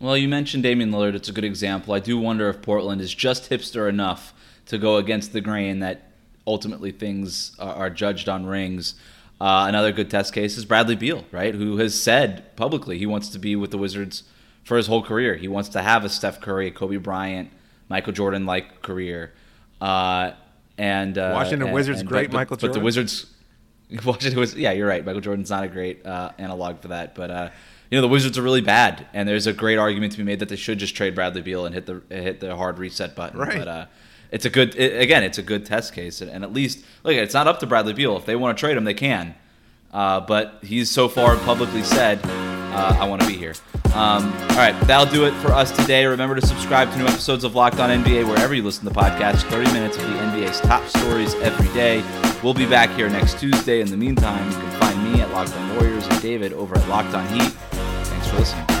Well, 0.00 0.16
you 0.16 0.28
mentioned 0.28 0.62
Damian 0.62 0.92
Lillard. 0.92 1.14
It's 1.14 1.28
a 1.28 1.32
good 1.32 1.44
example. 1.44 1.92
I 1.92 1.98
do 1.98 2.18
wonder 2.18 2.48
if 2.48 2.62
Portland 2.62 3.02
is 3.02 3.14
just 3.14 3.50
hipster 3.50 3.86
enough 3.86 4.32
to 4.66 4.78
go 4.78 4.96
against 4.96 5.34
the 5.34 5.42
grain 5.42 5.80
that 5.80 6.12
ultimately 6.46 6.90
things 6.90 7.54
are 7.58 7.90
judged 7.90 8.26
on 8.26 8.46
rings. 8.46 8.94
Uh, 9.40 9.66
another 9.68 9.92
good 9.92 10.10
test 10.10 10.32
case 10.32 10.56
is 10.56 10.64
Bradley 10.64 10.96
Beal, 10.96 11.26
right? 11.30 11.54
Who 11.54 11.76
has 11.76 12.00
said 12.00 12.56
publicly 12.56 12.96
he 12.96 13.04
wants 13.04 13.28
to 13.30 13.38
be 13.38 13.54
with 13.56 13.72
the 13.72 13.78
Wizards 13.78 14.22
for 14.64 14.78
his 14.78 14.86
whole 14.86 15.02
career. 15.02 15.34
He 15.34 15.48
wants 15.48 15.68
to 15.70 15.82
have 15.82 16.02
a 16.02 16.08
Steph 16.08 16.40
Curry, 16.40 16.70
Kobe 16.70 16.96
Bryant, 16.96 17.50
Michael 17.90 18.14
Jordan 18.14 18.46
like 18.46 18.80
career. 18.80 19.34
Uh, 19.82 20.32
and 20.78 21.18
uh, 21.18 21.32
Washington 21.34 21.68
and, 21.68 21.74
Wizards, 21.74 22.00
and, 22.00 22.08
great 22.08 22.30
but, 22.30 22.36
Michael 22.36 22.56
Jordan. 22.56 22.74
But 22.74 22.80
the 22.80 22.84
Wizards, 22.84 23.26
Washington 24.04 24.40
was 24.40 24.54
yeah, 24.54 24.72
you're 24.72 24.88
right. 24.88 25.04
Michael 25.04 25.20
Jordan's 25.20 25.50
not 25.50 25.64
a 25.64 25.68
great 25.68 26.06
uh, 26.06 26.32
analog 26.38 26.80
for 26.80 26.88
that, 26.88 27.14
but 27.14 27.30
uh, 27.30 27.50
you 27.90 27.98
know 27.98 28.02
the 28.02 28.08
Wizards 28.08 28.38
are 28.38 28.42
really 28.42 28.60
bad, 28.60 29.06
and 29.12 29.28
there's 29.28 29.48
a 29.48 29.52
great 29.52 29.76
argument 29.76 30.12
to 30.12 30.18
be 30.18 30.24
made 30.24 30.38
that 30.38 30.48
they 30.48 30.56
should 30.56 30.78
just 30.78 30.94
trade 30.94 31.14
Bradley 31.14 31.42
Beal 31.42 31.66
and 31.66 31.74
hit 31.74 31.86
the 31.86 32.02
hit 32.08 32.40
the 32.40 32.54
hard 32.56 32.78
reset 32.78 33.16
button. 33.16 33.38
Right. 33.38 33.58
But 33.58 33.68
uh, 33.68 33.86
it's 34.30 34.44
a 34.44 34.50
good 34.50 34.76
it, 34.76 35.00
again, 35.00 35.24
it's 35.24 35.38
a 35.38 35.42
good 35.42 35.66
test 35.66 35.92
case, 35.92 36.20
and, 36.20 36.30
and, 36.30 36.44
at 36.44 36.52
least 36.52 36.84
look, 37.02 37.14
it's 37.14 37.34
not 37.34 37.48
up 37.48 37.58
to 37.60 37.66
Bradley 37.66 37.92
Beal. 37.92 38.16
If 38.16 38.26
they 38.26 38.36
want 38.36 38.56
to 38.56 38.60
trade 38.60 38.76
him, 38.76 38.84
they 38.84 38.94
can. 38.94 39.34
Uh, 39.92 40.20
but 40.20 40.60
he's 40.62 40.88
so 40.88 41.08
far 41.08 41.36
publicly 41.38 41.82
said, 41.82 42.20
uh, 42.24 42.96
"I 43.00 43.08
want 43.08 43.22
to 43.22 43.28
be 43.28 43.34
here." 43.34 43.54
Um, 43.86 44.32
all 44.50 44.56
right, 44.56 44.80
that'll 44.82 45.12
do 45.12 45.24
it 45.24 45.32
for 45.42 45.48
us 45.48 45.72
today. 45.72 46.06
Remember 46.06 46.36
to 46.36 46.46
subscribe 46.46 46.92
to 46.92 46.98
new 46.98 47.06
episodes 47.06 47.42
of 47.42 47.56
Locked 47.56 47.80
On 47.80 47.90
NBA 47.90 48.24
wherever 48.24 48.54
you 48.54 48.62
listen 48.62 48.84
to 48.84 48.94
podcasts. 48.94 49.42
30 49.50 49.72
minutes 49.72 49.96
of 49.96 50.04
the 50.04 50.14
NBA's 50.14 50.60
top 50.60 50.86
stories 50.86 51.34
every 51.36 51.66
day. 51.74 52.04
We'll 52.40 52.54
be 52.54 52.66
back 52.66 52.90
here 52.90 53.08
next 53.08 53.40
Tuesday. 53.40 53.80
In 53.80 53.90
the 53.90 53.96
meantime, 53.96 54.48
you 54.48 54.56
can 54.56 54.80
find 54.80 55.12
me 55.12 55.20
at 55.20 55.30
Locked 55.32 55.54
On 55.54 55.74
Warriors 55.74 56.06
and 56.06 56.22
David 56.22 56.52
over 56.52 56.78
at 56.78 56.88
Locked 56.88 57.14
On 57.14 57.26
Heat. 57.36 57.52
Thanks 58.30 58.52
listening. 58.52 58.79